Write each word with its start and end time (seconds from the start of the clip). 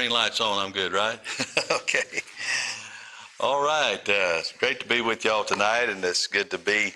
green 0.00 0.12
light's 0.12 0.40
on, 0.40 0.64
I'm 0.64 0.72
good, 0.72 0.94
right? 0.94 1.20
okay. 1.70 2.22
All 3.38 3.62
right. 3.62 4.00
Uh, 4.08 4.38
it's 4.38 4.50
great 4.52 4.80
to 4.80 4.88
be 4.88 5.02
with 5.02 5.26
y'all 5.26 5.44
tonight, 5.44 5.90
and 5.90 6.02
it's 6.02 6.26
good 6.26 6.50
to 6.52 6.56
be 6.56 6.94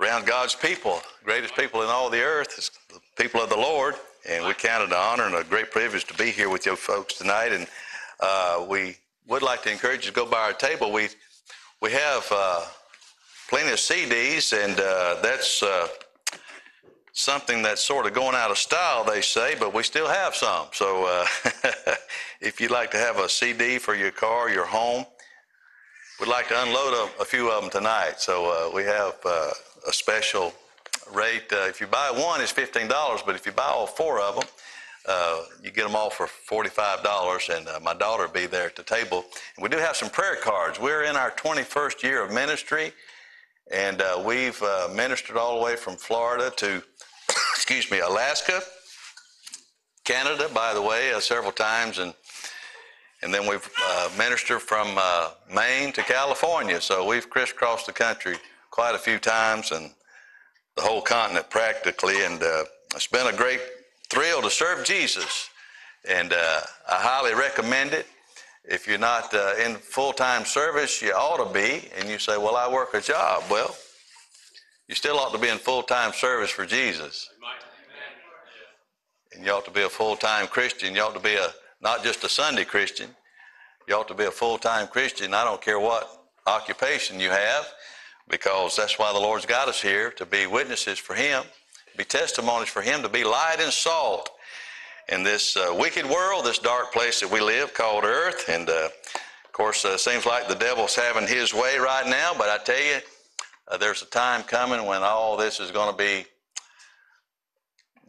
around 0.00 0.24
God's 0.24 0.54
people. 0.54 1.00
greatest 1.24 1.56
people 1.56 1.82
in 1.82 1.88
all 1.88 2.10
the 2.10 2.22
earth 2.22 2.56
is 2.56 2.70
the 2.90 3.00
people 3.20 3.40
of 3.40 3.48
the 3.48 3.56
Lord, 3.56 3.96
and 4.28 4.46
we 4.46 4.54
count 4.54 4.84
it 4.84 4.90
an 4.90 4.96
honor 4.96 5.24
and 5.24 5.34
a 5.34 5.42
great 5.42 5.72
privilege 5.72 6.04
to 6.04 6.14
be 6.14 6.30
here 6.30 6.48
with 6.48 6.64
you 6.64 6.76
folks 6.76 7.14
tonight. 7.14 7.50
And 7.50 7.66
uh, 8.20 8.64
we 8.68 8.94
would 9.26 9.42
like 9.42 9.64
to 9.64 9.72
encourage 9.72 10.06
you 10.06 10.12
to 10.12 10.14
go 10.14 10.26
by 10.26 10.42
our 10.42 10.52
table. 10.52 10.92
We 10.92 11.08
we 11.82 11.90
have 11.90 12.24
uh, 12.30 12.66
plenty 13.48 13.72
of 13.72 13.78
CDs, 13.78 14.52
and 14.52 14.78
uh, 14.78 15.16
that's 15.24 15.60
uh, 15.60 15.88
something 17.16 17.62
that's 17.62 17.82
sort 17.82 18.04
of 18.04 18.12
going 18.12 18.36
out 18.36 18.50
of 18.50 18.58
style, 18.58 19.02
they 19.02 19.22
say, 19.22 19.56
but 19.58 19.72
we 19.72 19.82
still 19.82 20.06
have 20.06 20.34
some. 20.34 20.66
So 20.72 21.06
uh, 21.06 21.26
if 22.42 22.60
you'd 22.60 22.70
like 22.70 22.90
to 22.90 22.98
have 22.98 23.18
a 23.18 23.26
CD 23.26 23.78
for 23.78 23.94
your 23.94 24.10
car, 24.10 24.50
your 24.50 24.66
home, 24.66 25.06
we'd 26.20 26.28
like 26.28 26.46
to 26.48 26.62
unload 26.62 26.92
a, 26.92 27.22
a 27.22 27.24
few 27.24 27.50
of 27.50 27.62
them 27.62 27.70
tonight. 27.70 28.16
So 28.18 28.68
uh, 28.68 28.76
we 28.76 28.82
have 28.82 29.14
uh, 29.24 29.50
a 29.88 29.92
special 29.94 30.52
rate. 31.14 31.50
Uh, 31.50 31.64
if 31.68 31.80
you 31.80 31.86
buy 31.86 32.10
one, 32.10 32.42
it's 32.42 32.52
$15, 32.52 33.24
but 33.24 33.34
if 33.34 33.46
you 33.46 33.52
buy 33.52 33.64
all 33.64 33.86
four 33.86 34.20
of 34.20 34.34
them, 34.34 34.44
uh, 35.08 35.40
you 35.64 35.70
get 35.70 35.84
them 35.84 35.96
all 35.96 36.10
for 36.10 36.26
$45, 36.26 37.56
and 37.56 37.66
uh, 37.66 37.80
my 37.82 37.94
daughter 37.94 38.26
will 38.26 38.32
be 38.34 38.44
there 38.44 38.66
at 38.66 38.76
the 38.76 38.82
table. 38.82 39.24
And 39.56 39.62
we 39.62 39.70
do 39.70 39.78
have 39.78 39.96
some 39.96 40.10
prayer 40.10 40.36
cards. 40.36 40.78
We're 40.78 41.04
in 41.04 41.16
our 41.16 41.30
21st 41.30 42.02
year 42.02 42.22
of 42.22 42.30
ministry, 42.30 42.92
and 43.72 44.02
we've 44.24 44.62
ministered 44.94 45.38
all 45.38 45.58
the 45.58 45.64
way 45.64 45.76
from 45.76 45.96
Florida 45.96 46.52
to 46.56 46.82
excuse 47.66 47.90
me, 47.90 47.98
Alaska, 47.98 48.62
Canada, 50.04 50.48
by 50.54 50.72
the 50.72 50.80
way, 50.80 51.12
uh, 51.12 51.18
several 51.18 51.50
times, 51.50 51.98
and 51.98 52.14
and 53.22 53.34
then 53.34 53.44
we've 53.48 53.68
uh, 53.82 54.08
ministered 54.16 54.62
from 54.62 54.94
uh, 54.96 55.30
Maine 55.52 55.92
to 55.94 56.02
California. 56.02 56.80
So 56.80 57.04
we've 57.04 57.28
crisscrossed 57.28 57.86
the 57.86 57.92
country 57.92 58.36
quite 58.70 58.94
a 58.94 58.98
few 58.98 59.18
times 59.18 59.72
and 59.72 59.90
the 60.76 60.82
whole 60.82 61.02
continent 61.02 61.50
practically. 61.50 62.24
And 62.24 62.40
uh, 62.40 62.66
it's 62.94 63.08
been 63.08 63.26
a 63.26 63.36
great 63.36 63.60
thrill 64.10 64.42
to 64.42 64.50
serve 64.50 64.84
Jesus. 64.84 65.50
And 66.08 66.32
uh, 66.32 66.60
I 66.88 66.96
highly 67.00 67.34
recommend 67.34 67.94
it. 67.94 68.06
If 68.64 68.86
you're 68.86 68.98
not 68.98 69.34
uh, 69.34 69.54
in 69.64 69.74
full 69.74 70.12
time 70.12 70.44
service, 70.44 71.02
you 71.02 71.10
ought 71.10 71.44
to 71.44 71.52
be. 71.52 71.88
And 71.98 72.08
you 72.08 72.20
say, 72.20 72.36
Well, 72.36 72.54
I 72.54 72.70
work 72.70 72.94
a 72.94 73.00
job. 73.00 73.42
Well, 73.50 73.74
you 74.88 74.94
still 74.94 75.18
ought 75.18 75.32
to 75.32 75.38
be 75.38 75.48
in 75.48 75.58
full 75.58 75.82
time 75.82 76.12
service 76.12 76.50
for 76.50 76.64
Jesus. 76.64 77.28
And 79.36 79.44
you 79.44 79.52
ought 79.52 79.66
to 79.66 79.70
be 79.70 79.82
a 79.82 79.88
full 79.88 80.16
time 80.16 80.46
Christian. 80.46 80.94
You 80.94 81.02
ought 81.02 81.14
to 81.14 81.20
be 81.20 81.34
a 81.34 81.48
not 81.82 82.02
just 82.02 82.24
a 82.24 82.28
Sunday 82.28 82.64
Christian. 82.64 83.10
You 83.86 83.94
ought 83.94 84.08
to 84.08 84.14
be 84.14 84.24
a 84.24 84.30
full 84.30 84.56
time 84.56 84.88
Christian. 84.88 85.34
I 85.34 85.44
don't 85.44 85.60
care 85.60 85.78
what 85.78 86.08
occupation 86.46 87.20
you 87.20 87.30
have, 87.30 87.66
because 88.28 88.76
that's 88.76 88.98
why 88.98 89.12
the 89.12 89.18
Lord's 89.18 89.46
got 89.46 89.68
us 89.68 89.82
here 89.82 90.10
to 90.12 90.24
be 90.24 90.46
witnesses 90.46 90.98
for 90.98 91.14
Him, 91.14 91.44
be 91.96 92.04
testimonies 92.04 92.68
for 92.68 92.80
Him, 92.80 93.02
to 93.02 93.08
be 93.08 93.24
light 93.24 93.56
and 93.60 93.72
salt 93.72 94.30
in 95.08 95.22
this 95.22 95.56
uh, 95.56 95.74
wicked 95.78 96.06
world, 96.06 96.44
this 96.44 96.58
dark 96.58 96.92
place 96.92 97.20
that 97.20 97.30
we 97.30 97.40
live 97.40 97.74
called 97.74 98.04
earth. 98.04 98.48
And 98.48 98.68
uh, 98.68 98.88
of 99.44 99.52
course, 99.52 99.84
uh, 99.84 99.98
seems 99.98 100.24
like 100.24 100.48
the 100.48 100.54
devil's 100.54 100.96
having 100.96 101.28
his 101.28 101.52
way 101.52 101.78
right 101.78 102.06
now, 102.06 102.32
but 102.36 102.48
I 102.48 102.58
tell 102.64 102.82
you, 102.82 102.98
uh, 103.68 103.76
there's 103.76 104.02
a 104.02 104.06
time 104.06 104.42
coming 104.42 104.84
when 104.86 105.02
all 105.02 105.36
this 105.36 105.60
is 105.60 105.70
going 105.70 105.90
to 105.90 105.96
be 105.96 106.26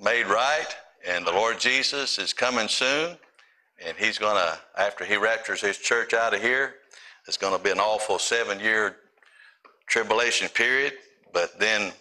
made 0.02 0.28
right, 0.28 0.68
and 1.06 1.26
the 1.26 1.32
Lord 1.32 1.60
Jesus 1.60 2.18
is 2.20 2.34
coming 2.34 2.68
soon, 2.68 3.18
and 3.86 3.98
He's 3.98 4.18
going 4.18 4.36
to, 4.36 4.58
after 4.80 5.04
He 5.04 5.18
raptures 5.18 5.62
His 5.62 5.78
church 5.78 6.14
out 6.14 6.34
of 6.34 6.42
here, 6.42 6.76
it's 7.28 7.38
going 7.38 7.58
to 7.58 7.64
be 7.64 7.72
an 7.72 7.80
awful 7.80 8.20
seven 8.20 8.60
year 8.60 8.98
tribulation 9.88 10.48
period. 10.50 10.94
But 11.34 11.60
then, 11.60 11.92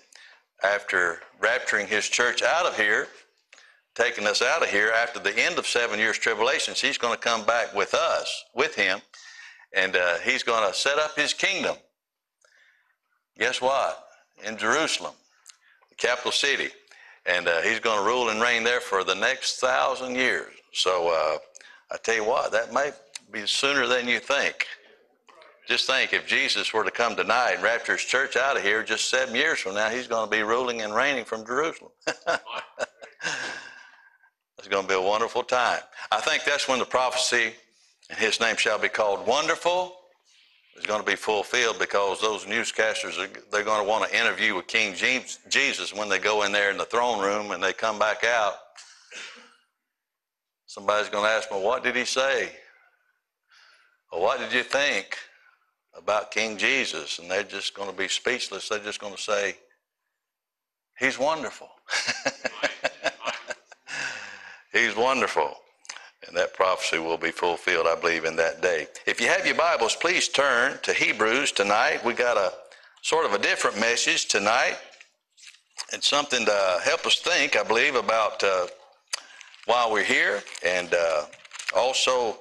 after 0.62 1.20
rapturing 1.40 1.86
His 1.86 2.08
church 2.08 2.42
out 2.42 2.66
of 2.66 2.76
here, 2.76 3.08
taking 3.94 4.26
us 4.26 4.42
out 4.42 4.62
of 4.62 4.68
here, 4.68 4.92
after 4.92 5.18
the 5.18 5.36
end 5.38 5.58
of 5.58 5.66
seven 5.66 5.98
years 5.98 6.18
tribulations, 6.18 6.80
He's 6.80 6.98
going 6.98 7.14
to 7.14 7.20
come 7.20 7.44
back 7.44 7.74
with 7.74 7.94
us, 7.94 8.44
with 8.54 8.74
Him, 8.74 9.00
and 9.74 9.96
uh, 9.96 10.18
He's 10.18 10.42
going 10.42 10.66
to 10.70 10.78
set 10.78 10.98
up 10.98 11.16
His 11.16 11.32
kingdom 11.32 11.76
guess 13.38 13.60
what? 13.60 14.08
In 14.44 14.56
Jerusalem, 14.56 15.14
the 15.88 15.94
capital 15.94 16.32
city. 16.32 16.68
And 17.26 17.48
uh, 17.48 17.60
he's 17.62 17.80
going 17.80 17.98
to 17.98 18.04
rule 18.04 18.28
and 18.28 18.40
reign 18.40 18.62
there 18.62 18.80
for 18.80 19.02
the 19.02 19.14
next 19.14 19.58
thousand 19.58 20.14
years. 20.14 20.52
So 20.72 21.08
uh, 21.08 21.38
I 21.90 21.96
tell 21.96 22.14
you 22.14 22.24
what, 22.24 22.52
that 22.52 22.72
may 22.72 22.92
be 23.32 23.46
sooner 23.46 23.86
than 23.86 24.08
you 24.08 24.20
think. 24.20 24.66
Just 25.66 25.88
think 25.88 26.12
if 26.12 26.28
Jesus 26.28 26.72
were 26.72 26.84
to 26.84 26.92
come 26.92 27.16
tonight 27.16 27.54
and 27.54 27.62
rapture 27.62 27.94
his 27.94 28.02
church 28.02 28.36
out 28.36 28.56
of 28.56 28.62
here, 28.62 28.84
just 28.84 29.10
seven 29.10 29.34
years 29.34 29.58
from 29.58 29.74
now, 29.74 29.88
he's 29.88 30.06
going 30.06 30.24
to 30.24 30.30
be 30.30 30.42
ruling 30.42 30.82
and 30.82 30.94
reigning 30.94 31.24
from 31.24 31.44
Jerusalem. 31.44 31.90
it's 32.06 32.18
going 34.68 34.84
to 34.84 34.88
be 34.88 34.94
a 34.94 35.00
wonderful 35.00 35.42
time. 35.42 35.80
I 36.12 36.20
think 36.20 36.44
that's 36.44 36.68
when 36.68 36.78
the 36.78 36.84
prophecy, 36.84 37.52
and 38.08 38.18
his 38.18 38.38
name 38.38 38.56
shall 38.56 38.78
be 38.78 38.88
called 38.88 39.26
Wonderful, 39.26 39.95
is 40.78 40.86
going 40.86 41.00
to 41.00 41.06
be 41.06 41.16
fulfilled 41.16 41.78
because 41.78 42.20
those 42.20 42.44
newscasters 42.44 43.18
are, 43.18 43.28
they're 43.50 43.64
going 43.64 43.82
to 43.82 43.88
want 43.88 44.08
to 44.08 44.18
interview 44.18 44.54
with 44.54 44.66
King 44.66 44.94
James, 44.94 45.38
Jesus 45.48 45.94
when 45.94 46.08
they 46.08 46.18
go 46.18 46.42
in 46.44 46.52
there 46.52 46.70
in 46.70 46.76
the 46.78 46.84
throne 46.84 47.20
room 47.20 47.50
and 47.52 47.62
they 47.62 47.72
come 47.72 47.98
back 47.98 48.24
out. 48.24 48.54
Somebody's 50.66 51.08
going 51.08 51.24
to 51.24 51.30
ask 51.30 51.48
them, 51.48 51.62
"What 51.62 51.82
did 51.82 51.96
he 51.96 52.04
say?" 52.04 52.52
Well, 54.12 54.20
what 54.22 54.38
did 54.38 54.52
you 54.52 54.62
think 54.62 55.16
about 55.96 56.30
King 56.30 56.58
Jesus? 56.58 57.18
And 57.18 57.30
they're 57.30 57.42
just 57.42 57.74
going 57.74 57.90
to 57.90 57.96
be 57.96 58.08
speechless. 58.08 58.68
They're 58.68 58.78
just 58.78 59.00
going 59.00 59.14
to 59.14 59.22
say, 59.22 59.56
"He's 60.98 61.18
wonderful." 61.18 61.68
He's 64.72 64.94
wonderful. 64.94 65.56
And 66.26 66.36
that 66.36 66.54
prophecy 66.54 66.98
will 66.98 67.18
be 67.18 67.30
fulfilled, 67.30 67.86
I 67.86 67.94
believe, 67.94 68.24
in 68.24 68.36
that 68.36 68.60
day. 68.60 68.88
If 69.06 69.20
you 69.20 69.28
have 69.28 69.46
your 69.46 69.54
Bibles, 69.54 69.94
please 69.94 70.28
turn 70.28 70.78
to 70.82 70.92
Hebrews 70.92 71.52
tonight. 71.52 72.04
We 72.04 72.14
got 72.14 72.36
a 72.36 72.52
sort 73.02 73.26
of 73.26 73.32
a 73.32 73.38
different 73.38 73.78
message 73.78 74.26
tonight. 74.26 74.76
It's 75.92 76.08
something 76.08 76.44
to 76.44 76.80
help 76.82 77.06
us 77.06 77.20
think, 77.20 77.56
I 77.56 77.62
believe, 77.62 77.94
about 77.94 78.42
uh, 78.42 78.66
why 79.66 79.88
we're 79.90 80.02
here 80.02 80.42
and 80.64 80.92
uh, 80.92 81.26
also 81.76 82.38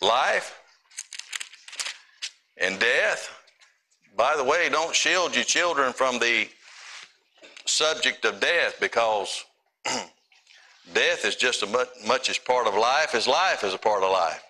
life 0.00 0.56
and 2.56 2.78
death. 2.78 3.30
By 4.16 4.36
the 4.36 4.44
way, 4.44 4.68
don't 4.68 4.94
shield 4.94 5.34
your 5.34 5.44
children 5.44 5.92
from 5.92 6.20
the 6.20 6.48
subject 7.64 8.24
of 8.24 8.40
death 8.40 8.76
because 8.80 9.44
death 10.92 11.24
is 11.24 11.36
just 11.36 11.62
as 11.62 11.70
much, 11.70 11.88
much 12.06 12.30
as 12.30 12.38
part 12.38 12.66
of 12.66 12.74
life 12.74 13.14
as 13.14 13.26
life 13.26 13.64
is 13.64 13.74
a 13.74 13.78
part 13.78 14.02
of 14.02 14.10
life. 14.10 14.42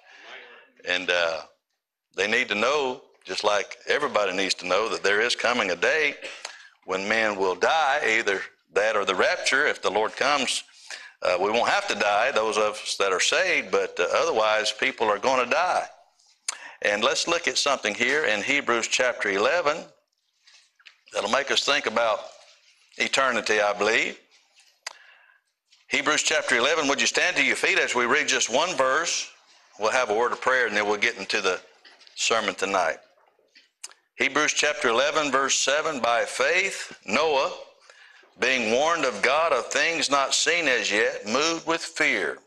And 0.88 1.10
uh, 1.10 1.42
they 2.16 2.28
need 2.28 2.48
to 2.48 2.54
know, 2.54 3.02
just 3.24 3.44
like 3.44 3.76
everybody 3.88 4.34
needs 4.36 4.54
to 4.54 4.66
know, 4.66 4.88
that 4.88 5.02
there 5.02 5.20
is 5.20 5.34
coming 5.34 5.70
a 5.70 5.76
day 5.76 6.14
when 6.84 7.08
men 7.08 7.36
will 7.36 7.54
die, 7.54 8.00
either 8.18 8.40
that 8.74 8.96
or 8.96 9.04
the 9.04 9.14
rapture. 9.14 9.66
If 9.66 9.82
the 9.82 9.90
Lord 9.90 10.14
comes, 10.16 10.62
uh, 11.22 11.36
we 11.40 11.50
won't 11.50 11.68
have 11.68 11.88
to 11.88 11.94
die, 11.94 12.30
those 12.30 12.56
of 12.56 12.74
us 12.74 12.96
that 12.98 13.12
are 13.12 13.20
saved, 13.20 13.70
but 13.70 13.98
uh, 13.98 14.06
otherwise, 14.14 14.72
people 14.72 15.08
are 15.08 15.18
going 15.18 15.44
to 15.44 15.50
die. 15.50 15.86
And 16.82 17.02
let's 17.02 17.26
look 17.26 17.48
at 17.48 17.58
something 17.58 17.94
here 17.94 18.26
in 18.26 18.42
Hebrews 18.42 18.86
chapter 18.86 19.30
11 19.30 19.78
that'll 21.12 21.30
make 21.30 21.50
us 21.50 21.64
think 21.64 21.86
about 21.86 22.20
eternity, 22.98 23.60
I 23.60 23.72
believe. 23.72 24.18
Hebrews 25.88 26.24
chapter 26.24 26.56
11, 26.56 26.88
would 26.88 27.00
you 27.00 27.06
stand 27.06 27.36
to 27.36 27.44
your 27.44 27.54
feet 27.54 27.78
as 27.78 27.94
we 27.94 28.06
read 28.06 28.26
just 28.26 28.50
one 28.50 28.76
verse? 28.76 29.30
We'll 29.78 29.92
have 29.92 30.10
a 30.10 30.14
word 30.14 30.32
of 30.32 30.40
prayer 30.40 30.66
and 30.66 30.76
then 30.76 30.84
we'll 30.84 30.96
get 30.96 31.16
into 31.16 31.40
the 31.40 31.60
sermon 32.16 32.56
tonight. 32.56 32.96
Hebrews 34.16 34.52
chapter 34.52 34.88
11, 34.88 35.30
verse 35.30 35.54
7 35.56 36.00
By 36.00 36.24
faith, 36.24 36.98
Noah, 37.06 37.52
being 38.40 38.72
warned 38.72 39.04
of 39.04 39.22
God 39.22 39.52
of 39.52 39.66
things 39.66 40.10
not 40.10 40.34
seen 40.34 40.66
as 40.66 40.90
yet, 40.90 41.24
moved 41.24 41.68
with 41.68 41.82
fear, 41.82 42.38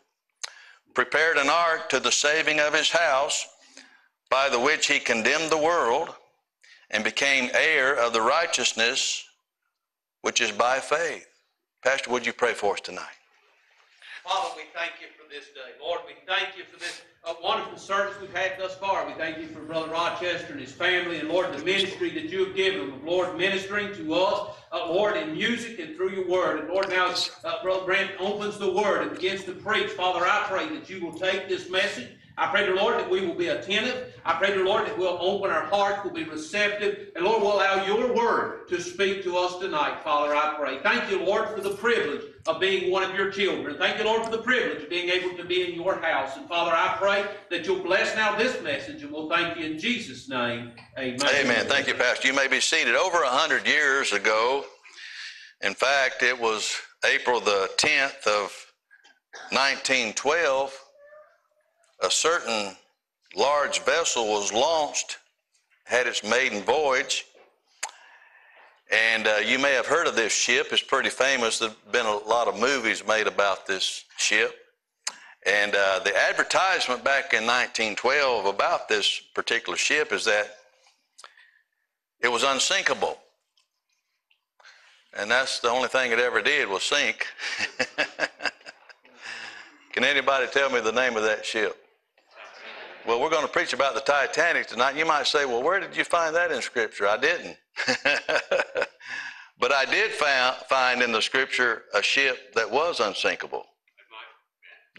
prepared 0.93 1.37
an 1.37 1.49
ark 1.49 1.87
to 1.89 2.01
the 2.01 2.11
saving 2.11 2.59
of 2.59 2.73
his 2.73 2.89
house, 2.89 3.47
by 4.29 4.49
the 4.49 4.59
which 4.59 4.87
he 4.87 4.99
condemned 4.99 5.49
the 5.49 5.57
world 5.57 6.09
and 6.91 7.05
became 7.05 7.49
heir 7.53 7.95
of 7.95 8.11
the 8.11 8.21
righteousness 8.21 9.23
which 10.23 10.41
is 10.41 10.51
by 10.51 10.79
faith. 10.79 11.25
Pastor, 11.81 12.11
would 12.11 12.25
you 12.25 12.33
pray 12.33 12.53
for 12.53 12.73
us 12.73 12.81
tonight? 12.81 13.18
Father, 14.23 14.49
we 14.55 14.63
thank 14.73 14.93
you 14.99 15.07
for 15.17 15.29
this 15.29 15.45
day. 15.47 15.71
Lord, 15.81 16.01
we 16.05 16.13
thank 16.27 16.57
you 16.57 16.63
for 16.71 16.77
this 16.79 17.01
uh, 17.23 17.33
wonderful 17.41 17.77
service 17.77 18.15
we've 18.19 18.33
had 18.33 18.53
thus 18.59 18.75
far. 18.75 19.05
We 19.07 19.13
thank 19.13 19.37
you 19.37 19.47
for 19.47 19.61
Brother 19.61 19.91
Rochester 19.91 20.51
and 20.51 20.59
his 20.59 20.71
family, 20.71 21.19
and 21.19 21.29
Lord, 21.29 21.53
the 21.53 21.63
ministry 21.63 22.09
that 22.11 22.25
you 22.25 22.45
have 22.45 22.55
given 22.55 22.81
him, 22.81 23.05
Lord, 23.05 23.37
ministering 23.37 23.93
to 23.95 24.13
us, 24.13 24.55
uh, 24.71 24.89
Lord, 24.89 25.15
in 25.15 25.33
music 25.33 25.79
and 25.79 25.95
through 25.95 26.11
your 26.11 26.27
word. 26.27 26.59
And 26.59 26.69
Lord, 26.69 26.89
now 26.89 27.11
as 27.11 27.31
uh, 27.43 27.63
Brother 27.63 27.85
Brent 27.85 28.11
opens 28.19 28.57
the 28.57 28.71
word 28.71 29.03
and 29.03 29.11
begins 29.11 29.43
to 29.45 29.53
preach, 29.53 29.91
Father, 29.91 30.25
I 30.25 30.45
pray 30.49 30.67
that 30.69 30.89
you 30.89 31.05
will 31.05 31.17
take 31.17 31.47
this 31.47 31.69
message 31.69 32.09
I 32.39 32.47
pray, 32.47 32.65
the 32.65 32.73
Lord, 32.73 32.95
that 32.95 33.09
we 33.09 33.27
will 33.27 33.35
be 33.35 33.49
attentive. 33.49 34.13
I 34.23 34.33
pray, 34.35 34.55
the 34.55 34.63
Lord, 34.63 34.87
that 34.87 34.97
we'll 34.97 35.17
open 35.19 35.51
our 35.51 35.65
hearts, 35.65 35.99
we'll 36.05 36.13
be 36.13 36.23
receptive, 36.23 37.09
and 37.15 37.25
Lord, 37.25 37.41
we'll 37.41 37.55
allow 37.55 37.85
your 37.85 38.13
word 38.15 38.69
to 38.69 38.81
speak 38.81 39.23
to 39.23 39.37
us 39.37 39.59
tonight, 39.59 40.01
Father, 40.05 40.33
I 40.33 40.55
pray. 40.57 40.79
Thank 40.81 41.11
you, 41.11 41.21
Lord, 41.21 41.49
for 41.49 41.59
the 41.59 41.75
privilege 41.75 42.21
of 42.47 42.61
being 42.61 42.91
one 42.91 43.03
of 43.03 43.13
your 43.13 43.29
children. 43.29 43.77
Thank 43.77 43.97
you, 43.97 44.05
Lord, 44.05 44.23
for 44.23 44.31
the 44.31 44.41
privilege 44.41 44.83
of 44.83 44.89
being 44.89 45.09
able 45.09 45.35
to 45.35 45.43
be 45.43 45.69
in 45.69 45.75
your 45.75 45.95
house. 45.95 46.37
And 46.37 46.47
Father, 46.47 46.71
I 46.71 46.95
pray 46.97 47.25
that 47.49 47.65
you'll 47.65 47.83
bless 47.83 48.15
now 48.15 48.37
this 48.37 48.61
message, 48.63 49.03
and 49.03 49.11
we'll 49.11 49.29
thank 49.29 49.57
you 49.57 49.65
in 49.65 49.77
Jesus' 49.77 50.29
name. 50.29 50.71
Amen. 50.97 51.19
Amen. 51.21 51.65
Thank 51.65 51.87
you, 51.87 51.93
Pastor. 51.93 52.29
You 52.29 52.33
may 52.33 52.47
be 52.47 52.61
seated. 52.61 52.95
Over 52.95 53.23
a 53.23 53.29
hundred 53.29 53.67
years 53.67 54.13
ago, 54.13 54.63
in 55.61 55.73
fact, 55.73 56.23
it 56.23 56.39
was 56.39 56.73
April 57.03 57.41
the 57.41 57.69
10th 57.77 58.25
of 58.27 58.65
1912 59.51 60.73
a 62.01 62.09
certain 62.09 62.75
large 63.35 63.79
vessel 63.81 64.27
was 64.27 64.53
launched, 64.53 65.17
had 65.85 66.07
its 66.07 66.23
maiden 66.23 66.61
voyage. 66.63 67.25
And 68.91 69.27
uh, 69.27 69.37
you 69.45 69.59
may 69.59 69.73
have 69.73 69.85
heard 69.85 70.07
of 70.07 70.15
this 70.15 70.33
ship. 70.33 70.67
It's 70.71 70.81
pretty 70.81 71.09
famous. 71.09 71.59
There 71.59 71.69
have 71.69 71.91
been 71.91 72.05
a 72.05 72.17
lot 72.17 72.47
of 72.47 72.59
movies 72.59 73.05
made 73.05 73.27
about 73.27 73.67
this 73.67 74.05
ship. 74.17 74.55
And 75.45 75.75
uh, 75.75 75.99
the 76.03 76.15
advertisement 76.17 77.03
back 77.03 77.33
in 77.33 77.45
1912 77.45 78.45
about 78.45 78.89
this 78.89 79.21
particular 79.35 79.77
ship 79.77 80.11
is 80.11 80.25
that 80.25 80.57
it 82.19 82.27
was 82.29 82.43
unsinkable. 82.43 83.17
And 85.17 85.29
that's 85.29 85.59
the 85.59 85.69
only 85.69 85.87
thing 85.87 86.11
it 86.11 86.19
ever 86.19 86.41
did 86.41 86.67
was 86.67 86.83
sink. 86.83 87.25
Can 89.93 90.03
anybody 90.03 90.47
tell 90.47 90.69
me 90.69 90.81
the 90.81 90.91
name 90.91 91.15
of 91.15 91.23
that 91.23 91.45
ship? 91.45 91.77
Well, 93.09 93.19
we're 93.19 93.31
going 93.31 93.41
to 93.41 93.51
preach 93.51 93.73
about 93.73 93.95
the 93.95 94.01
Titanic 94.01 94.67
tonight. 94.67 94.95
You 94.95 95.03
might 95.03 95.25
say, 95.25 95.43
well, 95.43 95.63
where 95.63 95.79
did 95.79 95.97
you 95.97 96.03
find 96.03 96.35
that 96.35 96.51
in 96.51 96.61
Scripture? 96.61 97.07
I 97.07 97.17
didn't. 97.17 97.57
but 99.59 99.71
I 99.71 99.85
did 99.85 100.11
found, 100.11 100.57
find 100.69 101.01
in 101.01 101.11
the 101.11 101.19
Scripture 101.19 101.85
a 101.95 102.03
ship 102.03 102.53
that 102.53 102.69
was 102.69 102.99
unsinkable. 102.99 103.65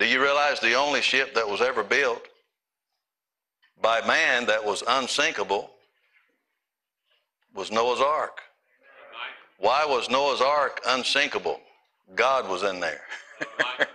Do 0.01 0.07
you 0.07 0.21
realize 0.21 0.59
the 0.59 0.75
only 0.75 1.03
ship 1.03 1.35
that 1.35 1.49
was 1.49 1.61
ever 1.61 1.85
built 1.85 2.27
by 3.81 4.05
man 4.05 4.45
that 4.47 4.65
was 4.65 4.83
unsinkable 4.89 5.71
was 7.55 7.71
Noah's 7.71 8.01
Ark? 8.01 8.41
Why 9.59 9.87
was 9.87 10.11
Noah's 10.11 10.41
Ark 10.41 10.81
unsinkable? 10.85 11.61
God 12.17 12.49
was 12.49 12.65
in 12.65 12.81
there. 12.81 13.03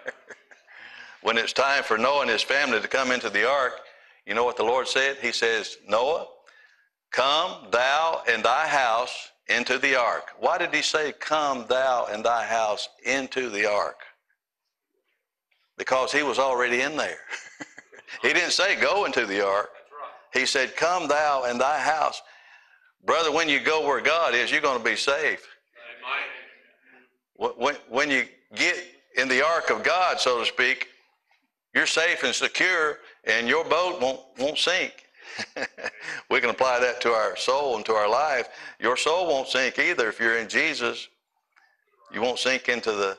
when 1.22 1.38
it's 1.38 1.52
time 1.52 1.84
for 1.84 1.98
Noah 1.98 2.22
and 2.22 2.30
his 2.30 2.44
family 2.44 2.80
to 2.80 2.88
come 2.88 3.12
into 3.12 3.30
the 3.30 3.46
ark, 3.46 3.82
you 4.26 4.34
know 4.34 4.44
what 4.44 4.58
the 4.58 4.64
Lord 4.64 4.88
said? 4.88 5.18
He 5.22 5.32
says, 5.32 5.78
Noah, 5.88 6.28
come 7.12 7.68
thou 7.72 8.24
and 8.28 8.44
thy 8.44 8.68
house 8.68 9.30
into 9.48 9.78
the 9.78 9.96
ark. 9.96 10.32
Why 10.40 10.58
did 10.58 10.74
he 10.74 10.82
say, 10.82 11.14
Come 11.20 11.66
thou 11.70 12.08
and 12.12 12.26
thy 12.26 12.46
house 12.46 12.90
into 13.06 13.50
the 13.50 13.70
ark? 13.70 14.00
Because 15.78 16.12
he 16.12 16.24
was 16.24 16.40
already 16.40 16.82
in 16.82 16.98
there. 16.98 17.20
he 18.22 18.34
didn't 18.34 18.52
say, 18.52 18.80
Go 18.80 19.06
into 19.06 19.26
the 19.26 19.46
ark. 19.46 19.70
He 20.34 20.46
said, 20.46 20.76
Come 20.76 21.08
thou 21.08 21.44
and 21.44 21.62
thy 21.62 21.80
house. 21.80 22.22
Brother, 23.06 23.32
when 23.32 23.48
you 23.48 23.60
go 23.60 23.86
where 23.86 24.02
God 24.02 24.34
is, 24.34 24.52
you're 24.52 24.62
going 24.62 24.80
to 24.80 24.84
be 24.84 24.96
safe. 24.96 25.48
When, 27.36 27.76
when 27.90 28.10
you 28.10 28.26
get 28.56 28.76
in 29.18 29.28
the 29.28 29.46
ark 29.46 29.70
of 29.70 29.84
God, 29.84 30.20
so 30.20 30.40
to 30.40 30.46
speak, 30.46 30.88
you're 31.76 31.86
safe 31.86 32.24
and 32.24 32.34
secure 32.34 33.00
and 33.26 33.48
your 33.48 33.66
boat 33.66 34.02
won't, 34.02 34.22
won't 34.40 34.58
sink. 34.58 35.06
we 36.30 36.40
can 36.40 36.50
apply 36.50 36.80
that 36.80 37.02
to 37.02 37.10
our 37.10 37.36
soul 37.36 37.76
and 37.76 37.86
to 37.86 37.94
our 37.94 38.10
life. 38.10 38.48
Your 38.80 38.96
soul 38.96 39.28
won't 39.28 39.48
sink 39.48 39.80
either 39.80 40.08
if 40.08 40.20
you're 40.20 40.38
in 40.38 40.48
Jesus. 40.48 41.08
You 42.14 42.22
won't 42.22 42.40
sink 42.40 42.70
into 42.70 42.92
the 42.92 43.18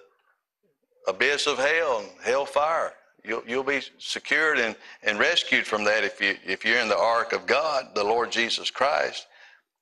abyss 1.09 1.47
of 1.47 1.59
hell 1.59 2.01
and 2.01 2.09
hellfire. 2.23 2.93
You'll, 3.25 3.43
you'll 3.47 3.65
be 3.65 3.81
secured 3.99 4.59
and, 4.59 4.77
and 5.03 5.19
rescued 5.19 5.67
from 5.67 5.85
that 5.85 6.05
if, 6.05 6.21
you, 6.21 6.37
if 6.47 6.65
you're 6.65 6.79
in 6.79 6.89
the 6.89 6.99
ark 6.99 7.33
of 7.33 7.47
God, 7.47 7.87
the 7.95 8.05
Lord 8.05 8.31
Jesus 8.31 8.71
Christ, 8.71 9.27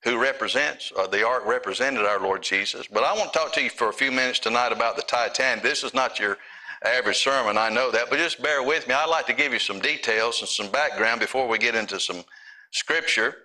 who 0.03 0.19
represents, 0.19 0.91
or 0.91 1.07
the 1.07 1.25
ark 1.25 1.45
represented 1.45 2.05
our 2.05 2.19
Lord 2.19 2.41
Jesus. 2.41 2.87
But 2.87 3.03
I 3.03 3.13
want 3.13 3.33
to 3.33 3.39
talk 3.39 3.53
to 3.53 3.61
you 3.61 3.69
for 3.69 3.89
a 3.89 3.93
few 3.93 4.11
minutes 4.11 4.39
tonight 4.39 4.71
about 4.71 4.95
the 4.95 5.03
Titanic. 5.03 5.63
This 5.63 5.83
is 5.83 5.93
not 5.93 6.19
your 6.19 6.37
average 6.85 7.17
sermon, 7.17 7.57
I 7.57 7.69
know 7.69 7.91
that, 7.91 8.09
but 8.09 8.19
just 8.19 8.41
bear 8.41 8.63
with 8.63 8.87
me. 8.87 8.93
I'd 8.93 9.09
like 9.09 9.25
to 9.27 9.33
give 9.33 9.53
you 9.53 9.59
some 9.59 9.79
details 9.79 10.39
and 10.41 10.49
some 10.49 10.69
background 10.71 11.19
before 11.19 11.47
we 11.47 11.57
get 11.57 11.75
into 11.75 11.99
some 11.99 12.23
scripture. 12.71 13.35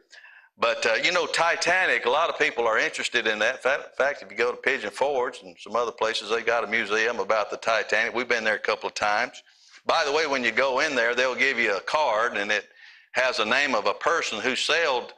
But 0.59 0.85
uh, 0.85 0.95
you 1.03 1.11
know, 1.11 1.27
Titanic, 1.27 2.05
a 2.05 2.11
lot 2.11 2.29
of 2.29 2.39
people 2.39 2.67
are 2.67 2.79
interested 2.79 3.27
in 3.27 3.39
that. 3.39 3.65
In 3.65 3.81
fact, 3.97 4.23
if 4.23 4.31
you 4.31 4.37
go 4.37 4.51
to 4.51 4.57
Pigeon 4.59 4.91
Forge 4.91 5.41
and 5.43 5.57
some 5.59 5.75
other 5.75 5.93
places, 5.93 6.29
they 6.29 6.43
got 6.43 6.65
a 6.65 6.67
museum 6.67 7.19
about 7.19 7.51
the 7.51 7.57
Titanic. 7.57 8.15
We've 8.15 8.29
been 8.29 8.45
there 8.45 8.57
a 8.57 8.59
couple 8.59 8.89
of 8.89 8.95
times. 8.95 9.43
By 9.87 10.05
the 10.05 10.13
way, 10.13 10.27
when 10.27 10.45
you 10.45 10.53
go 10.53 10.81
in 10.81 10.95
there, 10.95 11.15
they'll 11.15 11.35
give 11.35 11.59
you 11.59 11.77
a 11.77 11.81
card 11.81 12.37
and 12.37 12.51
it 12.51 12.69
has 13.13 13.39
a 13.39 13.45
name 13.45 13.75
of 13.75 13.87
a 13.87 13.95
person 13.95 14.41
who 14.41 14.55
sailed 14.55 15.15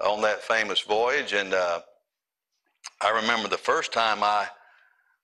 on 0.00 0.22
that 0.22 0.42
famous 0.42 0.80
voyage. 0.80 1.34
And 1.34 1.52
uh, 1.52 1.80
I 3.02 3.10
remember 3.10 3.48
the 3.48 3.58
first 3.58 3.92
time 3.92 4.22
I 4.22 4.46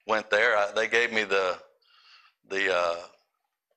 went 0.07 0.29
there, 0.31 0.57
I, 0.57 0.71
they 0.73 0.89
gave 0.89 1.13
me 1.13 1.25
the 1.25 1.59
the 2.49 2.75
uh, 2.75 2.97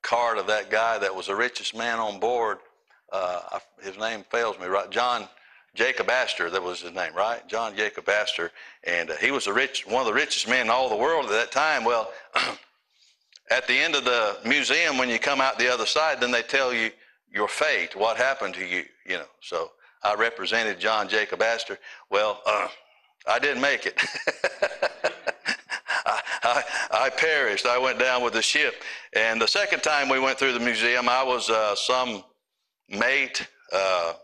card 0.02 0.38
of 0.38 0.46
that 0.46 0.70
guy 0.70 0.98
that 0.98 1.14
was 1.14 1.26
the 1.26 1.34
richest 1.34 1.76
man 1.76 1.98
on 1.98 2.20
board. 2.20 2.58
Uh, 3.12 3.58
his 3.82 3.96
name 3.98 4.24
fails 4.30 4.58
me, 4.58 4.66
right? 4.66 4.90
John 4.90 5.28
Jacob 5.74 6.08
Astor, 6.08 6.48
that 6.50 6.62
was 6.62 6.80
his 6.80 6.92
name, 6.92 7.14
right? 7.14 7.46
John 7.48 7.76
Jacob 7.76 8.08
Astor, 8.08 8.50
and 8.84 9.10
uh, 9.10 9.16
he 9.16 9.30
was 9.30 9.44
the 9.44 9.52
rich, 9.52 9.86
one 9.86 10.00
of 10.00 10.06
the 10.06 10.14
richest 10.14 10.48
men 10.48 10.66
in 10.66 10.70
all 10.70 10.88
the 10.88 10.96
world 10.96 11.26
at 11.26 11.32
that 11.32 11.52
time. 11.52 11.84
Well, 11.84 12.10
at 13.50 13.66
the 13.66 13.74
end 13.74 13.94
of 13.94 14.04
the 14.04 14.38
museum, 14.44 14.96
when 14.96 15.08
you 15.08 15.18
come 15.18 15.40
out 15.40 15.58
the 15.58 15.72
other 15.72 15.86
side, 15.86 16.20
then 16.20 16.30
they 16.30 16.42
tell 16.42 16.72
you 16.72 16.90
your 17.32 17.46
fate, 17.46 17.94
what 17.94 18.16
happened 18.16 18.54
to 18.54 18.64
you, 18.64 18.84
you 19.04 19.18
know. 19.18 19.26
So 19.40 19.72
I 20.02 20.14
represented 20.14 20.80
John 20.80 21.08
Jacob 21.08 21.42
Astor. 21.42 21.78
Well, 22.10 22.40
I 23.26 23.38
didn't 23.38 23.60
make 23.60 23.86
it. 23.86 24.00
I, 26.06 26.20
I, 26.42 26.64
perished. 27.16 27.66
I 27.66 27.78
went 27.78 27.98
down 27.98 28.22
with 28.22 28.32
the 28.32 28.42
ship. 28.42 28.82
And 29.14 29.40
the 29.40 29.48
second 29.48 29.82
time 29.82 30.08
we 30.08 30.18
went 30.18 30.38
through 30.38 30.52
the 30.52 30.60
museum, 30.60 31.08
I 31.08 31.22
was 31.22 31.50
uh, 31.50 31.74
some 31.74 32.24
mate. 32.88 33.46
Uh, 33.72 34.14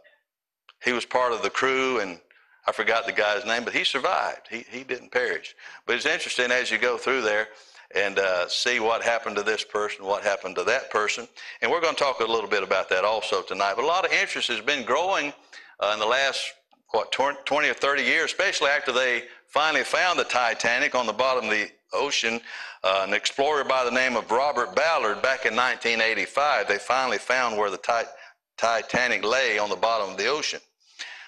he 0.85 0.93
was 0.93 1.05
part 1.05 1.33
of 1.33 1.43
the 1.43 1.51
crew, 1.51 2.01
and 2.01 2.19
I 2.67 2.73
forgot 2.73 3.07
the 3.07 3.13
guy's 3.13 3.45
name, 3.45 3.65
but 3.65 3.73
he 3.73 3.85
survived. 3.85 4.49
He, 4.51 4.65
he 4.71 4.85
didn't 4.85 5.11
perish. 5.11 5.55
But 5.87 5.97
it's 5.97 6.07
interesting 6.07 6.51
as 6.51 6.71
you 6.71 6.79
go 6.79 6.97
through 6.97 7.23
there 7.23 7.49
and 7.95 8.19
uh, 8.19 8.49
see 8.49 8.81
what 8.81 9.03
happened 9.03 9.37
to 9.37 9.43
this 9.43 9.65
person, 9.65 10.05
what 10.05 10.23
happened 10.23 10.57
to 10.57 10.65
that 10.65 10.91
person. 10.91 11.29
And 11.61 11.71
we're 11.71 11.81
going 11.81 11.95
to 11.95 12.03
talk 12.03 12.21
a 12.21 12.25
little 12.25 12.49
bit 12.49 12.63
about 12.63 12.89
that 12.89 13.05
also 13.05 13.43
tonight. 13.43 13.75
But 13.77 13.85
a 13.85 13.89
lot 13.89 14.05
of 14.05 14.13
interest 14.13 14.49
has 14.49 14.61
been 14.61 14.85
growing 14.85 15.33
uh, 15.81 15.91
in 15.93 15.99
the 15.99 16.07
last, 16.07 16.53
what, 16.91 17.13
20 17.13 17.69
or 17.69 17.75
30 17.75 18.03
years, 18.03 18.27
especially 18.27 18.71
after 18.71 18.93
they 18.93 19.25
finally 19.49 19.85
found 19.85 20.19
the 20.19 20.25
Titanic 20.25 20.95
on 20.95 21.07
the 21.07 21.13
bottom 21.13 21.45
of 21.45 21.51
the 21.51 21.69
ocean. 21.93 22.41
Uh, 22.85 23.05
an 23.07 23.15
explorer 23.15 23.65
by 23.65 23.85
the 23.85 23.91
name 23.91 24.17
of 24.17 24.31
Robert 24.31 24.75
Ballard 24.75 25.23
back 25.23 25.47
in 25.47 25.55
1985, 25.55 26.69
they 26.69 26.79
finally 26.79 27.19
found 27.19 27.57
where 27.57 27.71
the 27.71 27.79
tit- 27.79 28.09
Titanic 28.57 29.25
lay 29.25 29.59
on 29.59 29.71
the 29.71 29.77
bottom 29.77 30.11
of 30.11 30.17
the 30.17 30.27
ocean. 30.27 30.61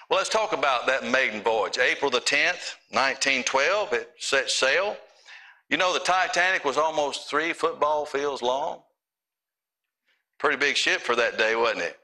Well, 0.09 0.17
let's 0.17 0.29
talk 0.29 0.53
about 0.53 0.85
that 0.87 1.03
maiden 1.03 1.41
voyage. 1.41 1.77
April 1.79 2.11
the 2.11 2.19
10th, 2.19 2.75
1912, 2.91 3.93
it 3.93 4.09
set 4.19 4.51
sail. 4.51 4.95
You 5.69 5.77
know, 5.77 5.93
the 5.93 5.99
Titanic 5.99 6.63
was 6.63 6.77
almost 6.77 7.29
three 7.29 7.53
football 7.53 8.05
fields 8.05 8.41
long. 8.41 8.81
Pretty 10.37 10.57
big 10.57 10.75
ship 10.75 11.01
for 11.01 11.15
that 11.15 11.37
day, 11.37 11.55
wasn't 11.55 11.81
it? 11.81 11.97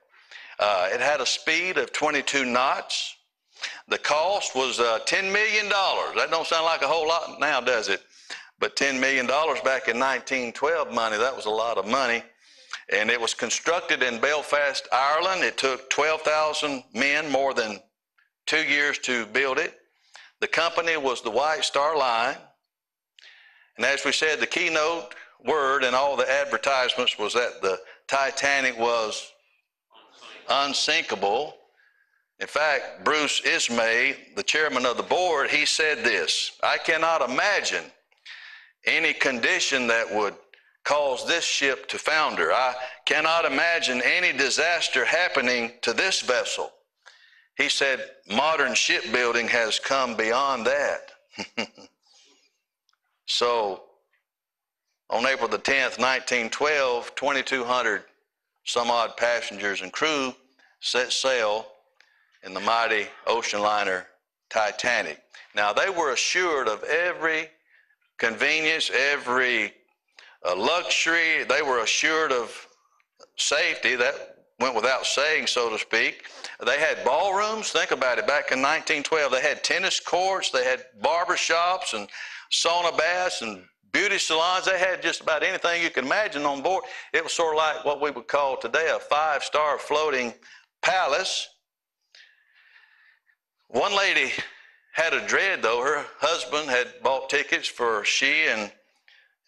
Uh, 0.59 0.89
it 0.91 0.99
had 0.99 1.21
a 1.21 1.25
speed 1.25 1.77
of 1.77 1.91
22 1.91 2.45
knots. 2.45 3.15
The 3.87 3.97
cost 3.99 4.55
was 4.55 4.79
uh, 4.79 4.99
$10 5.05 5.31
million. 5.31 5.69
That 5.69 6.27
don't 6.31 6.47
sound 6.47 6.65
like 6.65 6.81
a 6.81 6.87
whole 6.87 7.07
lot 7.07 7.39
now, 7.39 7.61
does 7.61 7.89
it? 7.89 8.01
But 8.61 8.75
$10 8.75 8.99
million 8.99 9.25
back 9.25 9.87
in 9.87 9.97
1912 9.97 10.93
money, 10.93 11.17
that 11.17 11.35
was 11.35 11.47
a 11.47 11.49
lot 11.49 11.79
of 11.79 11.87
money. 11.87 12.23
And 12.93 13.09
it 13.09 13.19
was 13.19 13.33
constructed 13.33 14.03
in 14.03 14.21
Belfast, 14.21 14.87
Ireland. 14.93 15.43
It 15.43 15.57
took 15.57 15.89
12,000 15.89 16.83
men, 16.93 17.31
more 17.31 17.55
than 17.55 17.79
two 18.45 18.63
years 18.63 18.99
to 18.99 19.25
build 19.25 19.57
it. 19.57 19.79
The 20.41 20.47
company 20.47 20.95
was 20.95 21.23
the 21.23 21.31
White 21.31 21.63
Star 21.63 21.97
Line. 21.97 22.37
And 23.77 23.85
as 23.85 24.05
we 24.05 24.11
said, 24.11 24.39
the 24.39 24.47
keynote 24.47 25.15
word 25.43 25.83
in 25.83 25.95
all 25.95 26.15
the 26.15 26.31
advertisements 26.31 27.17
was 27.17 27.33
that 27.33 27.63
the 27.63 27.79
Titanic 28.07 28.77
was 28.77 29.31
unsinkable. 30.47 31.55
In 32.39 32.47
fact, 32.47 33.03
Bruce 33.03 33.41
Ismay, 33.43 34.17
the 34.35 34.43
chairman 34.43 34.85
of 34.85 34.97
the 34.97 35.03
board, 35.03 35.49
he 35.49 35.65
said 35.65 36.03
this 36.03 36.51
I 36.61 36.77
cannot 36.77 37.27
imagine 37.27 37.85
any 38.85 39.13
condition 39.13 39.87
that 39.87 40.13
would 40.13 40.35
cause 40.83 41.27
this 41.27 41.43
ship 41.43 41.87
to 41.89 41.97
founder. 41.97 42.51
I 42.51 42.75
cannot 43.05 43.45
imagine 43.45 44.01
any 44.03 44.35
disaster 44.35 45.05
happening 45.05 45.73
to 45.81 45.93
this 45.93 46.21
vessel. 46.21 46.71
He 47.55 47.69
said, 47.69 48.03
modern 48.29 48.73
shipbuilding 48.73 49.47
has 49.49 49.79
come 49.79 50.15
beyond 50.15 50.65
that. 50.65 51.11
so, 53.27 53.83
on 55.09 55.25
April 55.27 55.49
the 55.49 55.59
10th, 55.59 55.99
1912, 55.99 57.13
2,200 57.15 58.03
some 58.63 58.89
odd 58.89 59.17
passengers 59.17 59.81
and 59.81 59.91
crew 59.91 60.33
set 60.79 61.11
sail 61.11 61.67
in 62.43 62.53
the 62.53 62.59
mighty 62.59 63.07
ocean 63.27 63.59
liner 63.59 64.07
Titanic. 64.49 65.21
Now, 65.55 65.73
they 65.73 65.89
were 65.89 66.11
assured 66.11 66.67
of 66.67 66.83
every 66.83 67.49
convenience, 68.21 68.91
every 68.93 69.73
uh, 70.45 70.55
luxury. 70.55 71.43
They 71.43 71.63
were 71.63 71.79
assured 71.79 72.31
of 72.31 72.67
safety. 73.35 73.95
That 73.95 74.37
went 74.59 74.75
without 74.75 75.07
saying, 75.07 75.47
so 75.47 75.71
to 75.71 75.79
speak. 75.79 76.27
They 76.63 76.79
had 76.79 77.03
ballrooms. 77.03 77.71
Think 77.71 77.89
about 77.89 78.19
it. 78.19 78.27
Back 78.27 78.51
in 78.51 78.59
1912, 78.59 79.31
they 79.31 79.41
had 79.41 79.63
tennis 79.63 79.99
courts, 79.99 80.51
they 80.51 80.63
had 80.63 80.85
barber 81.01 81.35
shops 81.35 81.93
and 81.93 82.07
sauna 82.53 82.95
baths 82.95 83.41
and 83.41 83.63
beauty 83.91 84.19
salons. 84.19 84.65
They 84.65 84.77
had 84.77 85.01
just 85.01 85.21
about 85.21 85.41
anything 85.41 85.81
you 85.81 85.89
could 85.89 86.05
imagine 86.05 86.45
on 86.45 86.61
board. 86.61 86.83
It 87.13 87.23
was 87.23 87.33
sort 87.33 87.55
of 87.55 87.57
like 87.57 87.83
what 87.83 88.01
we 88.01 88.11
would 88.11 88.27
call 88.27 88.55
today 88.55 88.93
a 88.95 88.99
five 88.99 89.43
star 89.43 89.79
floating 89.79 90.35
palace. 90.83 91.47
One 93.69 93.97
lady 93.97 94.31
had 94.91 95.13
a 95.13 95.25
dread, 95.27 95.61
though. 95.61 95.81
Her 95.83 96.05
husband 96.19 96.69
had 96.69 97.01
bought 97.01 97.29
tickets 97.29 97.67
for 97.67 98.03
she 98.03 98.47
and 98.47 98.71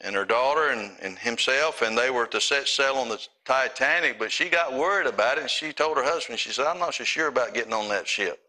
and 0.03 0.15
her 0.15 0.25
daughter 0.25 0.69
and, 0.69 0.91
and 1.01 1.17
himself, 1.17 1.81
and 1.81 1.97
they 1.97 2.09
were 2.09 2.25
to 2.27 2.41
set 2.41 2.67
sail 2.67 2.95
on 2.95 3.07
the 3.07 3.25
Titanic. 3.45 4.19
But 4.19 4.31
she 4.31 4.49
got 4.49 4.73
worried 4.73 5.07
about 5.07 5.37
it, 5.37 5.41
and 5.41 5.49
she 5.49 5.71
told 5.71 5.95
her 5.97 6.03
husband, 6.03 6.39
she 6.39 6.49
said, 6.49 6.65
I'm 6.65 6.79
not 6.79 6.93
so 6.93 7.05
sure 7.05 7.27
about 7.27 7.53
getting 7.53 7.71
on 7.71 7.87
that 7.87 8.07
ship. 8.07 8.39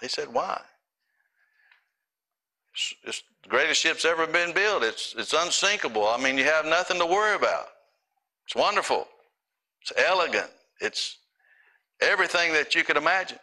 He 0.00 0.08
said, 0.08 0.32
Why? 0.32 0.60
It's, 2.74 2.94
it's 3.04 3.22
the 3.44 3.48
greatest 3.48 3.80
ship's 3.80 4.04
ever 4.04 4.26
been 4.26 4.52
built. 4.52 4.82
It's, 4.82 5.14
it's 5.16 5.34
unsinkable. 5.34 6.08
I 6.08 6.20
mean, 6.20 6.36
you 6.36 6.44
have 6.44 6.66
nothing 6.66 6.98
to 6.98 7.06
worry 7.06 7.36
about. 7.36 7.66
It's 8.46 8.56
wonderful. 8.56 9.06
It's 9.82 9.92
elegant. 9.96 10.50
It's 10.80 11.18
everything 12.00 12.52
that 12.54 12.74
you 12.74 12.82
could 12.82 12.96
imagine. 12.96 13.38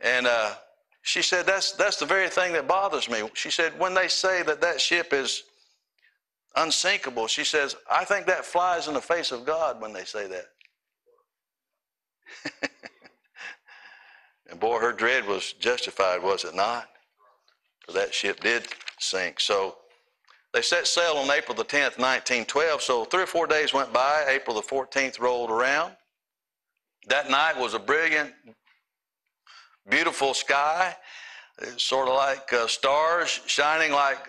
And 0.00 0.26
uh, 0.26 0.54
she 1.02 1.22
said, 1.22 1.46
that's, 1.46 1.72
that's 1.72 1.96
the 1.96 2.06
very 2.06 2.28
thing 2.28 2.52
that 2.52 2.66
bothers 2.66 3.10
me. 3.10 3.28
She 3.34 3.50
said, 3.50 3.78
when 3.78 3.94
they 3.94 4.08
say 4.08 4.42
that 4.44 4.60
that 4.60 4.80
ship 4.80 5.12
is 5.12 5.42
unsinkable. 6.56 7.26
She 7.26 7.44
says, 7.44 7.76
I 7.90 8.04
think 8.04 8.26
that 8.26 8.44
flies 8.44 8.88
in 8.88 8.94
the 8.94 9.00
face 9.00 9.32
of 9.32 9.44
God 9.44 9.80
when 9.80 9.92
they 9.92 10.04
say 10.04 10.26
that. 10.28 10.46
and 14.50 14.60
boy, 14.60 14.78
her 14.78 14.92
dread 14.92 15.26
was 15.26 15.52
justified, 15.54 16.22
was 16.22 16.44
it 16.44 16.54
not? 16.54 16.88
Because 17.80 17.94
that 17.94 18.14
ship 18.14 18.40
did 18.40 18.68
sink. 18.98 19.40
So 19.40 19.76
they 20.52 20.62
set 20.62 20.86
sail 20.86 21.14
on 21.16 21.30
April 21.30 21.56
the 21.56 21.64
10th, 21.64 21.98
1912. 21.98 22.82
So 22.82 23.04
three 23.04 23.22
or 23.22 23.26
four 23.26 23.46
days 23.46 23.72
went 23.72 23.92
by. 23.92 24.24
April 24.28 24.54
the 24.54 24.62
14th 24.62 25.18
rolled 25.20 25.50
around. 25.50 25.94
That 27.08 27.30
night 27.30 27.58
was 27.58 27.74
a 27.74 27.80
brilliant, 27.80 28.32
beautiful 29.88 30.34
sky. 30.34 30.96
sort 31.76 32.08
of 32.08 32.14
like 32.14 32.52
uh, 32.52 32.66
stars 32.66 33.40
shining 33.46 33.92
like 33.92 34.28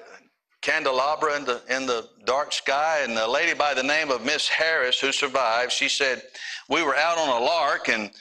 candelabra 0.62 1.38
in 1.38 1.46
the, 1.46 1.62
in 1.70 1.86
the 1.86 2.08
dark 2.26 2.54
sky. 2.54 3.02
And 3.04 3.18
a 3.18 3.30
lady 3.30 3.54
by 3.54 3.74
the 3.74 3.84
name 3.84 4.10
of 4.10 4.26
Miss 4.26 4.48
Harris, 4.48 5.00
who 5.00 5.12
survived, 5.12 5.72
she 5.72 5.90
said, 5.90 6.24
We 6.70 6.84
were 6.84 6.96
out 6.96 7.18
on 7.18 7.42
a 7.42 7.46
lark 7.46 7.90
and 7.90 8.12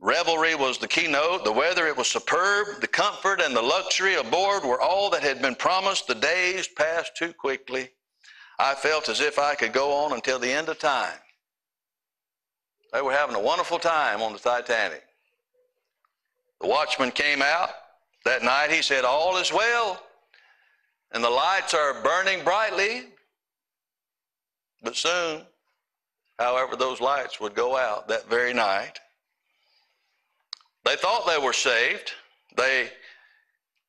revelry 0.00 0.54
was 0.54 0.78
the 0.78 0.88
keynote. 0.88 1.44
The 1.44 1.52
weather, 1.52 1.86
it 1.86 1.96
was 1.96 2.08
superb. 2.08 2.80
The 2.80 2.88
comfort 2.88 3.40
and 3.40 3.56
the 3.56 3.62
luxury 3.62 4.16
aboard 4.16 4.64
were 4.64 4.80
all 4.80 5.08
that 5.10 5.22
had 5.22 5.40
been 5.40 5.54
promised. 5.54 6.08
The 6.08 6.16
days 6.16 6.68
passed 6.68 7.16
too 7.16 7.32
quickly. 7.32 7.90
I 8.58 8.74
felt 8.74 9.08
as 9.08 9.20
if 9.20 9.38
I 9.38 9.54
could 9.54 9.72
go 9.72 9.92
on 9.92 10.12
until 10.12 10.38
the 10.38 10.52
end 10.52 10.68
of 10.68 10.78
time. 10.78 11.18
They 12.92 13.00
were 13.00 13.12
having 13.12 13.36
a 13.36 13.40
wonderful 13.40 13.78
time 13.78 14.20
on 14.20 14.34
the 14.34 14.38
Titanic. 14.38 15.02
The 16.62 16.68
watchman 16.68 17.10
came 17.10 17.42
out 17.42 17.70
that 18.24 18.42
night. 18.42 18.70
He 18.70 18.80
said, 18.80 19.04
All 19.04 19.36
is 19.36 19.52
well 19.52 20.00
and 21.12 21.22
the 21.22 21.30
lights 21.30 21.74
are 21.74 22.02
burning 22.02 22.42
brightly. 22.42 23.04
But 24.82 24.96
soon, 24.96 25.42
however, 26.38 26.74
those 26.74 27.00
lights 27.00 27.38
would 27.38 27.54
go 27.54 27.76
out 27.76 28.08
that 28.08 28.28
very 28.28 28.52
night. 28.52 28.98
They 30.84 30.96
thought 30.96 31.26
they 31.26 31.38
were 31.38 31.52
saved. 31.52 32.12
They 32.56 32.90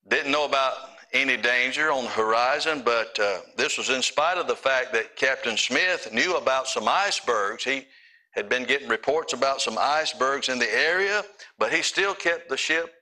didn't 0.08 0.32
know 0.32 0.46
about 0.46 0.74
any 1.14 1.38
danger 1.38 1.92
on 1.92 2.04
the 2.04 2.10
horizon, 2.10 2.82
but 2.84 3.18
uh, 3.20 3.40
this 3.56 3.78
was 3.78 3.90
in 3.90 4.02
spite 4.02 4.38
of 4.38 4.48
the 4.48 4.56
fact 4.56 4.94
that 4.94 5.16
Captain 5.16 5.58
Smith 5.58 6.10
knew 6.12 6.36
about 6.36 6.68
some 6.68 6.88
icebergs. 6.88 7.64
He 7.64 7.86
had 8.34 8.50
been 8.50 8.64
getting 8.66 8.88
reports 8.88 9.34
about 9.34 9.62
some 9.62 9.78
icebergs 9.80 10.50
in 10.50 10.60
the 10.60 10.72
area, 10.76 11.24
but 11.58 11.72
he 11.72 11.82
still 11.82 12.14
kept 12.14 12.50
the 12.50 12.58
ship 12.58 12.94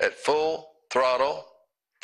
at 0.00 0.14
full 0.14 0.70
throttle 0.90 1.46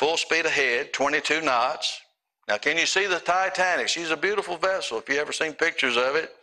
full 0.01 0.17
speed 0.17 0.47
ahead, 0.47 0.91
22 0.93 1.41
knots. 1.41 2.01
Now, 2.47 2.57
can 2.57 2.75
you 2.75 2.87
see 2.87 3.05
the 3.05 3.19
Titanic? 3.19 3.87
She's 3.87 4.09
a 4.09 4.17
beautiful 4.17 4.57
vessel 4.57 4.97
if 4.97 5.07
you 5.07 5.17
ever 5.17 5.31
seen 5.31 5.53
pictures 5.53 5.95
of 5.95 6.15
it. 6.15 6.33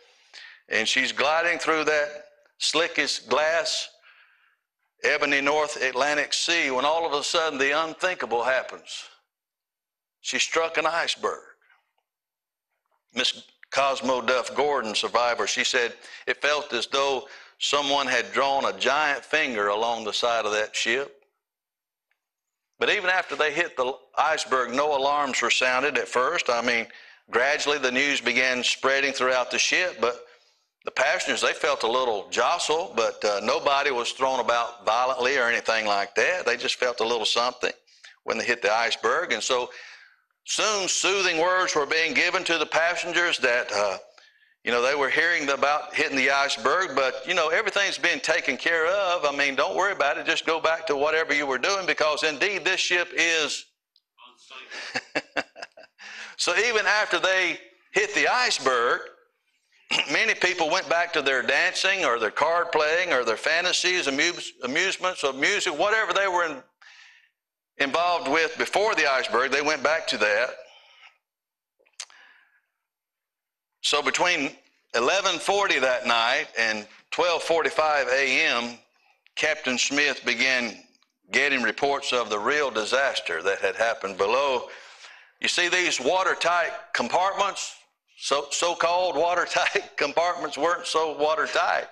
And 0.68 0.86
she's 0.86 1.10
gliding 1.10 1.58
through 1.58 1.82
that 1.86 2.26
slickest 2.58 3.28
glass, 3.28 3.88
ebony 5.02 5.40
North 5.40 5.82
Atlantic 5.82 6.32
Sea 6.34 6.70
when 6.70 6.84
all 6.84 7.04
of 7.04 7.12
a 7.12 7.24
sudden 7.24 7.58
the 7.58 7.72
unthinkable 7.84 8.44
happens. 8.44 9.02
She 10.20 10.38
struck 10.38 10.78
an 10.78 10.86
iceberg. 10.86 11.42
Miss 13.12 13.42
Cosmo 13.70 14.20
Duff 14.20 14.54
Gordon, 14.54 14.94
survivor, 14.94 15.46
she 15.46 15.64
said 15.64 15.92
it 16.26 16.40
felt 16.40 16.72
as 16.72 16.86
though 16.86 17.26
someone 17.58 18.06
had 18.06 18.32
drawn 18.32 18.64
a 18.64 18.78
giant 18.78 19.24
finger 19.24 19.68
along 19.68 20.04
the 20.04 20.12
side 20.12 20.46
of 20.46 20.52
that 20.52 20.74
ship. 20.74 21.14
But 22.78 22.90
even 22.90 23.10
after 23.10 23.34
they 23.34 23.52
hit 23.52 23.76
the 23.76 23.92
iceberg, 24.16 24.72
no 24.72 24.96
alarms 24.96 25.42
were 25.42 25.50
sounded 25.50 25.98
at 25.98 26.08
first. 26.08 26.48
I 26.48 26.62
mean, 26.62 26.86
gradually 27.30 27.78
the 27.78 27.90
news 27.90 28.20
began 28.20 28.62
spreading 28.62 29.12
throughout 29.12 29.50
the 29.50 29.58
ship, 29.58 29.98
but 30.00 30.24
the 30.84 30.92
passengers, 30.92 31.42
they 31.42 31.52
felt 31.52 31.82
a 31.82 31.90
little 31.90 32.28
jostle, 32.30 32.92
but 32.96 33.22
uh, 33.24 33.40
nobody 33.42 33.90
was 33.90 34.12
thrown 34.12 34.40
about 34.40 34.86
violently 34.86 35.36
or 35.36 35.42
anything 35.42 35.86
like 35.86 36.14
that. 36.14 36.46
They 36.46 36.56
just 36.56 36.76
felt 36.76 37.00
a 37.00 37.06
little 37.06 37.26
something 37.26 37.72
when 38.24 38.38
they 38.38 38.44
hit 38.44 38.62
the 38.62 38.72
iceberg. 38.72 39.32
And 39.32 39.42
so 39.42 39.70
soon 40.48 40.88
soothing 40.88 41.38
words 41.38 41.74
were 41.74 41.86
being 41.86 42.14
given 42.14 42.42
to 42.44 42.58
the 42.58 42.66
passengers 42.66 43.38
that 43.38 43.70
uh, 43.72 43.98
you 44.64 44.72
know, 44.72 44.82
they 44.82 44.94
were 44.94 45.08
hearing 45.08 45.48
about 45.48 45.94
hitting 45.94 46.16
the 46.16 46.30
iceberg, 46.30 46.94
but, 46.94 47.22
you 47.26 47.32
know, 47.32 47.48
everything's 47.48 47.96
been 47.96 48.20
taken 48.20 48.56
care 48.56 48.86
of. 48.86 49.24
I 49.24 49.34
mean, 49.34 49.54
don't 49.54 49.76
worry 49.76 49.92
about 49.92 50.18
it. 50.18 50.26
Just 50.26 50.44
go 50.44 50.60
back 50.60 50.86
to 50.88 50.96
whatever 50.96 51.32
you 51.32 51.46
were 51.46 51.56
doing 51.56 51.86
because 51.86 52.22
indeed 52.22 52.66
this 52.66 52.80
ship 52.80 53.08
is. 53.16 53.64
so 56.36 56.54
even 56.58 56.84
after 56.86 57.18
they 57.18 57.58
hit 57.92 58.14
the 58.14 58.28
iceberg, 58.28 59.00
many 60.12 60.34
people 60.34 60.68
went 60.68 60.88
back 60.88 61.12
to 61.14 61.22
their 61.22 61.42
dancing 61.42 62.04
or 62.04 62.18
their 62.18 62.30
card 62.30 62.70
playing 62.72 63.12
or 63.12 63.24
their 63.24 63.36
fantasies, 63.36 64.06
amuse, 64.06 64.52
amusements 64.64 65.24
or 65.24 65.32
music, 65.32 65.78
whatever 65.78 66.12
they 66.12 66.28
were 66.28 66.44
in, 66.44 66.56
involved 67.80 68.28
with 68.28 68.56
before 68.58 68.94
the 68.94 69.10
iceberg, 69.10 69.50
they 69.50 69.62
went 69.62 69.82
back 69.82 70.06
to 70.08 70.18
that. 70.18 70.50
So 73.82 74.02
between 74.02 74.56
11:40 74.94 75.80
that 75.80 76.06
night 76.06 76.48
and 76.58 76.86
12:45 77.10 78.08
a.m., 78.12 78.78
Captain 79.34 79.78
Smith 79.78 80.24
began 80.24 80.84
getting 81.30 81.62
reports 81.62 82.12
of 82.12 82.30
the 82.30 82.38
real 82.38 82.70
disaster 82.70 83.42
that 83.42 83.58
had 83.60 83.76
happened 83.76 84.16
below. 84.16 84.68
You 85.40 85.48
see 85.48 85.68
these 85.68 86.00
watertight 86.00 86.72
compartments, 86.92 87.76
so 88.18 88.46
so-called 88.50 89.14
watertight 89.14 89.92
compartments 89.96 90.58
weren't 90.58 90.86
so 90.86 91.16
watertight. 91.16 91.86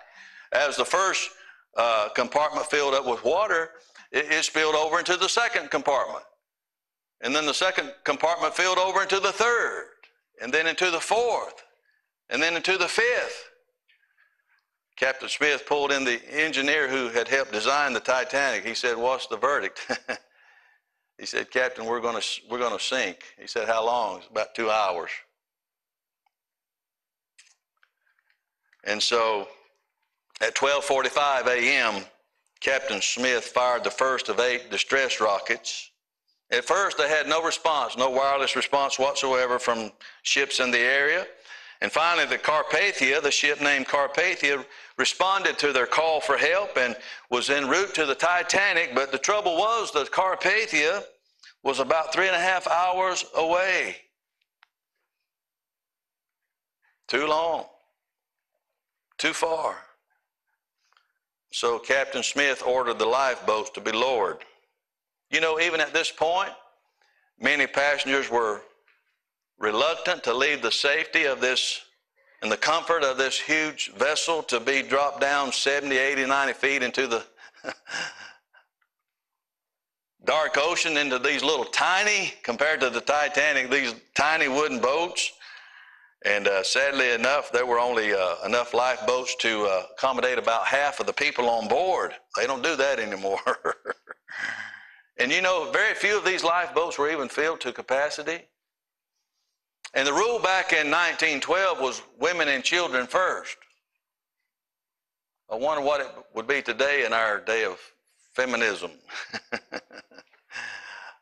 As 0.52 0.76
the 0.76 0.84
first 0.84 1.30
uh, 1.76 2.08
compartment 2.14 2.66
filled 2.66 2.94
up 2.94 3.06
with 3.06 3.22
water, 3.24 3.70
it, 4.16 4.30
it 4.30 4.44
spilled 4.44 4.74
over 4.74 4.98
into 4.98 5.16
the 5.16 5.28
second 5.28 5.70
compartment. 5.70 6.24
And 7.20 7.34
then 7.34 7.46
the 7.46 7.54
second 7.54 7.92
compartment 8.04 8.54
filled 8.54 8.78
over 8.78 9.02
into 9.02 9.20
the 9.20 9.32
third. 9.32 9.88
and 10.40 10.52
then 10.52 10.66
into 10.66 10.90
the 10.90 11.00
fourth, 11.00 11.64
and 12.28 12.42
then 12.42 12.56
into 12.56 12.76
the 12.76 12.88
fifth. 12.88 13.48
Captain 14.96 15.28
Smith 15.28 15.64
pulled 15.66 15.92
in 15.92 16.04
the 16.04 16.20
engineer 16.30 16.88
who 16.88 17.08
had 17.08 17.28
helped 17.28 17.52
design 17.52 17.92
the 17.92 18.00
Titanic. 18.00 18.64
He 18.64 18.74
said, 18.74 18.96
What's 18.96 19.26
the 19.26 19.36
verdict? 19.36 19.80
he 21.18 21.26
said, 21.26 21.50
Captain, 21.50 21.84
we're 21.84 22.00
going 22.00 22.20
to, 22.20 22.26
we're 22.50 22.58
to 22.58 22.78
sink. 22.78 23.18
He 23.38 23.46
said, 23.46 23.66
How 23.66 23.84
long? 23.84 24.22
About 24.30 24.54
two 24.54 24.70
hours. 24.70 25.10
And 28.84 29.02
so 29.02 29.48
at 30.40 30.54
12:45 30.54 31.46
a.m., 31.46 32.04
Captain 32.60 33.00
Smith 33.00 33.44
fired 33.44 33.84
the 33.84 33.90
first 33.90 34.28
of 34.28 34.40
eight 34.40 34.70
distress 34.70 35.20
rockets. 35.20 35.90
At 36.50 36.64
first, 36.64 36.96
they 36.96 37.08
had 37.08 37.28
no 37.28 37.42
response, 37.42 37.96
no 37.96 38.08
wireless 38.10 38.56
response 38.56 38.98
whatsoever 38.98 39.58
from 39.58 39.90
ships 40.22 40.60
in 40.60 40.70
the 40.70 40.78
area. 40.78 41.26
And 41.82 41.92
finally, 41.92 42.26
the 42.26 42.38
Carpathia, 42.38 43.20
the 43.20 43.30
ship 43.30 43.60
named 43.60 43.86
Carpathia, 43.86 44.64
responded 44.96 45.58
to 45.58 45.72
their 45.72 45.86
call 45.86 46.20
for 46.20 46.38
help 46.38 46.76
and 46.78 46.96
was 47.30 47.50
en 47.50 47.68
route 47.68 47.94
to 47.94 48.06
the 48.06 48.14
Titanic. 48.14 48.94
But 48.94 49.12
the 49.12 49.18
trouble 49.18 49.56
was, 49.56 49.92
the 49.92 50.04
Carpathia 50.04 51.04
was 51.62 51.80
about 51.80 52.12
three 52.12 52.28
and 52.28 52.36
a 52.36 52.40
half 52.40 52.66
hours 52.68 53.24
away. 53.34 53.96
Too 57.08 57.26
long, 57.26 57.66
too 59.18 59.32
far. 59.32 59.85
So 61.56 61.78
Captain 61.78 62.22
Smith 62.22 62.62
ordered 62.66 62.98
the 62.98 63.06
lifeboats 63.06 63.70
to 63.70 63.80
be 63.80 63.90
lowered. 63.90 64.44
You 65.30 65.40
know, 65.40 65.58
even 65.58 65.80
at 65.80 65.94
this 65.94 66.12
point, 66.12 66.50
many 67.40 67.66
passengers 67.66 68.30
were 68.30 68.60
reluctant 69.58 70.22
to 70.24 70.34
leave 70.34 70.60
the 70.60 70.70
safety 70.70 71.24
of 71.24 71.40
this 71.40 71.80
and 72.42 72.52
the 72.52 72.58
comfort 72.58 73.02
of 73.02 73.16
this 73.16 73.40
huge 73.40 73.90
vessel 73.94 74.42
to 74.42 74.60
be 74.60 74.82
dropped 74.82 75.22
down 75.22 75.50
70, 75.50 75.96
80, 75.96 76.26
90 76.26 76.52
feet 76.52 76.82
into 76.82 77.06
the 77.06 77.24
dark 80.26 80.58
ocean 80.58 80.98
into 80.98 81.18
these 81.18 81.42
little 81.42 81.64
tiny, 81.64 82.34
compared 82.42 82.80
to 82.80 82.90
the 82.90 83.00
Titanic, 83.00 83.70
these 83.70 83.94
tiny 84.14 84.48
wooden 84.48 84.78
boats. 84.78 85.32
And 86.24 86.48
uh, 86.48 86.62
sadly 86.62 87.12
enough, 87.12 87.52
there 87.52 87.66
were 87.66 87.78
only 87.78 88.12
uh, 88.12 88.36
enough 88.44 88.72
lifeboats 88.74 89.36
to 89.40 89.66
uh, 89.66 89.82
accommodate 89.96 90.38
about 90.38 90.66
half 90.66 90.98
of 90.98 91.06
the 91.06 91.12
people 91.12 91.48
on 91.48 91.68
board. 91.68 92.12
They 92.36 92.46
don't 92.46 92.62
do 92.62 92.74
that 92.76 92.98
anymore. 92.98 93.40
and 95.18 95.30
you 95.30 95.42
know, 95.42 95.70
very 95.72 95.94
few 95.94 96.18
of 96.18 96.24
these 96.24 96.42
lifeboats 96.42 96.98
were 96.98 97.10
even 97.10 97.28
filled 97.28 97.60
to 97.60 97.72
capacity. 97.72 98.40
And 99.94 100.06
the 100.06 100.12
rule 100.12 100.38
back 100.38 100.72
in 100.72 100.90
1912 100.90 101.80
was 101.80 102.02
women 102.18 102.48
and 102.48 102.64
children 102.64 103.06
first. 103.06 103.56
I 105.50 105.54
wonder 105.54 105.82
what 105.84 106.00
it 106.00 106.08
would 106.34 106.48
be 106.48 106.60
today 106.60 107.04
in 107.06 107.12
our 107.12 107.40
day 107.40 107.64
of 107.64 107.78
feminism. 108.34 108.90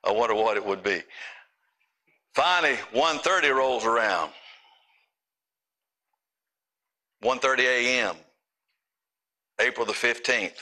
I 0.05 0.11
wonder 0.11 0.35
what 0.35 0.57
it 0.57 0.65
would 0.65 0.83
be. 0.83 1.03
Finally, 2.35 2.77
1.30 2.95 3.55
rolls 3.55 3.85
around. 3.85 4.33
1.30 7.25 7.61
a.m., 7.61 8.17
April 9.59 9.87
the 9.87 9.93
15th. 9.93 10.59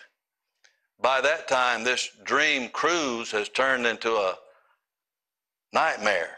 By 1.00 1.20
that 1.20 1.48
time, 1.48 1.82
this 1.82 2.10
dream 2.22 2.68
cruise 2.68 3.32
has 3.32 3.48
turned 3.48 3.84
into 3.84 4.12
a 4.12 4.34
nightmare. 5.72 6.36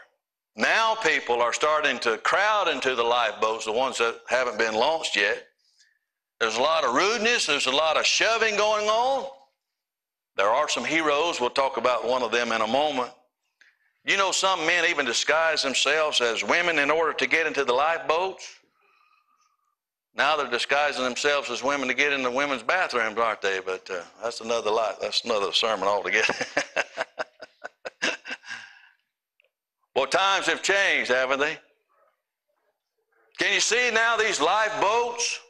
Now 0.55 0.95
people 0.95 1.41
are 1.41 1.53
starting 1.53 1.99
to 1.99 2.17
crowd 2.17 2.67
into 2.67 2.95
the 2.95 3.03
lifeboats, 3.03 3.65
the 3.65 3.71
ones 3.71 3.99
that 3.99 4.21
haven't 4.27 4.57
been 4.57 4.73
launched 4.73 5.15
yet. 5.15 5.45
There's 6.39 6.57
a 6.57 6.61
lot 6.61 6.83
of 6.83 6.95
rudeness, 6.95 7.45
there's 7.45 7.67
a 7.67 7.71
lot 7.71 7.97
of 7.97 8.05
shoving 8.05 8.57
going 8.57 8.87
on. 8.87 9.29
There 10.37 10.49
are 10.49 10.67
some 10.67 10.85
heroes, 10.85 11.39
we'll 11.39 11.51
talk 11.51 11.77
about 11.77 12.07
one 12.07 12.23
of 12.23 12.31
them 12.31 12.51
in 12.51 12.61
a 12.61 12.67
moment. 12.67 13.11
You 14.05 14.17
know, 14.17 14.31
some 14.31 14.65
men 14.65 14.85
even 14.89 15.05
disguise 15.05 15.61
themselves 15.61 16.19
as 16.19 16.43
women 16.43 16.79
in 16.79 16.89
order 16.89 17.13
to 17.13 17.27
get 17.27 17.47
into 17.47 17.63
the 17.63 17.73
lifeboats. 17.73 18.47
Now 20.15 20.37
they're 20.37 20.49
disguising 20.49 21.03
themselves 21.03 21.49
as 21.49 21.61
women 21.61 21.89
to 21.89 21.93
get 21.93 22.13
in 22.13 22.23
the 22.23 22.31
women's 22.31 22.63
bathrooms, 22.63 23.17
aren't 23.17 23.41
they? 23.41 23.59
But 23.59 23.89
uh, 23.91 24.01
that's 24.23 24.39
another 24.39 24.71
life. 24.71 24.95
That's 25.01 25.25
another 25.25 25.51
sermon 25.51 25.87
altogether. 25.87 26.33
well, 29.95 30.07
times 30.07 30.45
have 30.45 30.63
changed, 30.63 31.11
haven't 31.11 31.39
they? 31.39 31.57
Can 33.37 33.53
you 33.53 33.59
see 33.59 33.91
now 33.93 34.15
these 34.15 34.39
lifeboats 34.39 35.41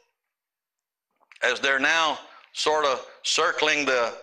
as 1.44 1.60
they're 1.60 1.78
now 1.78 2.18
sort 2.52 2.84
of 2.84 3.06
circling 3.22 3.86
the 3.86 4.14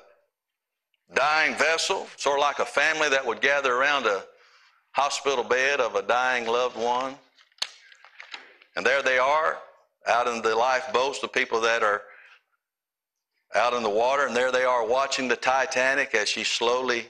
dying 1.14 1.56
vessel, 1.56 2.08
sort 2.18 2.40
of 2.40 2.42
like 2.42 2.60
a 2.60 2.66
family 2.66 3.08
that 3.08 3.26
would 3.26 3.40
gather 3.40 3.74
around 3.74 4.08
a 4.08 4.24
hospital 4.92 5.46
bed 5.46 5.80
of 5.80 5.96
a 5.96 6.02
dying 6.02 6.46
loved 6.46 6.76
one? 6.76 7.16
And 8.76 8.86
there 8.86 9.02
they 9.02 9.20
are, 9.20 9.60
out 10.08 10.28
in 10.28 10.42
the 10.42 10.56
lifeboats, 10.56 11.20
the 11.20 11.28
people 11.28 11.62
that 11.62 11.84
are 11.84 12.02
out 13.56 13.74
in 13.74 13.84
the 13.84 13.90
water, 13.90 14.26
and 14.26 14.36
there 14.36 14.52
they 14.52 14.64
are 14.64 14.86
watching 14.86 15.28
the 15.28 15.36
Titanic 15.36 16.16
as 16.16 16.28
she 16.30 16.44
slowly 16.44 17.06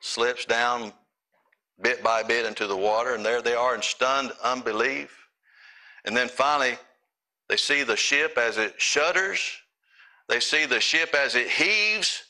slips 0.00 0.44
down 0.44 0.92
bit 1.80 2.02
by 2.02 2.22
bit 2.22 2.44
into 2.44 2.66
the 2.66 2.76
water, 2.76 3.14
and 3.14 3.24
there 3.24 3.40
they 3.40 3.54
are 3.54 3.74
in 3.74 3.82
stunned 3.82 4.32
unbelief. 4.42 5.16
And 6.04 6.16
then 6.16 6.28
finally, 6.28 6.76
they 7.48 7.56
see 7.56 7.82
the 7.82 7.96
ship 7.96 8.36
as 8.36 8.58
it 8.58 8.74
shudders, 8.78 9.40
they 10.28 10.40
see 10.40 10.66
the 10.66 10.80
ship 10.80 11.14
as 11.14 11.34
it 11.34 11.48
heaves, 11.48 12.24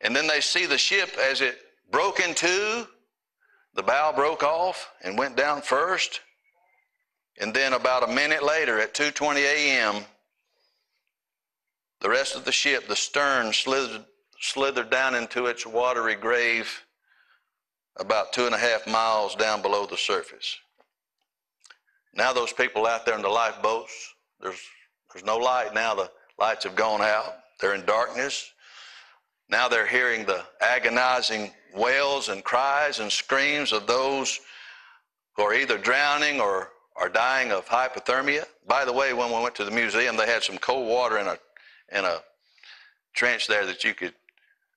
and 0.00 0.14
then 0.14 0.26
they 0.26 0.40
see 0.40 0.66
the 0.66 0.78
ship 0.78 1.16
as 1.18 1.40
it 1.40 1.58
broke 1.90 2.20
in 2.20 2.34
two. 2.34 2.86
The 3.74 3.82
bow 3.82 4.12
broke 4.12 4.42
off 4.42 4.90
and 5.02 5.18
went 5.18 5.36
down 5.36 5.62
first. 5.62 6.20
And 7.38 7.52
then 7.52 7.72
about 7.72 8.08
a 8.08 8.12
minute 8.12 8.42
later 8.42 8.78
at 8.80 8.94
2:20 8.94 9.38
a.m., 9.38 10.04
the 12.00 12.10
rest 12.10 12.36
of 12.36 12.44
the 12.44 12.52
ship, 12.52 12.86
the 12.86 12.96
stern, 12.96 13.52
slithered, 13.52 14.04
slithered 14.40 14.90
down 14.90 15.14
into 15.14 15.46
its 15.46 15.66
watery 15.66 16.14
grave 16.14 16.84
about 17.96 18.32
two 18.32 18.46
and 18.46 18.54
a 18.54 18.58
half 18.58 18.86
miles 18.86 19.34
down 19.36 19.62
below 19.62 19.86
the 19.86 19.96
surface. 19.96 20.58
Now 22.12 22.32
those 22.32 22.52
people 22.52 22.86
out 22.86 23.06
there 23.06 23.16
in 23.16 23.22
the 23.22 23.28
lifeboats, 23.28 24.14
there's 24.40 24.60
there's 25.12 25.24
no 25.24 25.36
light 25.36 25.74
now. 25.74 25.94
The 25.94 26.10
lights 26.38 26.64
have 26.64 26.76
gone 26.76 27.00
out. 27.00 27.36
They're 27.60 27.74
in 27.74 27.84
darkness. 27.84 28.52
Now 29.48 29.68
they're 29.68 29.86
hearing 29.86 30.24
the 30.24 30.44
agonizing 30.60 31.52
wails 31.72 32.28
and 32.28 32.42
cries 32.42 32.98
and 32.98 33.10
screams 33.10 33.72
of 33.72 33.86
those 33.86 34.40
who 35.36 35.42
are 35.42 35.54
either 35.54 35.78
drowning 35.78 36.40
or 36.40 36.70
are 36.96 37.08
dying 37.08 37.52
of 37.52 37.66
hypothermia. 37.66 38.44
By 38.66 38.84
the 38.84 38.92
way, 38.92 39.12
when 39.12 39.28
we 39.28 39.42
went 39.42 39.54
to 39.56 39.64
the 39.64 39.70
museum, 39.70 40.16
they 40.16 40.26
had 40.26 40.42
some 40.42 40.58
cold 40.58 40.88
water 40.88 41.18
in 41.18 41.26
a 41.26 41.38
in 41.92 42.04
a 42.04 42.18
trench 43.14 43.46
there 43.46 43.66
that 43.66 43.84
you 43.84 43.94
could 43.94 44.14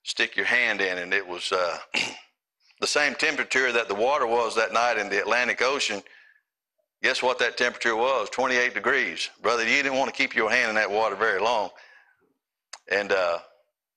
stick 0.04 0.36
your 0.36 0.46
hand 0.46 0.82
in, 0.82 0.98
and 0.98 1.14
it 1.14 1.28
was 1.28 1.52
uh, 1.52 1.78
the 2.82 2.88
same 2.88 3.16
temperature 3.16 3.72
that 3.72 3.88
the 3.88 3.96
water 3.96 4.26
was 4.28 4.56
that 4.56 4.74
night 4.74 4.98
in 4.98 5.10
the 5.10 5.20
Atlantic 5.20 5.62
Ocean. 5.62 6.02
Guess 7.04 7.22
what 7.22 7.40
that 7.40 7.58
temperature 7.58 7.96
was? 7.96 8.30
28 8.32 8.74
degrees. 8.74 9.30
Brother, 9.42 9.64
you 9.64 9.84
didn't 9.84 9.98
want 9.98 10.12
to 10.12 10.18
keep 10.18 10.36
your 10.36 10.50
hand 10.50 10.70
in 10.70 10.76
that 10.76 10.90
water 10.90 11.16
very 11.16 11.40
long. 11.40 11.70
And 12.92 13.12
uh, 13.12 13.40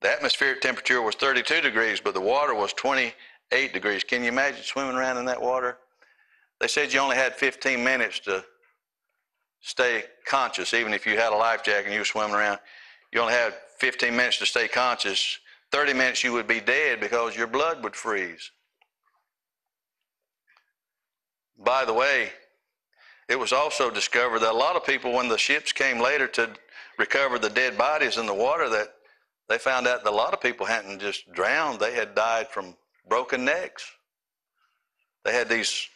the 0.03 0.11
atmospheric 0.11 0.61
temperature 0.61 1.01
was 1.01 1.15
32 1.15 1.63
degrees, 1.63 2.01
but 2.01 2.13
the 2.13 2.21
water 2.21 2.55
was 2.55 2.73
28 2.75 3.73
degrees. 3.73 4.05
Can 4.05 4.23
you 4.23 4.29
imagine 4.29 4.63
swimming 4.63 4.97
around 4.97 5.17
in 5.17 5.25
that 5.27 5.41
water? 5.41 5.79
They 6.61 6.69
said 6.69 6.93
you 6.93 7.01
only 7.01 7.17
had 7.17 7.35
15 7.35 7.83
minutes 7.83 8.21
to 8.21 8.45
stay 9.61 10.05
conscious, 10.27 10.75
even 10.75 10.93
if 10.93 11.07
you 11.07 11.17
had 11.17 11.33
a 11.33 11.37
life 11.37 11.63
jacket 11.63 11.87
and 11.87 11.95
you 11.95 12.01
were 12.01 12.05
swimming 12.05 12.35
around. 12.35 12.59
You 13.13 13.21
only 13.21 13.33
had 13.33 13.55
15 13.79 14.15
minutes 14.15 14.39
to 14.39 14.47
stay 14.47 14.69
conscious. 14.69 15.39
30 15.73 15.95
minutes 15.95 16.23
you 16.23 16.33
would 16.33 16.47
be 16.47 16.61
dead 16.61 17.01
because 17.01 17.37
your 17.37 17.47
blood 17.47 17.83
would 17.83 17.97
freeze. 17.97 18.51
By 21.59 21.85
the 21.85 21.95
way, 21.95 22.31
it 23.29 23.39
was 23.39 23.53
also 23.53 23.91
discovered 23.91 24.41
that 24.41 24.53
a 24.53 24.57
lot 24.57 24.77
of 24.77 24.85
people, 24.85 25.13
when 25.13 25.29
the 25.29 25.39
ships 25.39 25.73
came 25.73 26.01
later 26.01 26.27
to 26.29 26.51
recover 26.99 27.39
the 27.39 27.51
dead 27.51 27.79
bodies 27.79 28.17
in 28.19 28.27
the 28.27 28.35
water, 28.35 28.69
that 28.69 28.89
they 29.49 29.59
found 29.59 29.87
out 29.87 30.05
that 30.05 30.11
a 30.11 30.15
lot 30.15 30.35
of 30.35 30.41
people 30.41 30.67
hadn't 30.67 31.01
just 31.01 31.31
drowned, 31.33 31.81
they 31.81 31.95
had 31.95 32.15
died 32.15 32.49
from 32.49 32.77
broken 33.09 33.45
necks. 33.45 33.85
They 35.25 35.33
had 35.33 35.49
these 35.49 35.89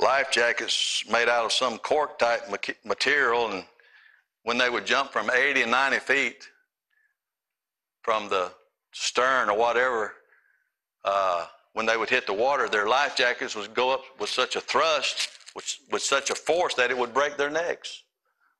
life 0.00 0.30
jackets 0.30 1.04
made 1.10 1.28
out 1.28 1.44
of 1.44 1.52
some 1.52 1.78
cork 1.78 2.18
type 2.18 2.42
material. 2.84 3.50
And 3.50 3.64
when 4.44 4.58
they 4.58 4.70
would 4.70 4.86
jump 4.86 5.12
from 5.12 5.30
80 5.30 5.62
and 5.62 5.70
90 5.70 5.98
feet 5.98 6.48
from 8.02 8.28
the 8.28 8.52
stern 8.92 9.50
or 9.50 9.56
whatever, 9.56 10.14
uh, 11.04 11.46
when 11.72 11.86
they 11.86 11.96
would 11.96 12.10
hit 12.10 12.26
the 12.26 12.32
water, 12.32 12.68
their 12.68 12.88
life 12.88 13.16
jackets 13.16 13.54
would 13.54 13.74
go 13.74 13.92
up 13.92 14.02
with 14.18 14.30
such 14.30 14.56
a 14.56 14.60
thrust 14.60 15.28
with, 15.54 15.76
with 15.90 16.02
such 16.02 16.30
a 16.30 16.34
force 16.34 16.74
that 16.74 16.90
it 16.90 16.98
would 16.98 17.14
break 17.14 17.36
their 17.36 17.50
necks. 17.50 18.02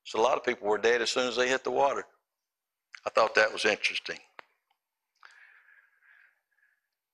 So 0.04 0.20
a 0.20 0.22
lot 0.22 0.36
of 0.36 0.44
people 0.44 0.68
were 0.68 0.78
dead 0.78 1.02
as 1.02 1.10
soon 1.10 1.28
as 1.28 1.36
they 1.36 1.48
hit 1.48 1.64
the 1.64 1.70
water. 1.70 2.04
I 3.06 3.10
thought 3.10 3.34
that 3.34 3.52
was 3.52 3.64
interesting. 3.64 4.18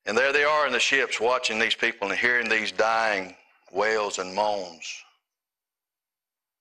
And 0.07 0.17
there 0.17 0.33
they 0.33 0.45
are 0.45 0.67
in 0.67 0.73
the 0.73 0.81
ships 0.81 1.21
watching 1.21 1.59
these 1.59 1.75
people 1.75 2.09
and 2.11 2.19
hearing 2.19 2.49
these 2.49 2.73
dying 2.73 3.35
wails 3.75 4.19
and 4.19 4.35
moans. 4.35 4.87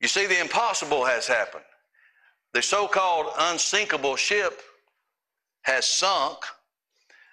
You 0.02 0.08
see, 0.08 0.26
the 0.26 0.42
impossible 0.42 1.06
has 1.06 1.28
happened. 1.28 1.64
The 2.54 2.62
so 2.62 2.88
called 2.88 3.28
unsinkable 3.38 4.16
ship 4.16 4.62
has 5.62 5.86
sunk, 5.86 6.40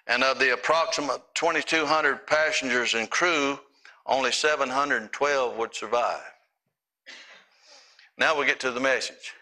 and 0.07 0.23
of 0.23 0.39
the 0.39 0.53
approximate 0.53 1.21
2,200 1.35 2.25
passengers 2.25 2.93
and 2.93 3.09
crew, 3.09 3.59
only 4.05 4.31
712 4.31 5.57
would 5.57 5.75
survive. 5.75 6.21
Now 8.17 8.37
we 8.37 8.45
get 8.45 8.59
to 8.61 8.71
the 8.71 8.79
message. 8.79 9.33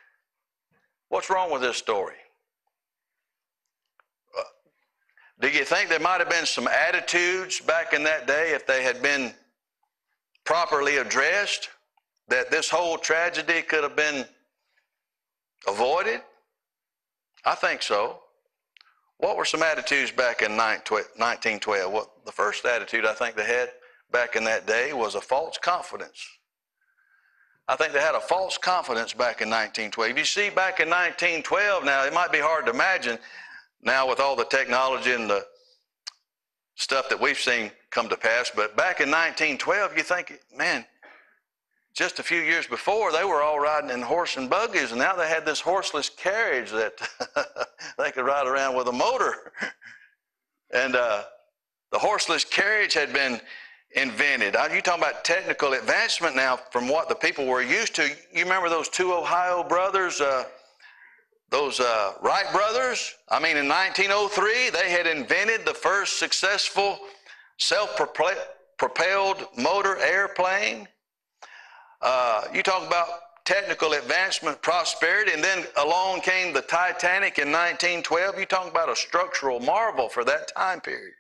What's 1.10 1.30
wrong 1.30 1.52
with 1.52 1.62
this 1.62 1.78
story? 1.78 2.16
Uh, 4.38 4.44
do 5.42 5.50
you 5.50 5.64
think 5.64 5.90
there 5.90 6.00
might 6.00 6.20
have 6.20 6.30
been 6.30 6.46
some 6.46 6.68
attitudes 6.68 7.62
back 7.62 7.94
in 7.94 8.04
that 8.04 8.28
day 8.28 8.52
if 8.54 8.68
they 8.68 8.84
had 8.84 9.02
been 9.02 9.34
properly 10.50 10.98
addressed 10.98 11.70
that 12.28 12.50
this 12.50 12.72
whole 12.72 12.98
tragedy 12.98 13.62
could 13.62 13.84
have 13.84 13.96
been 13.96 14.26
avoided? 15.68 16.22
I 17.46 17.54
think 17.54 17.84
so. 17.84 18.22
What 19.18 19.38
were 19.38 19.46
some 19.46 19.62
attitudes 19.62 20.10
back 20.10 20.42
in 20.42 20.58
1912? 20.58 21.94
What 21.94 22.26
the 22.26 22.32
first 22.32 22.66
attitude 22.66 23.06
I 23.06 23.14
think 23.14 23.36
they 23.36 23.46
had 23.46 23.70
back 24.12 24.36
in 24.36 24.44
that 24.46 24.66
day 24.66 24.92
was 24.92 25.14
a 25.14 25.22
false 25.22 25.60
confidence. 25.60 26.26
I 27.68 27.76
think 27.76 27.94
they 27.94 28.02
had 28.02 28.16
a 28.16 28.20
false 28.20 28.58
confidence 28.58 29.14
back 29.14 29.42
in 29.42 29.50
1912. 29.52 30.18
You 30.18 30.26
see, 30.26 30.50
back 30.50 30.80
in 30.80 30.90
1912, 30.90 31.86
now 31.86 32.06
it 32.06 32.14
might 32.14 32.32
be 32.32 32.40
hard 32.40 32.66
to 32.66 32.72
imagine 32.72 33.20
now 33.84 34.10
with 34.10 34.20
all 34.20 34.36
the 34.36 34.46
technology 34.46 35.12
and 35.12 35.30
the 35.30 35.46
stuff 36.76 37.08
that 37.10 37.22
we've 37.22 37.38
seen 37.38 37.70
come 37.92 38.10
to 38.10 38.18
pass, 38.18 38.52
but 38.56 38.76
back 38.76 39.02
in 39.02 39.10
1912, 39.10 39.98
you 39.98 40.04
think, 40.04 40.40
man, 40.56 40.86
just 41.94 42.20
a 42.20 42.24
few 42.24 42.40
years 42.40 42.68
before, 42.68 43.12
they 43.12 43.24
were 43.24 43.42
all 43.42 43.60
riding 43.60 43.90
in 43.90 44.02
horse 44.02 44.38
and 44.38 44.50
buggies, 44.50 44.92
and 44.92 45.00
now 45.00 45.16
they 45.16 45.28
had 45.28 45.46
this 45.46 45.60
horseless 45.60 46.10
carriage 46.10 46.72
that 46.72 46.94
they 47.98 48.12
could 48.12 48.26
ride 48.26 48.48
around 48.48 48.76
with 48.76 48.88
a 48.88 48.92
motor. 48.92 49.52
and 50.72 50.96
uh, 50.96 51.24
the 51.92 52.00
horseless 52.00 52.46
carriage 52.46 52.94
had 52.94 53.12
been 53.12 53.42
invented. 53.96 54.56
Are 54.56 54.74
You 54.74 54.82
talking 54.82 55.04
about 55.04 55.26
technical 55.26 55.74
advancement 55.74 56.36
now 56.36 56.58
from 56.72 56.88
what 56.88 57.10
the 57.10 57.16
people 57.16 57.46
were 57.48 57.64
used 57.64 57.96
to. 57.96 58.08
You 58.34 58.44
remember 58.44 58.70
those 58.70 58.88
two 58.88 59.14
Ohio 59.14 59.64
brothers, 59.64 60.22
uh, 60.22 60.44
those 61.50 61.80
uh, 61.80 62.14
Wright 62.22 62.46
brothers? 62.52 63.16
I 63.30 63.40
mean, 63.40 63.58
in 63.58 63.68
1903, 63.68 64.70
they 64.70 64.92
had 64.92 65.08
invented 65.08 65.66
the 65.66 65.74
first 65.74 66.20
successful 66.20 67.00
self-propelled 67.60 69.48
motor 69.58 69.98
airplane. 70.00 70.88
Uh, 72.02 72.44
you 72.54 72.64
talk 72.64 72.88
about 72.88 73.08
technical 73.46 73.94
advancement, 73.94 74.62
prosperity, 74.62 75.34
and 75.34 75.44
then 75.44 75.66
along 75.78 76.22
came 76.22 76.54
the 76.54 76.62
Titanic 76.62 77.38
in 77.38 77.52
1912. 77.52 78.40
You 78.40 78.46
talk 78.46 78.70
about 78.70 78.90
a 78.90 78.96
structural 78.96 79.60
marvel 79.60 80.08
for 80.08 80.24
that 80.24 80.52
time 80.56 80.82
period. 80.82 81.14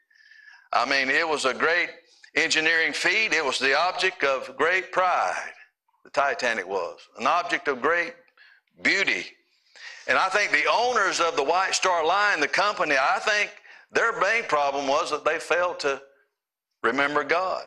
I 0.71 0.89
mean, 0.89 1.09
it 1.09 1.27
was 1.27 1.45
a 1.45 1.53
great 1.53 1.89
engineering 2.35 2.93
feat. 2.93 3.33
It 3.33 3.43
was 3.43 3.59
the 3.59 3.77
object 3.77 4.23
of 4.23 4.55
great 4.55 4.91
pride. 4.91 5.51
The 6.03 6.11
Titanic 6.11 6.67
was 6.67 6.99
an 7.19 7.27
object 7.27 7.67
of 7.67 7.81
great 7.81 8.13
beauty. 8.83 9.25
And 10.07 10.17
I 10.17 10.29
think 10.29 10.51
the 10.51 10.69
owners 10.71 11.19
of 11.19 11.35
the 11.35 11.43
White 11.43 11.75
Star 11.75 12.05
Line, 12.05 12.39
the 12.39 12.47
company, 12.47 12.95
I 12.95 13.19
think 13.19 13.51
their 13.91 14.19
main 14.19 14.43
problem 14.43 14.87
was 14.87 15.11
that 15.11 15.25
they 15.25 15.39
failed 15.39 15.79
to 15.81 16.01
remember 16.83 17.23
God. 17.23 17.65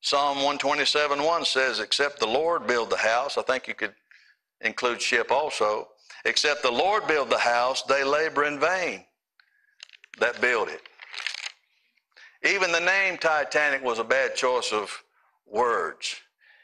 Psalm 0.00 0.36
127 0.36 1.22
1 1.22 1.44
says, 1.44 1.80
Except 1.80 2.20
the 2.20 2.26
Lord 2.26 2.66
build 2.66 2.90
the 2.90 2.96
house, 2.96 3.38
I 3.38 3.42
think 3.42 3.66
you 3.66 3.74
could 3.74 3.94
include 4.60 5.00
ship 5.00 5.30
also. 5.30 5.88
Except 6.26 6.62
the 6.62 6.70
Lord 6.70 7.06
build 7.06 7.30
the 7.30 7.38
house, 7.38 7.82
they 7.82 8.04
labor 8.04 8.44
in 8.44 8.60
vain 8.60 9.04
that 10.20 10.40
build 10.40 10.68
it. 10.68 10.82
Even 12.44 12.70
the 12.72 12.80
name 12.80 13.16
Titanic 13.16 13.82
was 13.82 13.98
a 13.98 14.04
bad 14.04 14.34
choice 14.34 14.72
of 14.72 15.02
words. 15.46 16.16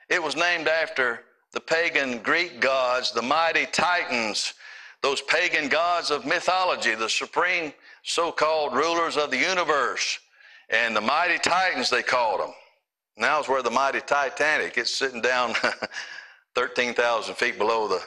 It 0.08 0.22
was 0.22 0.36
named 0.36 0.68
after 0.68 1.24
the 1.52 1.60
pagan 1.60 2.18
Greek 2.18 2.60
gods, 2.60 3.12
the 3.12 3.22
mighty 3.22 3.66
Titans, 3.66 4.54
those 5.02 5.22
pagan 5.22 5.68
gods 5.68 6.10
of 6.10 6.26
mythology, 6.26 6.94
the 6.94 7.08
supreme 7.08 7.72
so 8.02 8.32
called 8.32 8.74
rulers 8.74 9.16
of 9.16 9.30
the 9.30 9.38
universe. 9.38 10.18
And 10.68 10.94
the 10.94 11.00
mighty 11.00 11.38
Titans, 11.38 11.90
they 11.90 12.02
called 12.02 12.40
them. 12.40 12.52
Now 13.16 13.40
is 13.40 13.48
where 13.48 13.62
the 13.62 13.70
mighty 13.70 14.00
Titanic, 14.00 14.78
it's 14.78 14.94
sitting 14.94 15.20
down 15.20 15.54
13,000 16.54 17.34
feet 17.34 17.58
below 17.58 17.88
the 17.88 18.02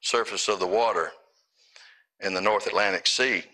surface 0.00 0.48
of 0.48 0.58
the 0.58 0.66
water 0.66 1.12
in 2.20 2.34
the 2.34 2.40
North 2.40 2.66
Atlantic 2.66 3.06
Sea. 3.06 3.44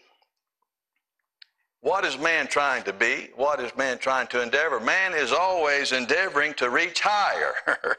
What 1.81 2.07
is 2.07 2.19
man 2.19 2.47
trying 2.47 2.83
to 2.85 2.95
be? 2.95 3.29
What 3.37 3.61
is 3.61 3.77
man 3.77 3.99
trying 3.99 4.29
to 4.29 4.41
endeavor? 4.41 4.81
Man 4.81 5.13
is 5.13 5.33
always 5.33 5.93
endeavoring 5.93 6.55
to 6.55 6.71
reach 6.71 7.01
higher, 7.03 7.53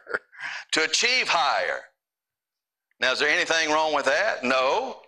to 0.72 0.84
achieve 0.84 1.28
higher. 1.28 1.82
Now, 3.00 3.12
is 3.12 3.20
there 3.20 3.30
anything 3.30 3.70
wrong 3.70 3.94
with 3.94 4.06
that? 4.06 4.44
No, 4.44 5.02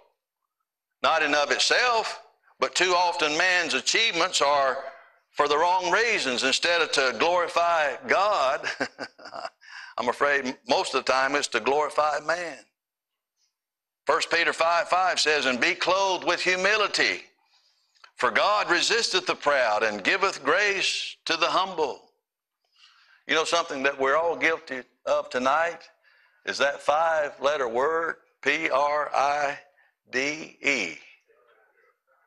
not 1.02 1.24
in 1.24 1.34
of 1.34 1.50
itself, 1.50 2.22
but 2.60 2.76
too 2.76 2.94
often 2.96 3.38
man's 3.38 3.74
achievements 3.74 4.42
are 4.42 4.78
for 5.32 5.48
the 5.48 5.58
wrong 5.58 5.92
reasons. 5.92 6.44
Instead 6.44 6.82
of 6.82 6.92
to 6.94 7.16
glorify 7.20 7.96
God, 8.08 8.68
I'm 9.98 10.10
afraid 10.10 10.58
most 10.68 10.94
of 10.96 11.06
the 11.06 11.12
time 11.12 11.36
it's 11.36 11.48
to 11.50 11.60
glorify 11.60 12.20
man. 12.26 12.58
1 14.06 14.22
Peter 14.32 14.54
5 14.54 14.88
5 14.88 15.20
says, 15.20 15.46
And 15.46 15.60
be 15.60 15.76
clothed 15.76 16.26
with 16.26 16.42
humility 16.42 17.22
for 18.18 18.32
God 18.32 18.70
resisteth 18.70 19.28
the 19.28 19.36
proud 19.36 19.84
and 19.84 20.04
giveth 20.04 20.44
grace 20.44 21.16
to 21.26 21.38
the 21.38 21.46
humble. 21.46 22.02
You 23.28 23.36
know 23.36 23.44
something 23.44 23.84
that 23.84 24.00
we're 24.00 24.18
all 24.18 24.36
guilty 24.36 24.82
of 25.06 25.30
tonight 25.30 25.82
is 26.46 26.58
that 26.58 26.82
five 26.82 27.40
letter 27.40 27.68
word, 27.68 28.16
P 28.42 28.70
R 28.70 29.12
I 29.14 29.60
D 30.12 30.58
E. 30.64 30.98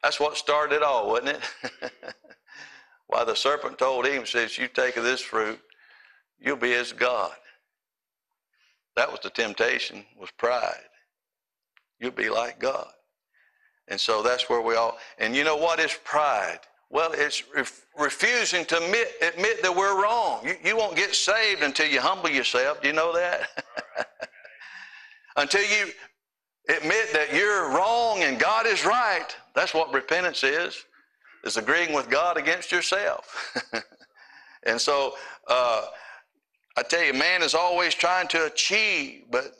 That's 0.02 0.18
what 0.18 0.36
started 0.36 0.76
it 0.76 0.82
all, 0.82 1.08
wasn't 1.08 1.38
it? 1.82 1.92
Why 3.06 3.24
the 3.24 3.34
serpent 3.34 3.78
told 3.78 4.06
Eve, 4.06 4.28
says, 4.28 4.56
You 4.56 4.68
take 4.68 4.96
of 4.96 5.04
this 5.04 5.20
fruit, 5.20 5.60
you'll 6.38 6.56
be 6.56 6.74
as 6.74 6.92
God. 6.92 7.32
That 8.96 9.10
was 9.10 9.20
the 9.20 9.30
temptation, 9.30 10.04
was 10.18 10.30
pride. 10.32 10.88
You'll 11.98 12.12
be 12.12 12.30
like 12.30 12.58
God. 12.58 12.88
And 13.88 14.00
so 14.00 14.22
that's 14.22 14.48
where 14.48 14.60
we 14.60 14.76
all, 14.76 14.98
and 15.18 15.34
you 15.34 15.44
know 15.44 15.56
what 15.56 15.80
is 15.80 15.92
pride? 16.04 16.60
Well, 16.90 17.12
it's 17.12 17.42
ref, 17.54 17.86
refusing 17.98 18.64
to 18.66 18.82
admit, 18.82 19.12
admit 19.22 19.62
that 19.62 19.74
we're 19.74 20.02
wrong. 20.02 20.46
You, 20.46 20.54
you 20.64 20.76
won't 20.76 20.96
get 20.96 21.14
saved 21.14 21.62
until 21.62 21.86
you 21.86 22.00
humble 22.00 22.30
yourself. 22.30 22.80
Do 22.82 22.88
you 22.88 22.94
know 22.94 23.12
that? 23.14 23.48
until 25.36 25.62
you 25.62 25.92
admit 26.68 27.12
that 27.12 27.34
you're 27.34 27.70
wrong 27.70 28.22
and 28.22 28.38
God 28.38 28.66
is 28.66 28.84
right. 28.84 29.26
That's 29.54 29.74
what 29.74 29.92
repentance 29.92 30.44
is, 30.44 30.84
is 31.44 31.56
agreeing 31.56 31.92
with 31.92 32.10
God 32.10 32.36
against 32.36 32.70
yourself. 32.70 33.54
and 34.64 34.80
so 34.80 35.14
uh, 35.48 35.86
I 36.76 36.82
tell 36.82 37.02
you, 37.02 37.14
man 37.14 37.42
is 37.42 37.54
always 37.54 37.94
trying 37.94 38.28
to 38.28 38.46
achieve, 38.46 39.24
but 39.30 39.52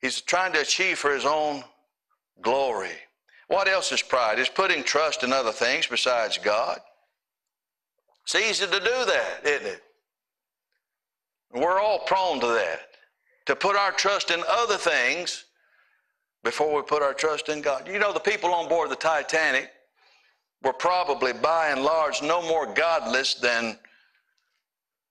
he's 0.00 0.20
trying 0.20 0.52
to 0.54 0.60
achieve 0.60 0.98
for 0.98 1.12
his 1.12 1.24
own 1.24 1.64
glory. 2.40 2.96
What 3.48 3.68
else 3.68 3.92
is 3.92 4.02
pride? 4.02 4.38
It's 4.38 4.48
putting 4.48 4.82
trust 4.82 5.22
in 5.22 5.32
other 5.32 5.52
things 5.52 5.86
besides 5.86 6.38
God. 6.38 6.80
It's 8.24 8.34
easy 8.34 8.66
to 8.66 8.80
do 8.80 9.04
that, 9.04 9.40
isn't 9.44 9.66
it? 9.66 9.82
We're 11.52 11.78
all 11.78 12.00
prone 12.00 12.40
to 12.40 12.46
that, 12.48 12.80
to 13.46 13.54
put 13.54 13.76
our 13.76 13.92
trust 13.92 14.30
in 14.30 14.42
other 14.48 14.76
things 14.76 15.43
before 16.44 16.76
we 16.76 16.82
put 16.82 17.02
our 17.02 17.14
trust 17.14 17.48
in 17.48 17.62
God. 17.62 17.88
You 17.88 17.98
know, 17.98 18.12
the 18.12 18.20
people 18.20 18.52
on 18.52 18.68
board 18.68 18.90
the 18.90 18.96
Titanic 18.96 19.70
were 20.62 20.74
probably 20.74 21.32
by 21.32 21.70
and 21.70 21.82
large 21.82 22.22
no 22.22 22.42
more 22.42 22.72
godless 22.72 23.34
than 23.34 23.78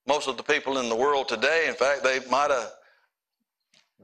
most 0.07 0.27
of 0.27 0.37
the 0.37 0.43
people 0.43 0.77
in 0.77 0.89
the 0.89 0.95
world 0.95 1.27
today. 1.27 1.65
In 1.67 1.73
fact, 1.73 2.03
they 2.03 2.19
might 2.29 2.51
have 2.51 2.71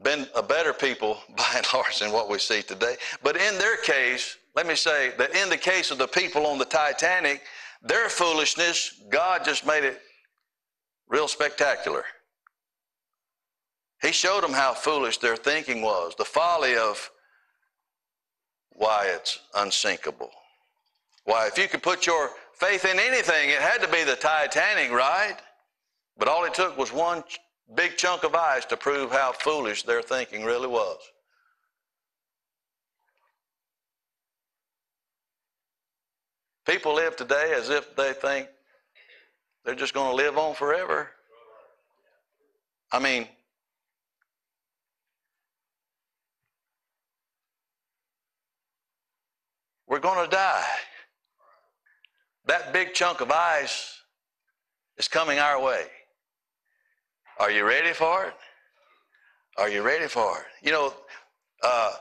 been 0.04 0.28
a 0.36 0.42
better 0.42 0.74
people 0.74 1.20
by 1.38 1.54
and 1.56 1.66
large 1.74 2.00
than 2.00 2.12
what 2.12 2.30
we 2.30 2.40
see 2.40 2.62
today. 2.62 2.96
But 3.24 3.38
in 3.38 3.58
their 3.60 3.78
case, 3.78 4.38
let 4.56 4.68
me 4.68 4.76
say 4.76 5.14
that 5.18 5.36
in 5.36 5.50
the 5.50 5.58
case 5.58 5.92
of 5.92 6.00
the 6.00 6.08
people 6.08 6.48
on 6.48 6.58
the 6.58 6.66
Titanic, 6.66 7.44
their 7.84 8.10
foolishness, 8.10 9.02
God 9.10 9.46
just 9.46 9.66
made 9.66 9.84
it 9.84 10.02
real 11.08 11.28
spectacular. 11.28 12.04
He 14.02 14.12
showed 14.12 14.44
them 14.44 14.54
how 14.54 14.74
foolish 14.74 15.18
their 15.18 15.36
thinking 15.36 15.82
was, 15.82 16.16
the 16.18 16.26
folly 16.26 16.76
of 16.76 17.12
why 18.80 19.08
it's 19.14 19.40
unsinkable. 19.56 20.32
Why, 21.26 21.48
if 21.48 21.58
you 21.58 21.68
could 21.68 21.84
put 21.84 22.08
your 22.08 22.30
faith 22.54 22.86
in 22.86 22.98
anything, 22.98 23.50
it 23.50 23.60
had 23.60 23.82
to 23.82 23.90
be 23.90 24.06
the 24.06 24.16
Titanic, 24.16 24.90
right? 24.90 25.36
But 26.18 26.30
all 26.30 26.46
it 26.46 26.54
took 26.54 26.78
was 26.78 26.94
one 26.94 27.24
big 27.76 27.98
chunk 27.98 28.24
of 28.24 28.34
ice 28.34 28.64
to 28.66 28.78
prove 28.78 29.12
how 29.12 29.34
foolish 29.34 29.84
their 29.84 30.02
thinking 30.02 30.46
really 30.46 30.70
was. 30.70 30.98
People 36.66 36.94
live 36.94 37.18
today 37.18 37.54
as 37.58 37.70
if 37.70 37.96
they 37.98 38.14
think 38.14 38.48
they're 39.66 39.76
just 39.76 39.94
going 39.94 40.10
to 40.10 40.16
live 40.16 40.38
on 40.38 40.56
forever. 40.56 41.12
I 42.94 43.00
mean, 43.00 43.28
we're 49.90 50.00
going 50.00 50.24
to 50.24 50.30
die. 50.30 50.66
That 52.46 52.72
big 52.72 52.94
chunk 52.94 53.22
of 53.22 53.32
ice 53.32 54.02
is 54.98 55.08
coming 55.08 55.40
our 55.40 55.62
way. 55.62 55.86
Are 57.40 57.52
you 57.52 57.66
ready 57.66 57.94
for 57.94 58.26
it? 58.26 58.34
Are 59.58 59.70
you 59.70 59.82
ready 59.82 60.08
for 60.08 60.40
it? 60.40 60.46
You 60.66 60.72
know, 60.72 60.94
uh, 61.64 61.94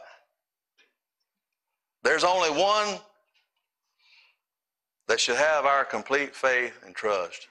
there's 2.05 2.25
only 2.25 2.51
one 2.51 2.99
that 5.09 5.19
should 5.19 5.37
have 5.37 5.65
our 5.65 5.85
complete 5.85 6.35
faith 6.35 6.79
and 6.85 6.95
trust, 6.95 7.49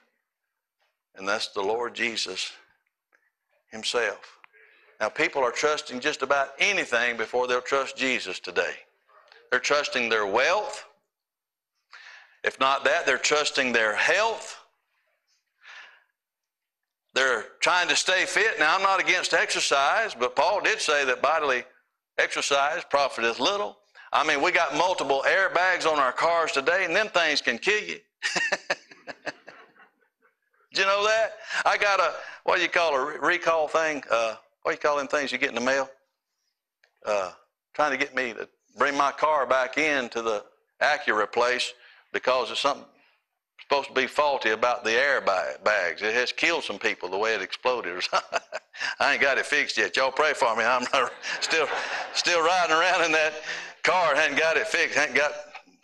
and 1.16 1.28
that's 1.28 1.50
the 1.50 1.62
Lord 1.62 1.96
Jesus 1.96 2.52
Himself. 3.72 4.38
Now, 5.00 5.10
people 5.10 5.44
are 5.44 5.52
trusting 5.52 6.00
just 6.00 6.22
about 6.22 6.50
anything 6.60 7.18
before 7.18 7.48
they'll 7.48 7.62
trust 7.62 7.98
Jesus 7.98 8.40
today. 8.40 8.76
They're 9.52 9.60
trusting 9.60 10.10
their 10.10 10.26
wealth. 10.26 10.86
If 12.44 12.60
not 12.60 12.84
that, 12.86 13.06
they're 13.06 13.18
trusting 13.18 13.74
their 13.74 13.96
health. 13.96 14.60
They're 17.14 17.46
trying 17.62 17.88
to 17.90 17.96
stay 17.96 18.26
fit. 18.26 18.60
Now, 18.60 18.76
I'm 18.76 18.84
not 18.84 19.00
against 19.00 19.34
exercise, 19.34 20.14
but 20.14 20.36
Paul 20.36 20.62
did 20.62 20.80
say 20.80 21.04
that 21.06 21.22
bodily 21.22 21.64
exercise 22.18 22.84
profiteth 22.90 23.40
little. 23.40 23.78
I 24.14 24.26
mean, 24.26 24.42
we 24.42 24.52
got 24.52 24.76
multiple 24.76 25.24
airbags 25.28 25.86
on 25.86 26.00
our 26.00 26.12
cars 26.12 26.52
today, 26.52 26.86
and 26.86 26.96
them 26.96 27.08
things 27.08 27.42
can 27.42 27.58
kill 27.58 27.84
you. 27.84 28.00
Did 30.74 30.82
you 30.82 30.86
know 30.86 31.04
that? 31.06 31.34
I 31.66 31.78
got 31.78 32.00
a, 32.00 32.14
what 32.44 32.58
do 32.58 32.62
you 32.62 32.70
call 32.70 32.96
a 32.96 33.20
recall 33.20 33.68
thing? 33.68 34.04
Uh, 34.12 34.36
what 34.62 34.72
do 34.72 34.76
you 34.76 34.80
call 34.80 34.98
them 34.98 35.08
things 35.08 35.32
you 35.32 35.38
get 35.38 35.50
in 35.50 35.56
the 35.56 35.62
mail? 35.62 35.90
Uh, 37.06 37.32
trying 37.74 37.92
to 37.92 37.98
get 37.98 38.16
me 38.16 38.34
to 38.34 38.48
bring 38.78 38.96
my 38.96 39.12
car 39.12 39.46
back 39.46 39.78
in 39.78 40.10
to 40.10 40.22
the 40.22 40.44
Acura 40.82 41.32
place 41.32 41.74
because 42.14 42.52
of 42.52 42.58
something 42.58 42.86
supposed 43.62 43.90
to 43.90 43.94
be 43.94 44.08
faulty 44.08 44.52
about 44.52 44.84
the 44.84 44.92
airbags. 44.92 46.02
It 46.02 46.14
has 46.14 46.32
killed 46.32 46.64
some 46.64 46.80
people 46.80 47.10
the 47.10 47.18
way 47.18 47.34
it 47.34 47.42
exploded 47.42 47.96
or 47.96 48.02
something. 48.02 48.40
I 49.00 49.14
ain't 49.14 49.22
got 49.22 49.38
it 49.38 49.46
fixed 49.46 49.78
yet. 49.78 49.98
Y'all 49.98 50.12
pray 50.12 50.34
for 50.34 50.56
me. 50.56 50.64
I'm 50.64 50.86
still 51.42 51.68
still 52.14 52.44
riding 52.46 52.76
around 52.76 53.06
in 53.06 53.12
that 53.12 53.34
car. 53.84 54.16
Hadn't 54.16 54.38
got 54.38 54.58
it 54.58 54.68
fixed. 54.68 54.98
Hadn't 54.98 55.16
got 55.16 55.32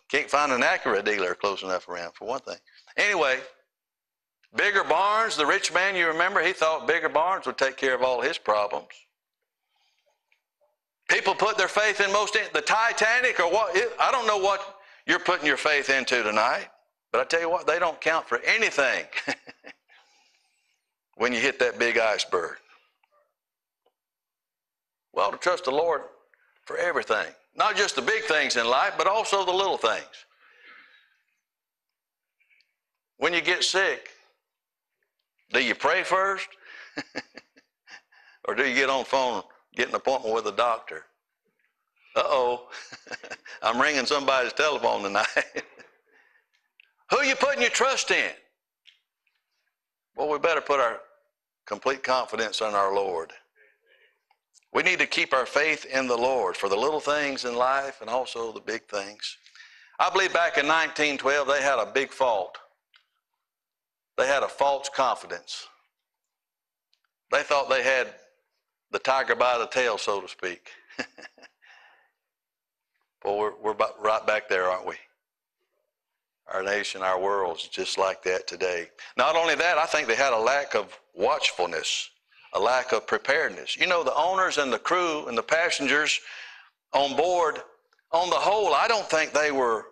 can't 0.09 0.29
find 0.29 0.51
an 0.51 0.61
Acura 0.61 1.03
dealer 1.03 1.33
close 1.33 1.63
enough 1.63 1.89
around 1.89 2.13
for 2.13 2.25
one 2.25 2.41
thing. 2.41 2.57
Anyway, 2.97 3.39
Bigger 4.55 4.83
barns, 4.83 5.35
the 5.35 5.45
rich 5.47 5.73
man 5.73 5.95
you 5.95 6.07
remember, 6.07 6.43
he 6.43 6.53
thought 6.53 6.87
Bigger 6.87 7.09
barns 7.09 7.47
would 7.47 7.57
take 7.57 7.75
care 7.75 7.95
of 7.95 8.03
all 8.03 8.21
his 8.21 8.37
problems. 8.37 8.89
People 11.13 11.35
put 11.35 11.59
their 11.59 11.67
faith 11.67 12.01
in 12.01 12.11
most 12.11 12.35
the 12.53 12.61
Titanic 12.61 13.39
or 13.39 13.51
what 13.51 13.77
I 13.99 14.11
don't 14.11 14.25
know 14.25 14.39
what 14.39 14.79
you're 15.05 15.19
putting 15.19 15.45
your 15.45 15.57
faith 15.57 15.91
into 15.91 16.23
tonight. 16.23 16.69
But 17.11 17.21
I 17.21 17.25
tell 17.25 17.39
you 17.39 17.51
what, 17.51 17.67
they 17.67 17.77
don't 17.77 18.01
count 18.01 18.27
for 18.27 18.39
anything 18.39 19.05
when 21.15 21.31
you 21.31 21.39
hit 21.39 21.59
that 21.59 21.77
big 21.77 21.99
iceberg. 21.99 22.57
Well, 25.13 25.29
to 25.29 25.37
trust 25.37 25.65
the 25.65 25.71
Lord 25.71 26.01
for 26.65 26.77
everything, 26.77 27.27
not 27.55 27.75
just 27.75 27.95
the 27.95 28.01
big 28.01 28.23
things 28.23 28.55
in 28.55 28.65
life, 28.65 28.95
but 28.97 29.05
also 29.05 29.45
the 29.45 29.51
little 29.51 29.77
things. 29.77 30.25
When 33.17 33.35
you 33.35 33.41
get 33.41 33.63
sick, 33.63 34.09
do 35.51 35.63
you 35.63 35.75
pray 35.75 36.01
first? 36.01 36.47
or 38.45 38.55
do 38.55 38.67
you 38.67 38.73
get 38.73 38.89
on 38.89 39.05
phone, 39.05 39.43
get 39.75 39.89
an 39.89 39.95
appointment 39.95 40.33
with 40.33 40.47
a 40.47 40.51
doctor? 40.51 41.03
Uh 42.15 42.23
oh, 42.25 42.69
I'm 43.63 43.81
ringing 43.81 44.05
somebody's 44.05 44.53
telephone 44.53 45.03
tonight. 45.03 45.27
Who 47.09 47.17
are 47.17 47.25
you 47.25 47.35
putting 47.35 47.61
your 47.61 47.71
trust 47.71 48.11
in? 48.11 48.31
Well, 50.15 50.29
we 50.29 50.37
better 50.37 50.61
put 50.61 50.79
our 50.79 50.99
complete 51.65 52.03
confidence 52.03 52.61
in 52.61 52.67
our 52.67 52.93
Lord. 52.93 53.31
We 54.73 54.83
need 54.83 54.99
to 54.99 55.05
keep 55.05 55.33
our 55.33 55.45
faith 55.45 55.85
in 55.85 56.07
the 56.07 56.17
Lord 56.17 56.57
for 56.57 56.69
the 56.69 56.75
little 56.75 56.99
things 56.99 57.45
in 57.45 57.55
life 57.55 58.01
and 58.01 58.09
also 58.09 58.51
the 58.51 58.59
big 58.59 58.83
things. 58.85 59.37
I 59.99 60.09
believe 60.09 60.33
back 60.33 60.57
in 60.57 60.65
1912 60.65 61.47
they 61.47 61.61
had 61.61 61.79
a 61.79 61.91
big 61.91 62.11
fault. 62.11 62.57
They 64.17 64.27
had 64.27 64.43
a 64.43 64.47
false 64.47 64.89
confidence. 64.89 65.67
They 67.31 67.43
thought 67.43 67.69
they 67.69 67.83
had 67.83 68.13
the 68.93 68.99
tiger 68.99 69.35
by 69.35 69.57
the 69.57 69.67
tail, 69.67 69.97
so 69.97 70.21
to 70.21 70.29
speak. 70.29 70.69
well, 73.25 73.37
we're, 73.37 73.53
we're 73.61 73.75
right 73.99 74.25
back 74.25 74.47
there, 74.47 74.69
aren't 74.69 74.87
we? 74.87 74.95
our 76.51 76.63
nation, 76.63 77.01
our 77.01 77.19
world 77.19 77.57
is 77.57 77.67
just 77.67 77.97
like 77.97 78.21
that 78.23 78.47
today. 78.47 78.89
Not 79.17 79.35
only 79.35 79.55
that, 79.55 79.77
I 79.77 79.85
think 79.85 80.07
they 80.07 80.15
had 80.15 80.33
a 80.33 80.39
lack 80.39 80.75
of 80.75 80.97
watchfulness, 81.15 82.09
a 82.53 82.59
lack 82.59 82.91
of 82.91 83.07
preparedness. 83.07 83.77
You 83.77 83.87
know, 83.87 84.03
the 84.03 84.15
owners 84.15 84.57
and 84.57 84.71
the 84.71 84.79
crew 84.79 85.27
and 85.27 85.37
the 85.37 85.43
passengers 85.43 86.19
on 86.91 87.15
board, 87.15 87.59
on 88.11 88.29
the 88.29 88.35
whole, 88.35 88.73
I 88.73 88.87
don't 88.87 89.09
think 89.09 89.31
they 89.31 89.51
were, 89.51 89.85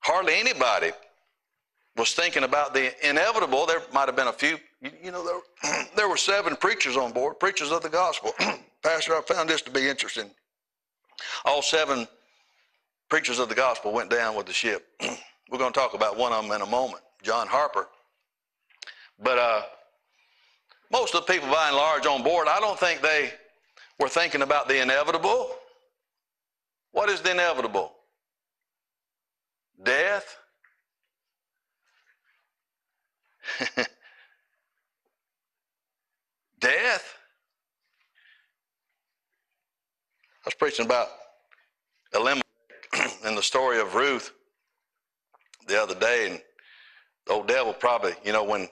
hardly 0.00 0.34
anybody 0.38 0.90
was 1.96 2.12
thinking 2.12 2.44
about 2.44 2.74
the 2.74 2.92
inevitable. 3.08 3.64
There 3.64 3.80
might 3.92 4.06
have 4.06 4.16
been 4.16 4.28
a 4.28 4.32
few, 4.32 4.58
you, 4.86 4.92
you 5.04 5.10
know, 5.10 5.24
there, 5.24 5.84
there 5.96 6.08
were 6.08 6.16
seven 6.16 6.56
preachers 6.56 6.96
on 6.96 7.12
board, 7.12 7.38
preachers 7.38 7.70
of 7.70 7.82
the 7.82 7.88
gospel. 7.88 8.32
Pastor, 8.82 9.14
I 9.14 9.20
found 9.22 9.48
this 9.48 9.62
to 9.62 9.70
be 9.70 9.88
interesting. 9.88 10.30
All 11.44 11.62
seven 11.62 12.06
preachers 13.08 13.38
of 13.38 13.48
the 13.48 13.54
gospel 13.54 13.92
went 13.92 14.10
down 14.10 14.36
with 14.36 14.46
the 14.46 14.52
ship. 14.52 14.86
We're 15.50 15.58
going 15.58 15.72
to 15.72 15.78
talk 15.78 15.94
about 15.94 16.16
one 16.16 16.32
of 16.32 16.42
them 16.42 16.52
in 16.52 16.62
a 16.62 16.66
moment, 16.66 17.02
John 17.22 17.46
Harper. 17.46 17.88
But 19.22 19.38
uh, 19.38 19.62
most 20.90 21.14
of 21.14 21.26
the 21.26 21.32
people, 21.32 21.50
by 21.50 21.68
and 21.68 21.76
large, 21.76 22.06
on 22.06 22.22
board, 22.22 22.48
I 22.48 22.60
don't 22.60 22.78
think 22.78 23.00
they 23.00 23.32
were 23.98 24.08
thinking 24.08 24.42
about 24.42 24.68
the 24.68 24.82
inevitable. 24.82 25.50
What 26.92 27.08
is 27.08 27.20
the 27.20 27.30
inevitable? 27.30 27.92
Death. 29.82 30.36
Death. 36.60 37.14
I 40.44 40.45
was 40.45 40.45
preaching 40.58 40.86
about 40.86 41.08
Elimelech 42.14 42.42
and 43.24 43.36
the 43.36 43.42
story 43.42 43.80
of 43.80 43.94
Ruth 43.94 44.32
the 45.66 45.80
other 45.80 45.94
day, 45.94 46.28
and 46.30 46.40
the 47.26 47.32
old 47.32 47.48
devil 47.48 47.72
probably, 47.72 48.12
you 48.24 48.32
know, 48.32 48.44
when 48.44 48.68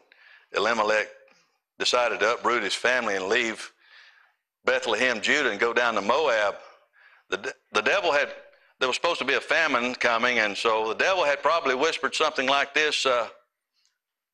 Elimelech 0.56 1.08
decided 1.78 2.20
to 2.20 2.34
uproot 2.34 2.62
his 2.62 2.74
family 2.74 3.16
and 3.16 3.26
leave 3.26 3.72
Bethlehem, 4.64 5.20
Judah, 5.20 5.50
and 5.50 5.60
go 5.60 5.72
down 5.72 5.94
to 5.94 6.00
Moab, 6.00 6.54
the, 7.30 7.52
the 7.72 7.82
devil 7.82 8.12
had, 8.12 8.28
there 8.78 8.88
was 8.88 8.96
supposed 8.96 9.18
to 9.18 9.24
be 9.24 9.34
a 9.34 9.40
famine 9.40 9.94
coming, 9.94 10.38
and 10.38 10.56
so 10.56 10.88
the 10.88 10.94
devil 10.94 11.24
had 11.24 11.42
probably 11.42 11.74
whispered 11.74 12.14
something 12.14 12.46
like 12.46 12.74
this 12.74 13.04
uh, 13.04 13.28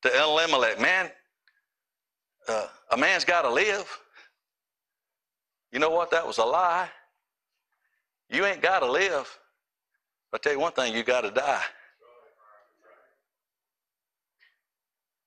to 0.03 0.21
Elimelech 0.21 0.81
Man, 0.81 1.11
uh, 2.49 2.67
a 2.91 2.97
man's 2.97 3.25
got 3.25 3.43
to 3.43 3.51
live. 3.51 3.87
You 5.73 5.79
know 5.79 5.91
what? 5.91 6.11
That 6.11 6.27
was 6.27 6.39
a 6.39 6.45
lie. 6.45 6.89
You 8.31 8.47
ain't 8.47 8.63
got 8.63 8.81
to 8.81 8.91
live. 8.91 9.39
I 10.33 10.39
tell 10.39 10.53
you 10.53 10.61
one 10.61 10.73
thing, 10.73 10.95
you 10.95 11.03
got 11.03 11.23
to 11.23 11.31
die. 11.31 11.63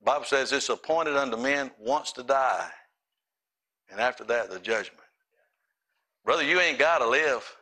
Bible 0.03 0.25
says 0.25 0.51
it's 0.51 0.69
appointed 0.69 1.15
unto 1.15 1.37
men 1.37 1.71
once 1.79 2.11
to 2.13 2.23
die, 2.23 2.69
and 3.89 3.99
after 4.01 4.23
that 4.25 4.49
the 4.49 4.59
judgment. 4.59 4.99
Brother, 6.25 6.43
you 6.43 6.59
ain't 6.59 6.79
got 6.79 6.99
to 6.99 7.07
live, 7.07 7.57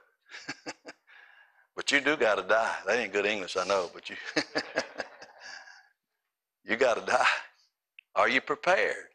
but 1.75 1.91
you 1.91 2.01
do 2.01 2.15
got 2.17 2.35
to 2.35 2.43
die. 2.43 2.75
That 2.85 2.99
ain't 2.99 3.13
good 3.13 3.25
English, 3.25 3.57
I 3.57 3.65
know, 3.65 3.91
but 3.93 4.09
you 4.09 4.15
you 6.65 6.75
got 6.77 6.97
to 6.97 7.05
die. 7.05 7.25
Are 8.15 8.29
you 8.29 8.41
prepared? 8.41 9.10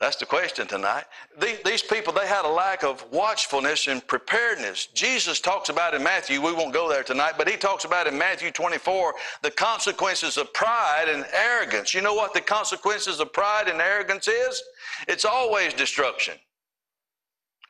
That's 0.00 0.16
the 0.16 0.24
question 0.24 0.66
tonight. 0.66 1.04
These 1.38 1.82
people, 1.82 2.14
they 2.14 2.26
had 2.26 2.46
a 2.46 2.48
lack 2.48 2.84
of 2.84 3.04
watchfulness 3.12 3.86
and 3.86 4.04
preparedness. 4.06 4.86
Jesus 4.86 5.40
talks 5.40 5.68
about 5.68 5.92
in 5.92 6.02
Matthew, 6.02 6.40
we 6.40 6.54
won't 6.54 6.72
go 6.72 6.88
there 6.88 7.02
tonight, 7.02 7.34
but 7.36 7.46
he 7.46 7.58
talks 7.58 7.84
about 7.84 8.06
in 8.06 8.16
Matthew 8.16 8.50
24 8.50 9.14
the 9.42 9.50
consequences 9.50 10.38
of 10.38 10.50
pride 10.54 11.10
and 11.10 11.26
arrogance. 11.34 11.92
You 11.92 12.00
know 12.00 12.14
what 12.14 12.32
the 12.32 12.40
consequences 12.40 13.20
of 13.20 13.30
pride 13.34 13.68
and 13.68 13.78
arrogance 13.78 14.26
is? 14.26 14.62
It's 15.06 15.26
always 15.26 15.74
destruction. 15.74 16.34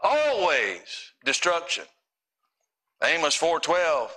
Always 0.00 1.12
destruction. 1.24 1.84
Amos 3.02 3.36
4:12. 3.36 4.16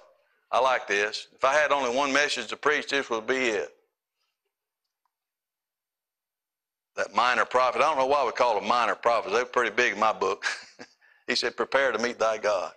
I 0.52 0.60
like 0.60 0.86
this. 0.86 1.30
If 1.34 1.44
I 1.44 1.54
had 1.54 1.72
only 1.72 1.90
one 1.96 2.14
message 2.14 2.46
to 2.50 2.58
preach, 2.58 2.90
this 2.90 3.10
would 3.10 3.26
be 3.26 3.48
it. 3.50 3.76
That 6.96 7.14
minor 7.16 7.46
prophet. 7.46 7.82
I 7.82 7.86
don't 7.86 7.98
know 7.98 8.06
why 8.06 8.26
we 8.26 8.32
call 8.32 8.60
them 8.60 8.68
minor 8.68 8.96
prophets. 8.96 9.34
They're 9.34 9.46
pretty 9.46 9.76
big 9.76 9.94
in 9.94 10.00
my 10.00 10.14
book. 10.14 10.46
he 11.28 11.36
said, 11.36 11.58
Prepare 11.58 11.92
to 11.92 12.00
meet 12.00 12.20
thy 12.20 12.38
God. 12.38 12.72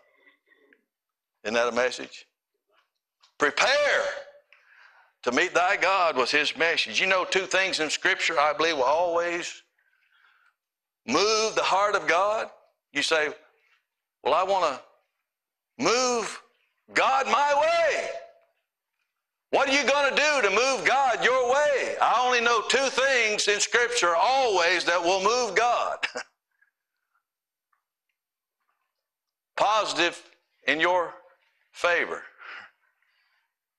Isn't 1.45 1.55
that 1.55 1.69
a 1.69 1.73
message? 1.73 2.27
Prepare 3.39 4.05
to 5.23 5.33
meet 5.33 5.53
thy 5.55 5.77
God 5.77 6.17
was 6.17 6.31
his 6.31 6.57
message. 6.57 7.01
You 7.01 7.07
know, 7.07 7.25
two 7.25 7.47
things 7.47 7.81
in 7.81 7.91
Scripture 7.91 8.39
I 8.39 8.53
believe 8.53 8.77
will 8.77 8.85
always 8.85 9.63
move 11.07 11.55
the 11.55 11.63
heart 11.63 11.95
of 11.95 12.07
God. 12.07 12.49
You 12.93 13.03
say, 13.03 13.29
Well, 14.23 14.35
I 14.35 14.43
want 14.45 14.75
to 14.75 15.85
move 15.85 16.43
God 16.95 17.27
my 17.27 17.55
way. 17.61 18.09
What 19.57 19.71
are 19.71 19.73
you 19.73 19.89
going 19.89 20.11
to 20.11 20.15
do 20.15 20.43
to 20.43 20.51
move 20.55 20.85
God 20.85 21.25
your 21.25 21.51
way? 21.51 21.97
I 22.03 22.23
only 22.27 22.43
know 22.43 22.61
two 22.69 22.91
things 22.91 23.49
in 23.49 23.59
Scripture 23.59 24.15
always 24.15 24.85
that 24.85 25.03
will 25.03 25.23
move 25.23 25.55
God. 25.55 25.97
Positive 29.57 30.23
in 30.69 30.79
your 30.79 31.15
favor. 31.73 32.23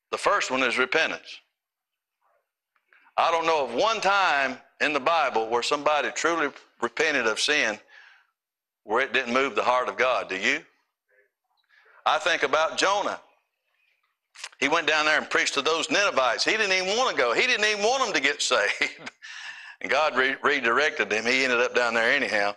The 0.10 0.18
first 0.18 0.50
one 0.50 0.63
is 0.63 0.80
repentance. 0.80 1.42
I 3.16 3.30
don't 3.30 3.46
know 3.46 3.63
of 3.63 3.76
one 3.76 4.02
time 4.02 4.58
in 4.82 4.94
the 4.94 5.00
Bible 5.00 5.48
where 5.48 5.62
somebody 5.62 6.10
truly 6.10 6.50
repented 6.82 7.28
of 7.28 7.40
sin 7.40 7.78
where 8.84 9.02
it 9.02 9.13
didn't 9.13 9.32
move 9.32 9.54
the 9.54 9.62
heart 9.62 9.90
of 9.90 9.96
God. 9.96 10.28
Do 10.28 10.38
you? 10.38 10.62
I 12.04 12.18
think 12.18 12.42
about 12.42 12.80
Jonah. 12.80 13.20
He 14.60 14.67
went 14.67 14.88
down 14.88 15.06
there 15.06 15.17
and 15.17 15.30
preached 15.30 15.54
to 15.56 15.62
those 15.62 15.89
Ninevites. 15.91 16.43
He 16.43 16.52
didn't 16.52 16.73
even 16.73 16.97
want 16.97 17.15
to 17.15 17.21
go. 17.21 17.34
He 17.34 17.45
didn't 17.45 17.65
even 17.65 17.84
want 17.84 18.04
them 18.04 18.13
to 18.13 18.21
get 18.21 18.41
saved. 18.41 19.12
and 19.82 19.91
God 19.91 20.15
re- 20.15 20.36
redirected 20.43 21.12
him. 21.12 21.26
He 21.26 21.43
ended 21.43 21.60
up 21.60 21.76
down 21.76 21.93
there 21.93 22.12
anyhow. 22.12 22.56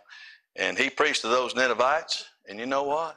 And 0.57 0.79
he 0.79 0.91
preached 0.91 1.23
to 1.23 1.29
those 1.29 1.55
Ninevites. 1.55 2.25
And 2.49 2.59
you 2.59 2.67
know 2.67 2.85
what? 2.85 3.17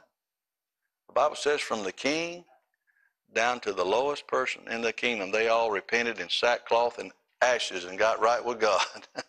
The 1.08 1.14
Bible 1.14 1.36
says 1.36 1.60
from 1.60 1.82
the 1.82 1.92
king 1.92 2.44
down 3.34 3.60
to 3.60 3.72
the 3.72 3.84
lowest 3.84 4.26
person 4.26 4.62
in 4.70 4.80
the 4.80 4.92
kingdom, 4.92 5.30
they 5.30 5.48
all 5.48 5.70
repented 5.70 6.20
in 6.20 6.28
sackcloth 6.28 6.98
and 6.98 7.10
ashes 7.42 7.84
and 7.84 7.98
got 7.98 8.20
right 8.20 8.44
with 8.44 8.60
God. 8.60 8.84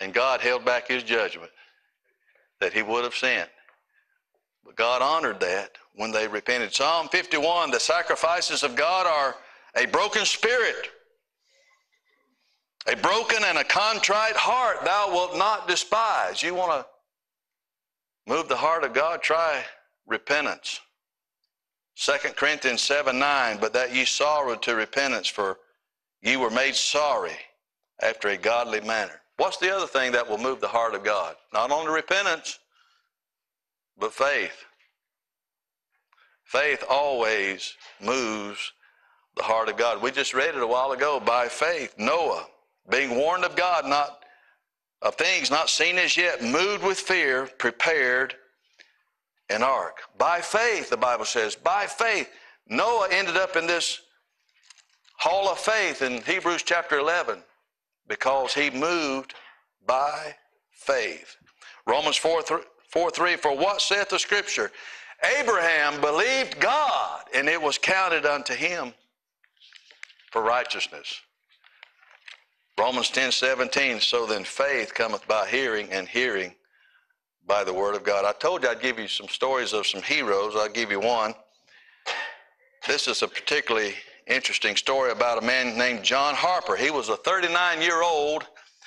and 0.00 0.14
God 0.14 0.40
held 0.40 0.64
back 0.64 0.88
his 0.88 1.02
judgment 1.02 1.50
that 2.60 2.72
he 2.72 2.82
would 2.82 3.04
have 3.04 3.14
sent. 3.14 3.48
But 4.66 4.76
God 4.76 5.00
honored 5.00 5.38
that 5.40 5.78
when 5.94 6.10
they 6.10 6.26
repented. 6.26 6.74
Psalm 6.74 7.08
51 7.08 7.70
the 7.70 7.80
sacrifices 7.80 8.64
of 8.64 8.74
God 8.74 9.06
are 9.06 9.36
a 9.76 9.86
broken 9.86 10.24
spirit, 10.24 10.88
a 12.86 12.96
broken 12.96 13.44
and 13.44 13.58
a 13.58 13.64
contrite 13.64 14.36
heart 14.36 14.84
thou 14.84 15.10
wilt 15.12 15.38
not 15.38 15.68
despise. 15.68 16.42
You 16.42 16.54
want 16.54 16.72
to 16.72 16.86
move 18.32 18.48
the 18.48 18.56
heart 18.56 18.82
of 18.82 18.92
God? 18.92 19.22
Try 19.22 19.62
repentance. 20.06 20.80
2 21.96 22.12
Corinthians 22.36 22.82
7 22.82 23.18
9, 23.18 23.58
but 23.60 23.72
that 23.72 23.94
ye 23.94 24.04
sorrowed 24.04 24.62
to 24.62 24.74
repentance, 24.74 25.28
for 25.28 25.58
ye 26.20 26.36
were 26.36 26.50
made 26.50 26.74
sorry 26.74 27.36
after 28.02 28.28
a 28.28 28.36
godly 28.36 28.80
manner. 28.80 29.20
What's 29.36 29.58
the 29.58 29.74
other 29.74 29.86
thing 29.86 30.12
that 30.12 30.28
will 30.28 30.38
move 30.38 30.60
the 30.60 30.68
heart 30.68 30.94
of 30.94 31.04
God? 31.04 31.36
Not 31.52 31.70
only 31.70 31.92
repentance, 31.92 32.58
but 33.98 34.12
faith. 34.12 34.64
Faith 36.44 36.84
always 36.88 37.74
moves 38.00 38.72
the 39.36 39.42
heart 39.42 39.68
of 39.68 39.76
God. 39.76 40.00
We 40.00 40.10
just 40.10 40.34
read 40.34 40.54
it 40.54 40.62
a 40.62 40.66
while 40.66 40.92
ago. 40.92 41.20
By 41.20 41.48
faith, 41.48 41.94
Noah, 41.98 42.46
being 42.88 43.16
warned 43.16 43.44
of 43.44 43.56
God, 43.56 43.84
not 43.84 44.24
of 45.02 45.16
things 45.16 45.50
not 45.50 45.68
seen 45.68 45.98
as 45.98 46.16
yet, 46.16 46.42
moved 46.42 46.84
with 46.84 46.98
fear, 46.98 47.48
prepared 47.58 48.34
an 49.50 49.62
ark. 49.62 49.98
By 50.18 50.40
faith, 50.40 50.90
the 50.90 50.96
Bible 50.96 51.24
says, 51.24 51.54
by 51.54 51.86
faith, 51.86 52.30
Noah 52.68 53.08
ended 53.10 53.36
up 53.36 53.56
in 53.56 53.66
this 53.66 54.00
hall 55.18 55.48
of 55.48 55.58
faith 55.58 56.02
in 56.02 56.22
Hebrews 56.22 56.62
chapter 56.62 56.98
11 56.98 57.42
because 58.08 58.54
he 58.54 58.70
moved 58.70 59.34
by 59.86 60.34
faith. 60.72 61.36
Romans 61.86 62.16
4, 62.16 62.42
3, 62.42 62.58
4 62.96 63.10
3 63.10 63.36
For 63.36 63.54
what 63.54 63.82
saith 63.82 64.08
the 64.08 64.18
scripture? 64.18 64.72
Abraham 65.38 66.00
believed 66.00 66.58
God, 66.58 67.24
and 67.34 67.46
it 67.46 67.60
was 67.60 67.76
counted 67.76 68.24
unto 68.24 68.54
him 68.54 68.94
for 70.32 70.40
righteousness. 70.40 71.20
Romans 72.78 73.10
10 73.10 73.32
17, 73.32 74.00
so 74.00 74.24
then 74.24 74.44
faith 74.44 74.94
cometh 74.94 75.28
by 75.28 75.46
hearing, 75.46 75.92
and 75.92 76.08
hearing 76.08 76.54
by 77.46 77.64
the 77.64 77.74
word 77.74 77.96
of 77.96 78.02
God. 78.02 78.24
I 78.24 78.32
told 78.32 78.62
you 78.62 78.70
I'd 78.70 78.80
give 78.80 78.98
you 78.98 79.08
some 79.08 79.28
stories 79.28 79.74
of 79.74 79.86
some 79.86 80.00
heroes. 80.00 80.54
I'll 80.56 80.70
give 80.70 80.90
you 80.90 81.00
one. 81.00 81.34
This 82.88 83.08
is 83.08 83.20
a 83.20 83.28
particularly 83.28 83.92
interesting 84.26 84.74
story 84.74 85.12
about 85.12 85.42
a 85.42 85.46
man 85.46 85.76
named 85.76 86.02
John 86.02 86.34
Harper. 86.34 86.76
He 86.76 86.90
was 86.90 87.10
a 87.10 87.18
39 87.18 87.82
year 87.82 88.02
old 88.02 88.46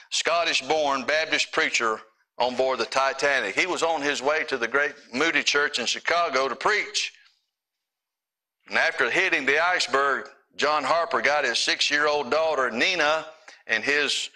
Scottish 0.09 0.63
born 0.63 1.03
Baptist 1.03 1.51
preacher 1.51 1.99
on 2.39 2.55
board 2.55 2.79
the 2.79 2.85
Titanic. 2.85 3.57
He 3.57 3.65
was 3.65 3.83
on 3.83 4.01
his 4.01 4.21
way 4.21 4.43
to 4.45 4.57
the 4.57 4.67
great 4.67 4.93
Moody 5.13 5.43
Church 5.43 5.77
in 5.77 5.85
Chicago 5.85 6.47
to 6.47 6.55
preach. 6.55 7.13
And 8.69 8.77
after 8.77 9.09
hitting 9.09 9.45
the 9.45 9.59
iceberg, 9.59 10.29
John 10.55 10.83
Harper 10.83 11.21
got 11.21 11.43
his 11.43 11.59
six 11.59 11.91
year 11.91 12.07
old 12.07 12.31
daughter, 12.31 12.71
Nina, 12.71 13.25
and 13.67 13.83
his 13.83 14.29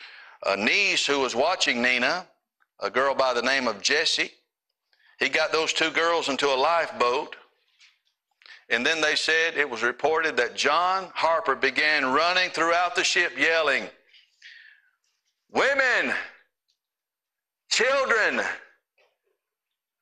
uh, 0.45 0.55
niece, 0.55 1.05
who 1.05 1.19
was 1.19 1.35
watching 1.35 1.81
Nina, 1.81 2.27
a 2.81 2.89
girl 2.89 3.15
by 3.15 3.33
the 3.33 3.41
name 3.41 3.67
of 3.67 3.81
Jessie. 3.81 4.31
He 5.19 5.29
got 5.29 5.51
those 5.51 5.71
two 5.71 5.91
girls 5.91 6.27
into 6.27 6.47
a 6.47 6.55
lifeboat. 6.55 7.35
And 8.69 8.85
then 8.85 9.01
they 9.01 9.15
said 9.15 9.55
it 9.55 9.69
was 9.69 9.83
reported 9.83 10.35
that 10.37 10.55
John 10.55 11.09
Harper 11.13 11.55
began 11.55 12.05
running 12.05 12.49
throughout 12.49 12.95
the 12.95 13.03
ship 13.03 13.37
yelling, 13.37 13.87
Women, 15.51 16.15
children, 17.73 18.39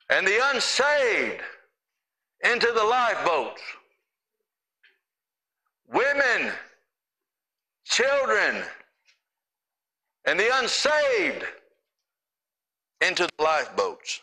and 0.09 0.27
the 0.27 0.39
unsaved 0.53 1.41
into 2.43 2.67
the 2.75 2.83
lifeboats. 2.83 3.61
Women, 5.87 6.51
children, 7.85 8.63
and 10.25 10.37
the 10.37 10.49
unsaved 10.59 11.45
into 12.99 13.27
the 13.37 13.43
lifeboats. 13.43 14.19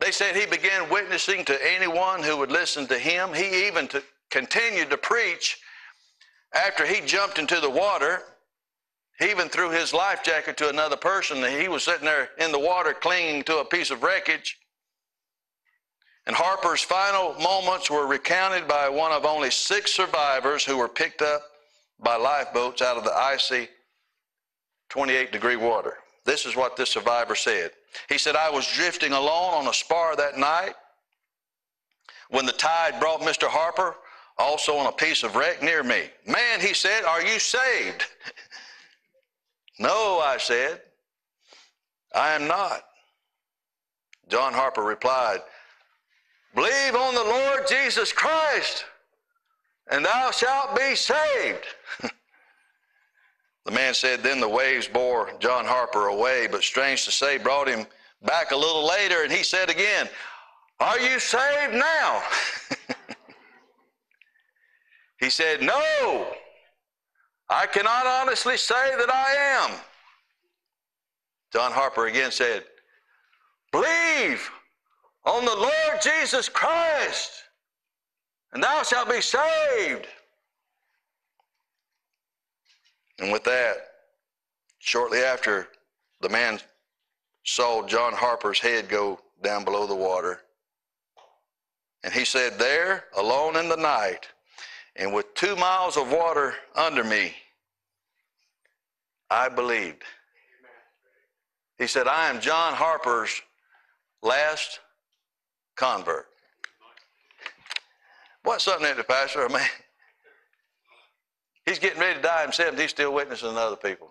They 0.00 0.10
said 0.10 0.34
he 0.34 0.46
began 0.46 0.90
witnessing 0.90 1.44
to 1.44 1.72
anyone 1.74 2.24
who 2.24 2.36
would 2.38 2.50
listen 2.50 2.88
to 2.88 2.98
him. 2.98 3.32
He 3.32 3.68
even 3.68 3.86
to, 3.88 4.02
continued 4.30 4.90
to 4.90 4.96
preach 4.96 5.58
after 6.54 6.84
he 6.84 7.06
jumped 7.06 7.38
into 7.38 7.60
the 7.60 7.70
water 7.70 8.22
he 9.20 9.30
even 9.30 9.50
threw 9.50 9.70
his 9.70 9.92
life 9.92 10.22
jacket 10.22 10.56
to 10.56 10.70
another 10.70 10.96
person. 10.96 11.44
He 11.44 11.68
was 11.68 11.84
sitting 11.84 12.06
there 12.06 12.30
in 12.38 12.52
the 12.52 12.58
water 12.58 12.94
clinging 12.94 13.44
to 13.44 13.58
a 13.58 13.64
piece 13.64 13.90
of 13.90 14.02
wreckage. 14.02 14.58
And 16.26 16.34
Harper's 16.34 16.80
final 16.80 17.34
moments 17.34 17.90
were 17.90 18.06
recounted 18.06 18.66
by 18.66 18.88
one 18.88 19.12
of 19.12 19.26
only 19.26 19.50
six 19.50 19.92
survivors 19.92 20.64
who 20.64 20.78
were 20.78 20.88
picked 20.88 21.20
up 21.20 21.42
by 22.02 22.16
lifeboats 22.16 22.80
out 22.80 22.96
of 22.96 23.04
the 23.04 23.12
icy 23.12 23.68
28 24.88 25.32
degree 25.32 25.56
water. 25.56 25.98
This 26.24 26.46
is 26.46 26.56
what 26.56 26.76
this 26.76 26.90
survivor 26.90 27.34
said. 27.34 27.72
He 28.08 28.16
said, 28.16 28.36
I 28.36 28.50
was 28.50 28.66
drifting 28.72 29.12
alone 29.12 29.54
on 29.54 29.68
a 29.68 29.74
spar 29.74 30.16
that 30.16 30.38
night 30.38 30.74
when 32.30 32.46
the 32.46 32.52
tide 32.52 32.98
brought 33.00 33.20
Mr. 33.20 33.48
Harper 33.48 33.96
also 34.38 34.76
on 34.76 34.86
a 34.86 34.92
piece 34.92 35.22
of 35.22 35.36
wreck 35.36 35.62
near 35.62 35.82
me. 35.82 36.04
Man, 36.26 36.60
he 36.60 36.72
said, 36.72 37.04
are 37.04 37.22
you 37.22 37.38
saved? 37.38 38.06
No, 39.80 40.18
I 40.18 40.36
said, 40.36 40.82
I 42.14 42.34
am 42.34 42.46
not. 42.46 42.82
John 44.28 44.52
Harper 44.52 44.82
replied, 44.82 45.38
Believe 46.54 46.94
on 46.94 47.14
the 47.14 47.24
Lord 47.24 47.66
Jesus 47.66 48.12
Christ, 48.12 48.84
and 49.90 50.04
thou 50.04 50.32
shalt 50.32 50.76
be 50.76 50.94
saved. 50.94 51.64
the 53.64 53.72
man 53.72 53.94
said, 53.94 54.22
Then 54.22 54.38
the 54.38 54.48
waves 54.48 54.86
bore 54.86 55.32
John 55.40 55.64
Harper 55.64 56.08
away, 56.08 56.46
but 56.46 56.62
strange 56.62 57.06
to 57.06 57.10
say, 57.10 57.38
brought 57.38 57.66
him 57.66 57.86
back 58.22 58.50
a 58.50 58.56
little 58.56 58.86
later, 58.86 59.22
and 59.22 59.32
he 59.32 59.42
said 59.42 59.70
again, 59.70 60.10
Are 60.78 61.00
you 61.00 61.18
saved 61.18 61.72
now? 61.72 62.22
he 65.20 65.30
said, 65.30 65.62
No, 65.62 66.34
I 67.50 67.66
cannot 67.66 68.06
honestly 68.06 68.56
say 68.56 68.94
that 68.96 69.12
I 69.12 69.32
am. 69.34 69.76
John 71.52 71.72
Harper 71.72 72.06
again 72.06 72.30
said, 72.30 72.62
Believe 73.72 74.48
on 75.24 75.44
the 75.44 75.56
Lord 75.56 76.00
Jesus 76.00 76.48
Christ, 76.48 77.32
and 78.52 78.62
thou 78.62 78.84
shalt 78.84 79.10
be 79.10 79.20
saved. 79.20 80.06
And 83.18 83.32
with 83.32 83.42
that, 83.44 83.76
shortly 84.78 85.18
after, 85.18 85.68
the 86.20 86.28
man 86.28 86.60
saw 87.44 87.84
John 87.84 88.12
Harper's 88.12 88.60
head 88.60 88.88
go 88.88 89.18
down 89.42 89.64
below 89.64 89.88
the 89.88 89.94
water. 89.94 90.42
And 92.04 92.12
he 92.14 92.24
said, 92.24 92.58
There, 92.58 93.04
alone 93.16 93.56
in 93.56 93.68
the 93.68 93.76
night, 93.76 94.28
and 94.96 95.12
with 95.12 95.34
two 95.34 95.56
miles 95.56 95.96
of 95.96 96.10
water 96.10 96.54
under 96.74 97.04
me, 97.04 97.34
I 99.30 99.48
believed. 99.48 100.02
He 101.78 101.86
said, 101.86 102.08
I 102.08 102.28
am 102.28 102.40
John 102.40 102.74
Harper's 102.74 103.40
last 104.22 104.80
convert. 105.76 106.26
What's 108.42 108.64
something 108.64 108.84
that 108.84 108.96
the 108.96 109.04
pastor, 109.04 109.48
man? 109.50 109.66
He's 111.64 111.78
getting 111.78 112.00
ready 112.00 112.16
to 112.16 112.22
die 112.22 112.42
himself, 112.42 112.78
he's 112.78 112.90
still 112.90 113.12
witnessing 113.12 113.56
other 113.56 113.76
people. 113.76 114.10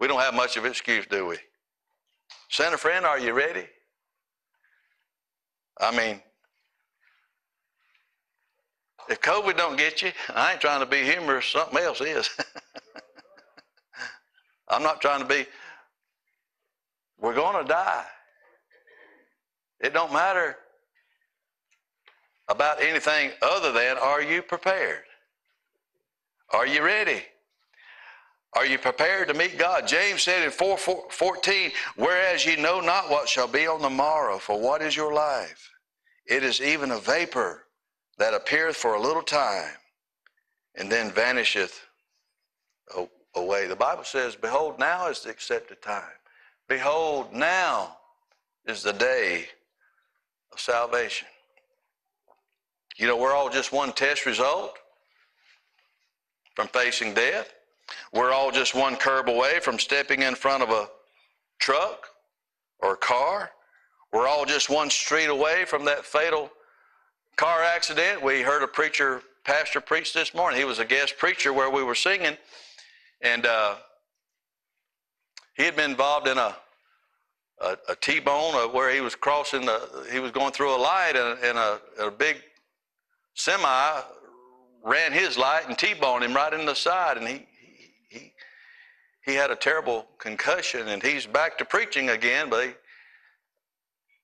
We 0.00 0.08
don't 0.08 0.20
have 0.20 0.34
much 0.34 0.56
of 0.56 0.64
an 0.64 0.70
excuse, 0.70 1.06
do 1.06 1.26
we? 1.26 1.36
Santa 2.48 2.78
friend, 2.78 3.04
are 3.04 3.18
you 3.18 3.32
ready? 3.32 3.66
I 5.78 5.94
mean, 5.96 6.20
if 9.10 9.20
COVID 9.20 9.56
don't 9.56 9.76
get 9.76 10.02
you, 10.02 10.12
I 10.34 10.52
ain't 10.52 10.60
trying 10.60 10.80
to 10.80 10.86
be 10.86 11.02
humorous, 11.02 11.46
something 11.46 11.78
else 11.78 12.00
is. 12.00 12.30
I'm 14.68 14.84
not 14.84 15.00
trying 15.00 15.20
to 15.20 15.26
be, 15.26 15.46
we're 17.18 17.34
going 17.34 17.60
to 17.60 17.68
die. 17.68 18.04
It 19.80 19.92
don't 19.92 20.12
matter 20.12 20.56
about 22.48 22.80
anything 22.80 23.32
other 23.42 23.72
than 23.72 23.98
are 23.98 24.22
you 24.22 24.42
prepared? 24.42 25.02
Are 26.50 26.66
you 26.66 26.84
ready? 26.84 27.22
Are 28.54 28.66
you 28.66 28.78
prepared 28.78 29.28
to 29.28 29.34
meet 29.34 29.58
God? 29.58 29.88
James 29.88 30.22
said 30.22 30.44
in 30.44 30.50
4, 30.50 30.76
4, 30.76 31.04
14, 31.10 31.70
whereas 31.96 32.46
ye 32.46 32.56
know 32.56 32.80
not 32.80 33.10
what 33.10 33.28
shall 33.28 33.48
be 33.48 33.66
on 33.66 33.82
the 33.82 33.90
morrow, 33.90 34.38
for 34.38 34.60
what 34.60 34.82
is 34.82 34.94
your 34.94 35.12
life? 35.12 35.70
It 36.26 36.44
is 36.44 36.60
even 36.60 36.92
a 36.92 36.98
vapor 36.98 37.66
that 38.20 38.34
appeareth 38.34 38.76
for 38.76 38.94
a 38.94 39.00
little 39.00 39.22
time 39.22 39.72
and 40.74 40.92
then 40.92 41.10
vanisheth 41.10 41.80
away. 43.34 43.66
The 43.66 43.74
Bible 43.74 44.04
says, 44.04 44.36
Behold, 44.36 44.78
now 44.78 45.08
is 45.08 45.22
the 45.22 45.30
accepted 45.30 45.80
time. 45.80 46.02
Behold, 46.68 47.32
now 47.32 47.96
is 48.66 48.82
the 48.82 48.92
day 48.92 49.46
of 50.52 50.60
salvation. 50.60 51.28
You 52.98 53.06
know, 53.06 53.16
we're 53.16 53.32
all 53.32 53.48
just 53.48 53.72
one 53.72 53.90
test 53.90 54.26
result 54.26 54.74
from 56.54 56.68
facing 56.68 57.14
death. 57.14 57.54
We're 58.12 58.32
all 58.32 58.50
just 58.50 58.74
one 58.74 58.96
curb 58.96 59.30
away 59.30 59.60
from 59.60 59.78
stepping 59.78 60.20
in 60.20 60.34
front 60.34 60.62
of 60.62 60.68
a 60.68 60.90
truck 61.58 62.06
or 62.80 62.92
a 62.92 62.98
car. 62.98 63.50
We're 64.12 64.28
all 64.28 64.44
just 64.44 64.68
one 64.68 64.90
street 64.90 65.30
away 65.30 65.64
from 65.64 65.86
that 65.86 66.04
fatal 66.04 66.50
accident. 67.80 68.22
We 68.22 68.42
heard 68.42 68.62
a 68.62 68.66
preacher, 68.66 69.22
pastor 69.42 69.80
preach 69.80 70.12
this 70.12 70.34
morning. 70.34 70.58
He 70.58 70.66
was 70.66 70.80
a 70.80 70.84
guest 70.84 71.16
preacher 71.16 71.50
where 71.50 71.70
we 71.70 71.82
were 71.82 71.94
singing, 71.94 72.36
and 73.22 73.46
uh, 73.46 73.76
he 75.56 75.62
had 75.62 75.76
been 75.76 75.92
involved 75.92 76.28
in 76.28 76.36
a 76.36 76.54
a, 77.62 77.78
a 77.88 77.96
T-bone 77.96 78.70
where 78.74 78.92
he 78.92 79.00
was 79.00 79.14
crossing 79.14 79.64
the, 79.64 80.06
he 80.12 80.18
was 80.18 80.30
going 80.30 80.52
through 80.52 80.76
a 80.76 80.76
light 80.76 81.12
and, 81.16 81.38
and 81.42 81.56
a, 81.56 81.80
a 81.98 82.10
big 82.10 82.36
semi 83.32 84.02
ran 84.84 85.12
his 85.12 85.38
light 85.38 85.62
and 85.66 85.78
T-boned 85.78 86.22
him 86.22 86.34
right 86.34 86.52
in 86.52 86.66
the 86.66 86.74
side, 86.74 87.16
and 87.16 87.26
he 87.26 87.46
he 88.10 88.32
he 89.24 89.32
had 89.32 89.50
a 89.50 89.56
terrible 89.56 90.06
concussion, 90.18 90.86
and 90.88 91.02
he's 91.02 91.24
back 91.24 91.56
to 91.56 91.64
preaching 91.64 92.10
again, 92.10 92.50
but 92.50 92.66
he, 92.66 92.72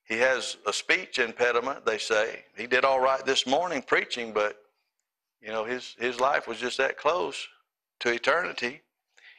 he 0.07 0.18
has 0.18 0.57
a 0.66 0.72
speech 0.72 1.18
impediment. 1.18 1.84
They 1.84 1.98
say 1.98 2.44
he 2.57 2.66
did 2.66 2.84
all 2.84 3.00
right 3.00 3.24
this 3.26 3.46
morning 3.46 3.82
preaching, 3.82 4.32
but 4.32 4.57
you 5.40 5.48
know 5.48 5.64
his 5.64 5.94
his 5.98 6.20
life 6.20 6.46
was 6.46 6.59
just 6.59 6.78
that 6.78 6.96
close 6.96 7.46
to 8.00 8.12
eternity. 8.12 8.82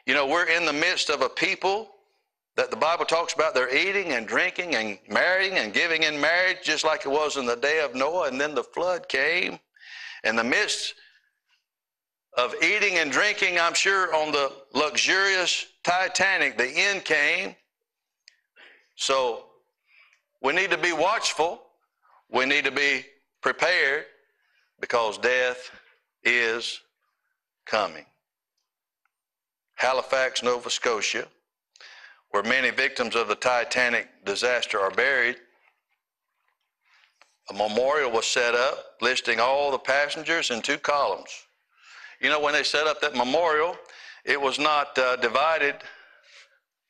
You 0.05 0.13
know 0.13 0.27
we're 0.27 0.49
in 0.49 0.65
the 0.65 0.73
midst 0.73 1.09
of 1.09 1.21
a 1.21 1.29
people 1.29 1.89
that 2.57 2.71
the 2.71 2.77
Bible 2.77 3.05
talks 3.05 3.33
about 3.33 3.53
they're 3.53 3.73
eating 3.73 4.13
and 4.13 4.27
drinking 4.27 4.75
and 4.75 4.97
marrying 5.07 5.53
and 5.53 5.73
giving 5.73 6.03
in 6.03 6.19
marriage 6.19 6.57
just 6.63 6.83
like 6.83 7.05
it 7.05 7.09
was 7.09 7.37
in 7.37 7.45
the 7.45 7.55
day 7.55 7.79
of 7.81 7.95
Noah, 7.95 8.27
and 8.27 8.41
then 8.41 8.53
the 8.53 8.63
flood 8.63 9.07
came. 9.07 9.59
In 10.23 10.35
the 10.35 10.43
midst 10.43 10.95
of 12.35 12.55
eating 12.61 12.97
and 12.97 13.11
drinking, 13.11 13.59
I'm 13.59 13.75
sure 13.75 14.13
on 14.13 14.31
the 14.31 14.51
luxurious 14.73 15.67
Titanic, 15.83 16.57
the 16.57 16.67
end 16.67 17.05
came. 17.05 17.55
So 18.95 19.46
we 20.41 20.53
need 20.53 20.71
to 20.71 20.77
be 20.77 20.93
watchful. 20.93 21.61
We 22.29 22.45
need 22.45 22.65
to 22.65 22.71
be 22.71 23.05
prepared 23.41 24.05
because 24.79 25.17
death 25.17 25.71
is 26.23 26.81
coming. 27.65 28.05
Halifax, 29.75 30.43
Nova 30.43 30.69
Scotia 30.69 31.27
where 32.31 32.43
many 32.43 32.69
victims 32.69 33.15
of 33.15 33.27
the 33.27 33.35
Titanic 33.35 34.07
disaster 34.25 34.79
are 34.79 34.91
buried. 34.91 35.37
A 37.49 37.53
memorial 37.53 38.11
was 38.11 38.25
set 38.25 38.53
up 38.53 38.77
listing 39.01 39.39
all 39.39 39.71
the 39.71 39.79
passengers 39.79 40.51
in 40.51 40.61
two 40.61 40.77
columns. 40.77 41.29
You 42.19 42.29
know, 42.29 42.39
when 42.41 42.53
they 42.53 42.63
set 42.63 42.87
up 42.87 42.99
that 43.01 43.15
memorial, 43.15 43.75
it 44.25 44.39
was 44.39 44.59
not 44.59 44.97
uh, 44.97 45.15
divided 45.17 45.75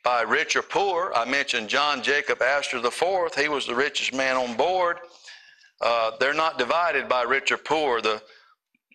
by 0.07 0.21
rich 0.21 0.55
or 0.55 0.61
poor. 0.61 1.11
I 1.13 1.25
mentioned 1.25 1.67
John 1.67 2.01
Jacob 2.01 2.41
Astor 2.41 2.77
IV. 2.77 3.35
He 3.35 3.49
was 3.49 3.67
the 3.67 3.75
richest 3.75 4.13
man 4.13 4.37
on 4.37 4.55
board. 4.55 4.99
Uh, 5.81 6.11
they're 6.17 6.33
not 6.33 6.57
divided 6.57 7.09
by 7.09 7.23
rich 7.23 7.51
or 7.51 7.57
poor. 7.57 7.99
The 7.99 8.23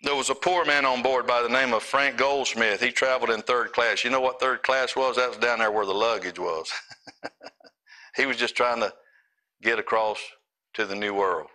there 0.04 0.14
was 0.14 0.30
a 0.30 0.34
poor 0.34 0.64
man 0.64 0.86
on 0.86 1.02
board 1.02 1.26
by 1.26 1.42
the 1.42 1.50
name 1.50 1.74
of 1.74 1.82
Frank 1.82 2.16
Goldsmith. 2.16 2.80
He 2.80 2.90
traveled 2.90 3.28
in 3.28 3.42
third 3.42 3.74
class. 3.74 4.04
You 4.04 4.10
know 4.10 4.22
what 4.22 4.40
third 4.40 4.62
class 4.62 4.96
was? 4.96 5.16
That 5.16 5.28
was 5.28 5.36
down 5.36 5.58
there 5.58 5.70
where 5.70 5.84
the 5.84 5.92
luggage 5.92 6.38
was. 6.38 6.72
he 8.16 8.24
was 8.24 8.38
just 8.38 8.56
trying 8.56 8.80
to 8.80 8.90
get 9.60 9.78
across 9.78 10.18
to 10.72 10.86
the 10.86 10.96
new 10.96 11.12
world. 11.12 11.48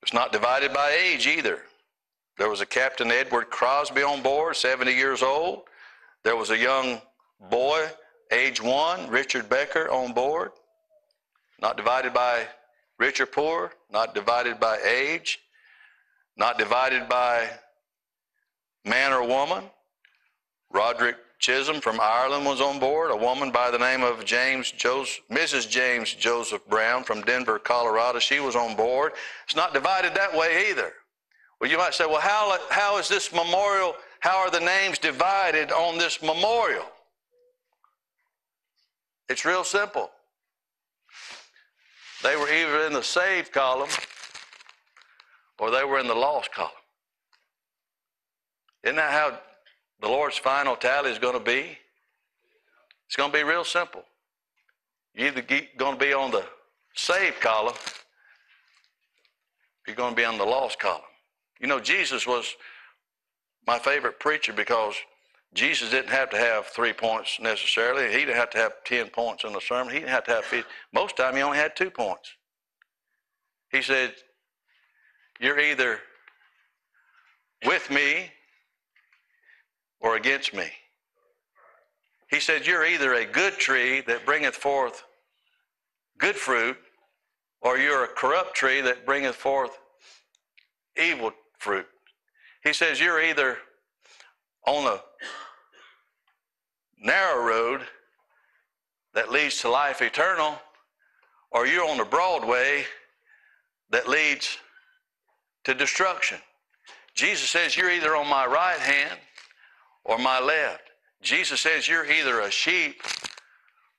It's 0.00 0.14
not 0.14 0.30
divided 0.30 0.72
by 0.72 0.92
age 0.92 1.26
either. 1.26 1.62
There 2.38 2.48
was 2.48 2.60
a 2.60 2.66
Captain 2.66 3.10
Edward 3.10 3.50
Crosby 3.50 4.04
on 4.04 4.22
board, 4.22 4.54
70 4.54 4.92
years 4.92 5.24
old. 5.24 5.62
There 6.22 6.36
was 6.36 6.50
a 6.50 6.56
young 6.56 7.00
boy, 7.50 7.86
age 8.30 8.62
one, 8.62 9.08
Richard 9.08 9.48
Becker, 9.48 9.90
on 9.90 10.12
board. 10.12 10.52
Not 11.60 11.76
divided 11.76 12.12
by 12.12 12.46
rich 12.98 13.20
or 13.20 13.26
poor, 13.26 13.72
not 13.90 14.14
divided 14.14 14.58
by 14.58 14.78
age 14.78 15.38
not 16.36 16.58
divided 16.58 17.08
by 17.08 17.48
man 18.84 19.12
or 19.12 19.26
woman. 19.26 19.64
Roderick 20.70 21.16
Chisholm 21.38 21.80
from 21.80 22.00
Ireland 22.00 22.46
was 22.46 22.60
on 22.60 22.78
board. 22.78 23.10
A 23.10 23.16
woman 23.16 23.50
by 23.50 23.70
the 23.70 23.78
name 23.78 24.02
of 24.02 24.24
James 24.24 24.70
Joseph, 24.70 25.22
Mrs. 25.30 25.68
James 25.68 26.14
Joseph 26.14 26.66
Brown 26.68 27.04
from 27.04 27.22
Denver, 27.22 27.58
Colorado. 27.58 28.18
She 28.18 28.40
was 28.40 28.56
on 28.56 28.76
board. 28.76 29.12
It's 29.44 29.56
not 29.56 29.74
divided 29.74 30.14
that 30.14 30.34
way 30.34 30.70
either. 30.70 30.92
Well, 31.60 31.70
you 31.70 31.78
might 31.78 31.94
say, 31.94 32.06
well, 32.06 32.20
how, 32.20 32.58
how 32.70 32.98
is 32.98 33.08
this 33.08 33.32
memorial, 33.32 33.94
how 34.20 34.38
are 34.38 34.50
the 34.50 34.60
names 34.60 34.98
divided 34.98 35.70
on 35.70 35.98
this 35.98 36.22
memorial? 36.22 36.86
It's 39.32 39.46
real 39.46 39.64
simple. 39.64 40.10
They 42.22 42.36
were 42.36 42.52
either 42.52 42.84
in 42.86 42.92
the 42.92 43.02
saved 43.02 43.50
column 43.50 43.88
or 45.58 45.70
they 45.70 45.84
were 45.84 45.98
in 45.98 46.06
the 46.06 46.14
lost 46.14 46.52
column. 46.52 46.70
Isn't 48.84 48.96
that 48.96 49.10
how 49.10 49.38
the 50.02 50.08
Lord's 50.08 50.36
final 50.36 50.76
tally 50.76 51.10
is 51.10 51.18
going 51.18 51.32
to 51.32 51.40
be? 51.40 51.78
It's 53.06 53.16
going 53.16 53.32
to 53.32 53.38
be 53.38 53.42
real 53.42 53.64
simple. 53.64 54.02
You're 55.14 55.28
either 55.28 55.42
going 55.78 55.98
to 55.98 56.04
be 56.04 56.12
on 56.12 56.30
the 56.30 56.44
saved 56.94 57.40
column 57.40 57.74
you're 59.86 59.96
going 59.96 60.10
to 60.10 60.16
be 60.16 60.26
on 60.26 60.36
the 60.36 60.44
lost 60.44 60.78
column. 60.78 61.00
You 61.58 61.68
know, 61.68 61.80
Jesus 61.80 62.26
was 62.26 62.54
my 63.66 63.78
favorite 63.78 64.20
preacher 64.20 64.52
because 64.52 64.94
Jesus 65.54 65.90
didn't 65.90 66.10
have 66.10 66.30
to 66.30 66.38
have 66.38 66.66
three 66.66 66.92
points 66.92 67.38
necessarily. 67.40 68.10
He 68.10 68.20
didn't 68.20 68.36
have 68.36 68.50
to 68.50 68.58
have 68.58 68.72
10 68.84 69.08
points 69.08 69.44
in 69.44 69.52
the 69.52 69.60
sermon. 69.60 69.92
He 69.92 70.00
didn't 70.00 70.12
have 70.12 70.24
to 70.24 70.30
have 70.30 70.44
50. 70.44 70.68
Most 70.92 71.16
time 71.16 71.36
he 71.36 71.42
only 71.42 71.58
had 71.58 71.76
two 71.76 71.90
points. 71.90 72.30
He 73.70 73.82
said, 73.82 74.14
You're 75.40 75.60
either 75.60 76.00
with 77.66 77.90
me 77.90 78.30
or 80.00 80.16
against 80.16 80.54
me. 80.54 80.70
He 82.30 82.40
said, 82.40 82.66
You're 82.66 82.86
either 82.86 83.14
a 83.14 83.26
good 83.26 83.54
tree 83.54 84.00
that 84.06 84.24
bringeth 84.24 84.54
forth 84.54 85.04
good 86.18 86.36
fruit, 86.36 86.76
or 87.60 87.78
you're 87.78 88.04
a 88.04 88.08
corrupt 88.08 88.54
tree 88.54 88.80
that 88.80 89.04
bringeth 89.04 89.34
forth 89.34 89.78
evil 90.96 91.32
fruit. 91.58 91.86
He 92.64 92.72
says, 92.72 93.00
You're 93.00 93.22
either 93.22 93.58
on 94.66 94.84
the 94.84 95.00
narrow 97.02 97.44
road 97.44 97.82
that 99.14 99.30
leads 99.30 99.60
to 99.60 99.68
life 99.68 100.00
eternal, 100.00 100.58
or 101.50 101.66
you're 101.66 101.88
on 101.88 101.98
the 101.98 102.04
broad 102.04 102.46
way 102.46 102.84
that 103.90 104.08
leads 104.08 104.56
to 105.64 105.74
destruction. 105.74 106.38
Jesus 107.14 107.50
says, 107.50 107.76
You're 107.76 107.90
either 107.90 108.16
on 108.16 108.28
my 108.28 108.46
right 108.46 108.78
hand 108.78 109.18
or 110.04 110.18
my 110.18 110.40
left. 110.40 110.82
Jesus 111.20 111.60
says, 111.60 111.86
You're 111.86 112.10
either 112.10 112.40
a 112.40 112.50
sheep 112.50 113.02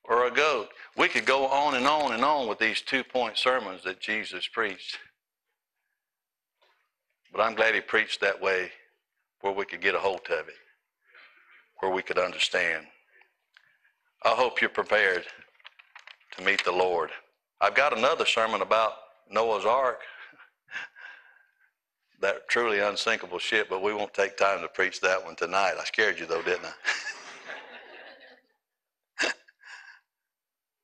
or 0.06 0.28
a 0.28 0.32
goat. 0.32 0.70
We 0.98 1.08
could 1.08 1.26
go 1.26 1.48
on 1.48 1.76
and 1.76 1.86
on 1.86 2.14
and 2.14 2.24
on 2.24 2.48
with 2.48 2.60
these 2.60 2.82
two 2.82 3.04
point 3.04 3.38
sermons 3.38 3.84
that 3.84 4.00
Jesus 4.00 4.48
preached. 4.48 4.98
But 7.32 7.42
I'm 7.42 7.56
glad 7.56 7.76
he 7.76 7.82
preached 7.82 8.22
that 8.22 8.42
way 8.42 8.72
where 9.44 9.54
we 9.54 9.66
could 9.66 9.82
get 9.82 9.94
a 9.94 10.00
hold 10.00 10.22
of 10.30 10.48
it, 10.48 10.56
where 11.80 11.92
we 11.92 12.02
could 12.02 12.18
understand. 12.18 12.86
I 14.24 14.30
hope 14.30 14.62
you're 14.62 14.70
prepared 14.70 15.26
to 16.38 16.44
meet 16.44 16.64
the 16.64 16.72
Lord. 16.72 17.10
I've 17.60 17.76
got 17.76 17.96
another 17.96 18.26
sermon 18.26 18.62
about 18.62 18.94
Noah's 19.30 19.66
Ark, 19.66 20.00
that 22.22 22.48
truly 22.48 22.80
unsinkable 22.80 23.38
ship, 23.38 23.68
but 23.70 23.84
we 23.84 23.94
won't 23.94 24.14
take 24.14 24.38
time 24.38 24.62
to 24.62 24.70
preach 24.70 25.02
that 25.02 25.24
one 25.24 25.36
tonight. 25.36 25.74
I 25.78 25.84
scared 25.84 26.20
you 26.20 26.26
though, 26.26 26.42
didn't 26.42 26.68
I? 29.22 29.30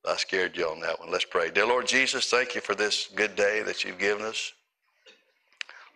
I 0.05 0.17
scared 0.17 0.57
you 0.57 0.67
on 0.67 0.81
that 0.81 0.99
one. 0.99 1.09
Let's 1.09 1.23
pray. 1.23 1.49
Dear 1.49 1.67
Lord 1.67 1.87
Jesus, 1.87 2.29
thank 2.29 2.55
you 2.55 2.61
for 2.61 2.75
this 2.75 3.07
good 3.15 3.37
day 3.37 3.61
that 3.63 3.85
you've 3.85 3.99
given 3.99 4.25
us. 4.25 4.51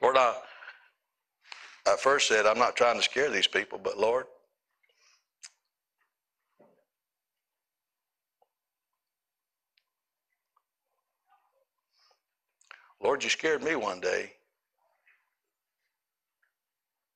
Lord, 0.02 0.16
I, 0.16 0.34
I 1.86 1.96
first 1.98 2.28
said, 2.28 2.46
I'm 2.46 2.60
not 2.60 2.76
trying 2.76 2.96
to 2.96 3.04
scare 3.04 3.30
these 3.30 3.48
people, 3.48 3.80
but 3.82 3.98
Lord, 3.98 4.26
Lord, 13.02 13.24
you 13.24 13.30
scared 13.30 13.62
me 13.62 13.76
one 13.76 14.00
day. 14.00 14.32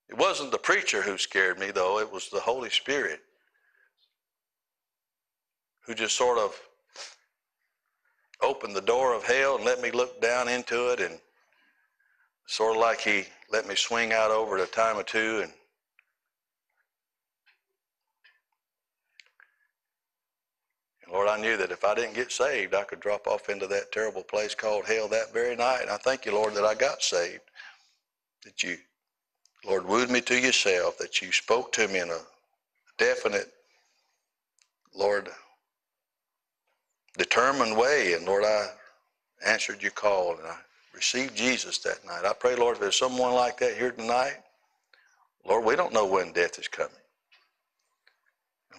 It 0.10 0.18
wasn't 0.18 0.52
the 0.52 0.58
preacher 0.58 1.02
who 1.02 1.18
scared 1.18 1.60
me, 1.60 1.72
though, 1.72 2.00
it 2.00 2.12
was 2.12 2.30
the 2.30 2.40
Holy 2.40 2.70
Spirit 2.70 3.22
who 5.86 5.96
just 5.96 6.18
sort 6.18 6.38
of 6.38 6.60
opened 8.42 8.76
the 8.76 8.82
door 8.82 9.14
of 9.14 9.24
hell 9.24 9.56
and 9.56 9.66
let 9.66 9.82
me 9.82 9.92
look 9.92 10.22
down 10.22 10.50
into 10.50 10.92
it 10.92 11.00
and 11.00 11.18
sort 12.48 12.76
of 12.76 12.82
like 12.82 13.02
he 13.02 13.26
let 13.52 13.68
me 13.68 13.76
swing 13.76 14.12
out 14.14 14.32
over 14.32 14.58
at 14.58 14.68
a 14.68 14.72
time 14.72 14.98
or 14.98 15.04
two 15.04 15.42
and 15.44 15.52
Lord, 21.12 21.30
I 21.30 21.40
knew 21.40 21.56
that 21.58 21.72
if 21.72 21.86
I 21.86 21.96
didn't 21.96 22.16
get 22.16 22.32
saved, 22.32 22.74
I 22.74 22.84
could 22.84 23.00
drop 23.00 23.28
off 23.28 23.50
into 23.50 23.66
that 23.68 23.92
terrible 23.92 24.24
place 24.24 24.54
called 24.54 24.86
hell 24.86 25.08
that 25.08 25.34
very 25.34 25.56
night. 25.56 25.82
And 25.82 25.90
I 25.90 25.98
thank 25.98 26.26
you, 26.26 26.34
Lord, 26.34 26.54
that 26.56 26.66
I 26.66 26.76
got 26.76 27.02
saved. 27.02 27.44
That 28.44 28.62
you, 28.62 28.78
Lord, 29.66 29.86
wooed 29.86 30.10
me 30.10 30.20
to 30.22 30.38
yourself, 30.38 30.98
that 30.98 31.22
you 31.22 31.32
spoke 31.32 31.72
to 31.74 31.88
me 31.88 32.00
in 32.00 32.10
a 32.10 32.20
definite, 32.98 33.52
Lord, 34.94 35.30
determined 37.18 37.78
way. 37.78 38.14
And 38.14 38.26
Lord, 38.26 38.44
I 38.44 38.68
answered 39.46 39.82
your 39.82 39.92
call 39.92 40.38
and 40.38 40.48
I 40.48 40.58
received 40.98 41.36
Jesus 41.36 41.78
that 41.80 42.04
night. 42.06 42.26
I 42.26 42.34
pray, 42.34 42.56
Lord, 42.56 42.76
if 42.76 42.82
there's 42.82 42.98
someone 42.98 43.34
like 43.34 43.60
that 43.60 43.78
here 43.78 43.92
tonight, 43.92 44.38
Lord, 45.48 45.64
we 45.64 45.76
don't 45.76 45.94
know 45.94 46.08
when 46.08 46.34
death 46.34 46.58
is 46.58 46.68
coming. 46.68 46.92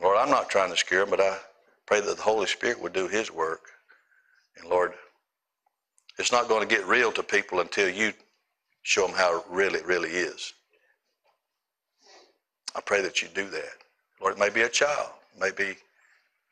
Lord, 0.02 0.18
I'm 0.18 0.28
not 0.28 0.50
trying 0.50 0.70
to 0.70 0.76
scare 0.76 1.00
them, 1.00 1.10
but 1.10 1.20
I 1.20 1.38
pray 1.86 2.00
that 2.00 2.16
the 2.16 2.22
Holy 2.22 2.46
Spirit 2.46 2.82
would 2.82 2.92
do 2.92 3.06
his 3.06 3.30
work. 3.30 3.70
And 4.58 4.68
Lord, 4.68 4.94
it's 6.18 6.32
not 6.32 6.48
going 6.48 6.66
to 6.68 6.74
get 6.74 6.84
real 6.86 7.12
to 7.12 7.22
people 7.22 7.60
until 7.60 7.88
you 7.88 8.12
show 8.82 9.06
them 9.06 9.16
how 9.16 9.44
real 9.48 9.76
it 9.76 9.86
really 9.86 10.10
is. 10.10 10.52
I 12.74 12.80
pray 12.80 13.00
that 13.02 13.22
you 13.22 13.28
do 13.32 13.48
that. 13.48 13.76
Lord, 14.20 14.34
it 14.34 14.40
may 14.40 14.50
be 14.50 14.62
a 14.62 14.68
child, 14.68 15.10
maybe 15.40 15.76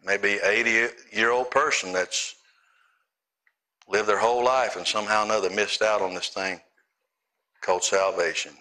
maybe 0.05 0.39
80 0.45 0.95
year 1.13 1.33
old 1.33 1.51
person 1.51 1.93
that's 1.93 2.37
lived 3.89 4.09
their 4.09 4.19
whole 4.19 4.45
life 4.45 4.77
and 4.77 4.87
somehow 4.87 5.23
or 5.23 5.25
another 5.25 5.51
missed 5.51 5.83
out 5.83 6.03
on 6.03 6.15
this 6.15 6.29
thing 6.29 6.61
called 7.61 7.85
salvation. 7.85 8.53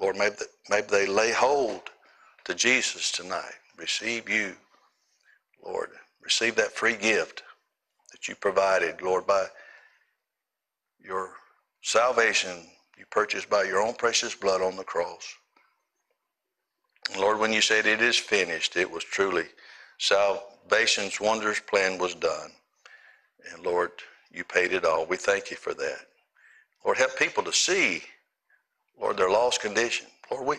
Lord, 0.00 0.16
maybe, 0.16 0.36
maybe 0.68 0.86
they 0.90 1.06
lay 1.06 1.32
hold 1.32 1.82
to 2.44 2.54
Jesus 2.54 3.12
tonight. 3.12 3.54
Receive 3.76 4.28
you, 4.28 4.54
Lord. 5.64 5.90
Receive 6.22 6.56
that 6.56 6.72
free 6.72 6.96
gift 6.96 7.42
that 8.12 8.28
you 8.28 8.34
provided, 8.34 9.02
Lord, 9.02 9.26
by 9.26 9.46
your 11.02 11.30
salvation 11.82 12.66
you 13.00 13.06
purchased 13.10 13.48
by 13.48 13.62
your 13.62 13.80
own 13.80 13.94
precious 13.94 14.34
blood 14.34 14.60
on 14.60 14.76
the 14.76 14.84
cross. 14.84 15.34
Lord, 17.18 17.38
when 17.38 17.52
you 17.52 17.62
said 17.62 17.86
it 17.86 18.02
is 18.02 18.16
finished, 18.16 18.76
it 18.76 18.90
was 18.90 19.04
truly 19.04 19.46
salvation's 19.98 21.18
wondrous 21.18 21.60
plan 21.60 21.98
was 21.98 22.14
done. 22.14 22.50
And 23.52 23.64
Lord, 23.64 23.90
you 24.32 24.44
paid 24.44 24.72
it 24.72 24.84
all. 24.84 25.06
We 25.06 25.16
thank 25.16 25.50
you 25.50 25.56
for 25.56 25.74
that. 25.74 26.06
Lord, 26.84 26.98
help 26.98 27.16
people 27.18 27.42
to 27.44 27.52
see, 27.52 28.02
Lord, 29.00 29.16
their 29.16 29.30
lost 29.30 29.60
condition. 29.60 30.06
Lord, 30.30 30.46
we, 30.46 30.56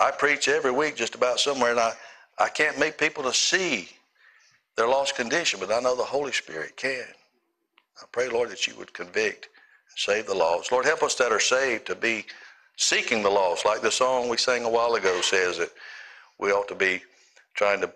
I 0.00 0.10
preach 0.10 0.48
every 0.48 0.70
week 0.70 0.96
just 0.96 1.14
about 1.14 1.40
somewhere, 1.40 1.72
and 1.72 1.80
I, 1.80 1.92
I 2.38 2.48
can't 2.48 2.78
make 2.78 2.98
people 2.98 3.22
to 3.24 3.34
see 3.34 3.88
their 4.76 4.88
lost 4.88 5.14
condition, 5.14 5.60
but 5.60 5.72
I 5.72 5.80
know 5.80 5.96
the 5.96 6.02
Holy 6.02 6.32
Spirit 6.32 6.76
can. 6.76 7.04
I 8.00 8.04
pray, 8.10 8.28
Lord, 8.28 8.50
that 8.50 8.66
you 8.66 8.74
would 8.76 8.94
convict 8.94 9.48
and 9.90 9.98
save 9.98 10.26
the 10.26 10.34
lost. 10.34 10.72
Lord, 10.72 10.86
help 10.86 11.02
us 11.02 11.14
that 11.16 11.32
are 11.32 11.40
saved 11.40 11.86
to 11.86 11.94
be 11.94 12.24
seeking 12.76 13.22
the 13.22 13.30
lost, 13.30 13.66
like 13.66 13.82
the 13.82 13.90
song 13.90 14.28
we 14.28 14.38
sang 14.38 14.64
a 14.64 14.70
while 14.70 14.94
ago 14.94 15.20
says 15.20 15.58
that 15.58 15.70
we 16.38 16.50
ought 16.50 16.68
to 16.68 16.74
be 16.74 17.02
trying 17.54 17.80
to 17.82 17.92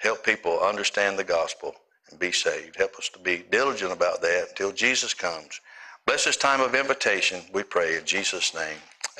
help 0.00 0.24
people 0.24 0.58
understand 0.60 1.18
the 1.18 1.24
gospel 1.24 1.74
and 2.10 2.18
be 2.18 2.32
saved. 2.32 2.76
Help 2.76 2.96
us 2.96 3.08
to 3.10 3.18
be 3.18 3.44
diligent 3.50 3.92
about 3.92 4.22
that 4.22 4.48
until 4.50 4.72
Jesus 4.72 5.14
comes. 5.14 5.60
Bless 6.06 6.24
this 6.24 6.36
time 6.36 6.60
of 6.60 6.74
invitation, 6.74 7.42
we 7.52 7.62
pray 7.62 7.98
in 7.98 8.04
Jesus' 8.04 8.54
name. 8.54 8.78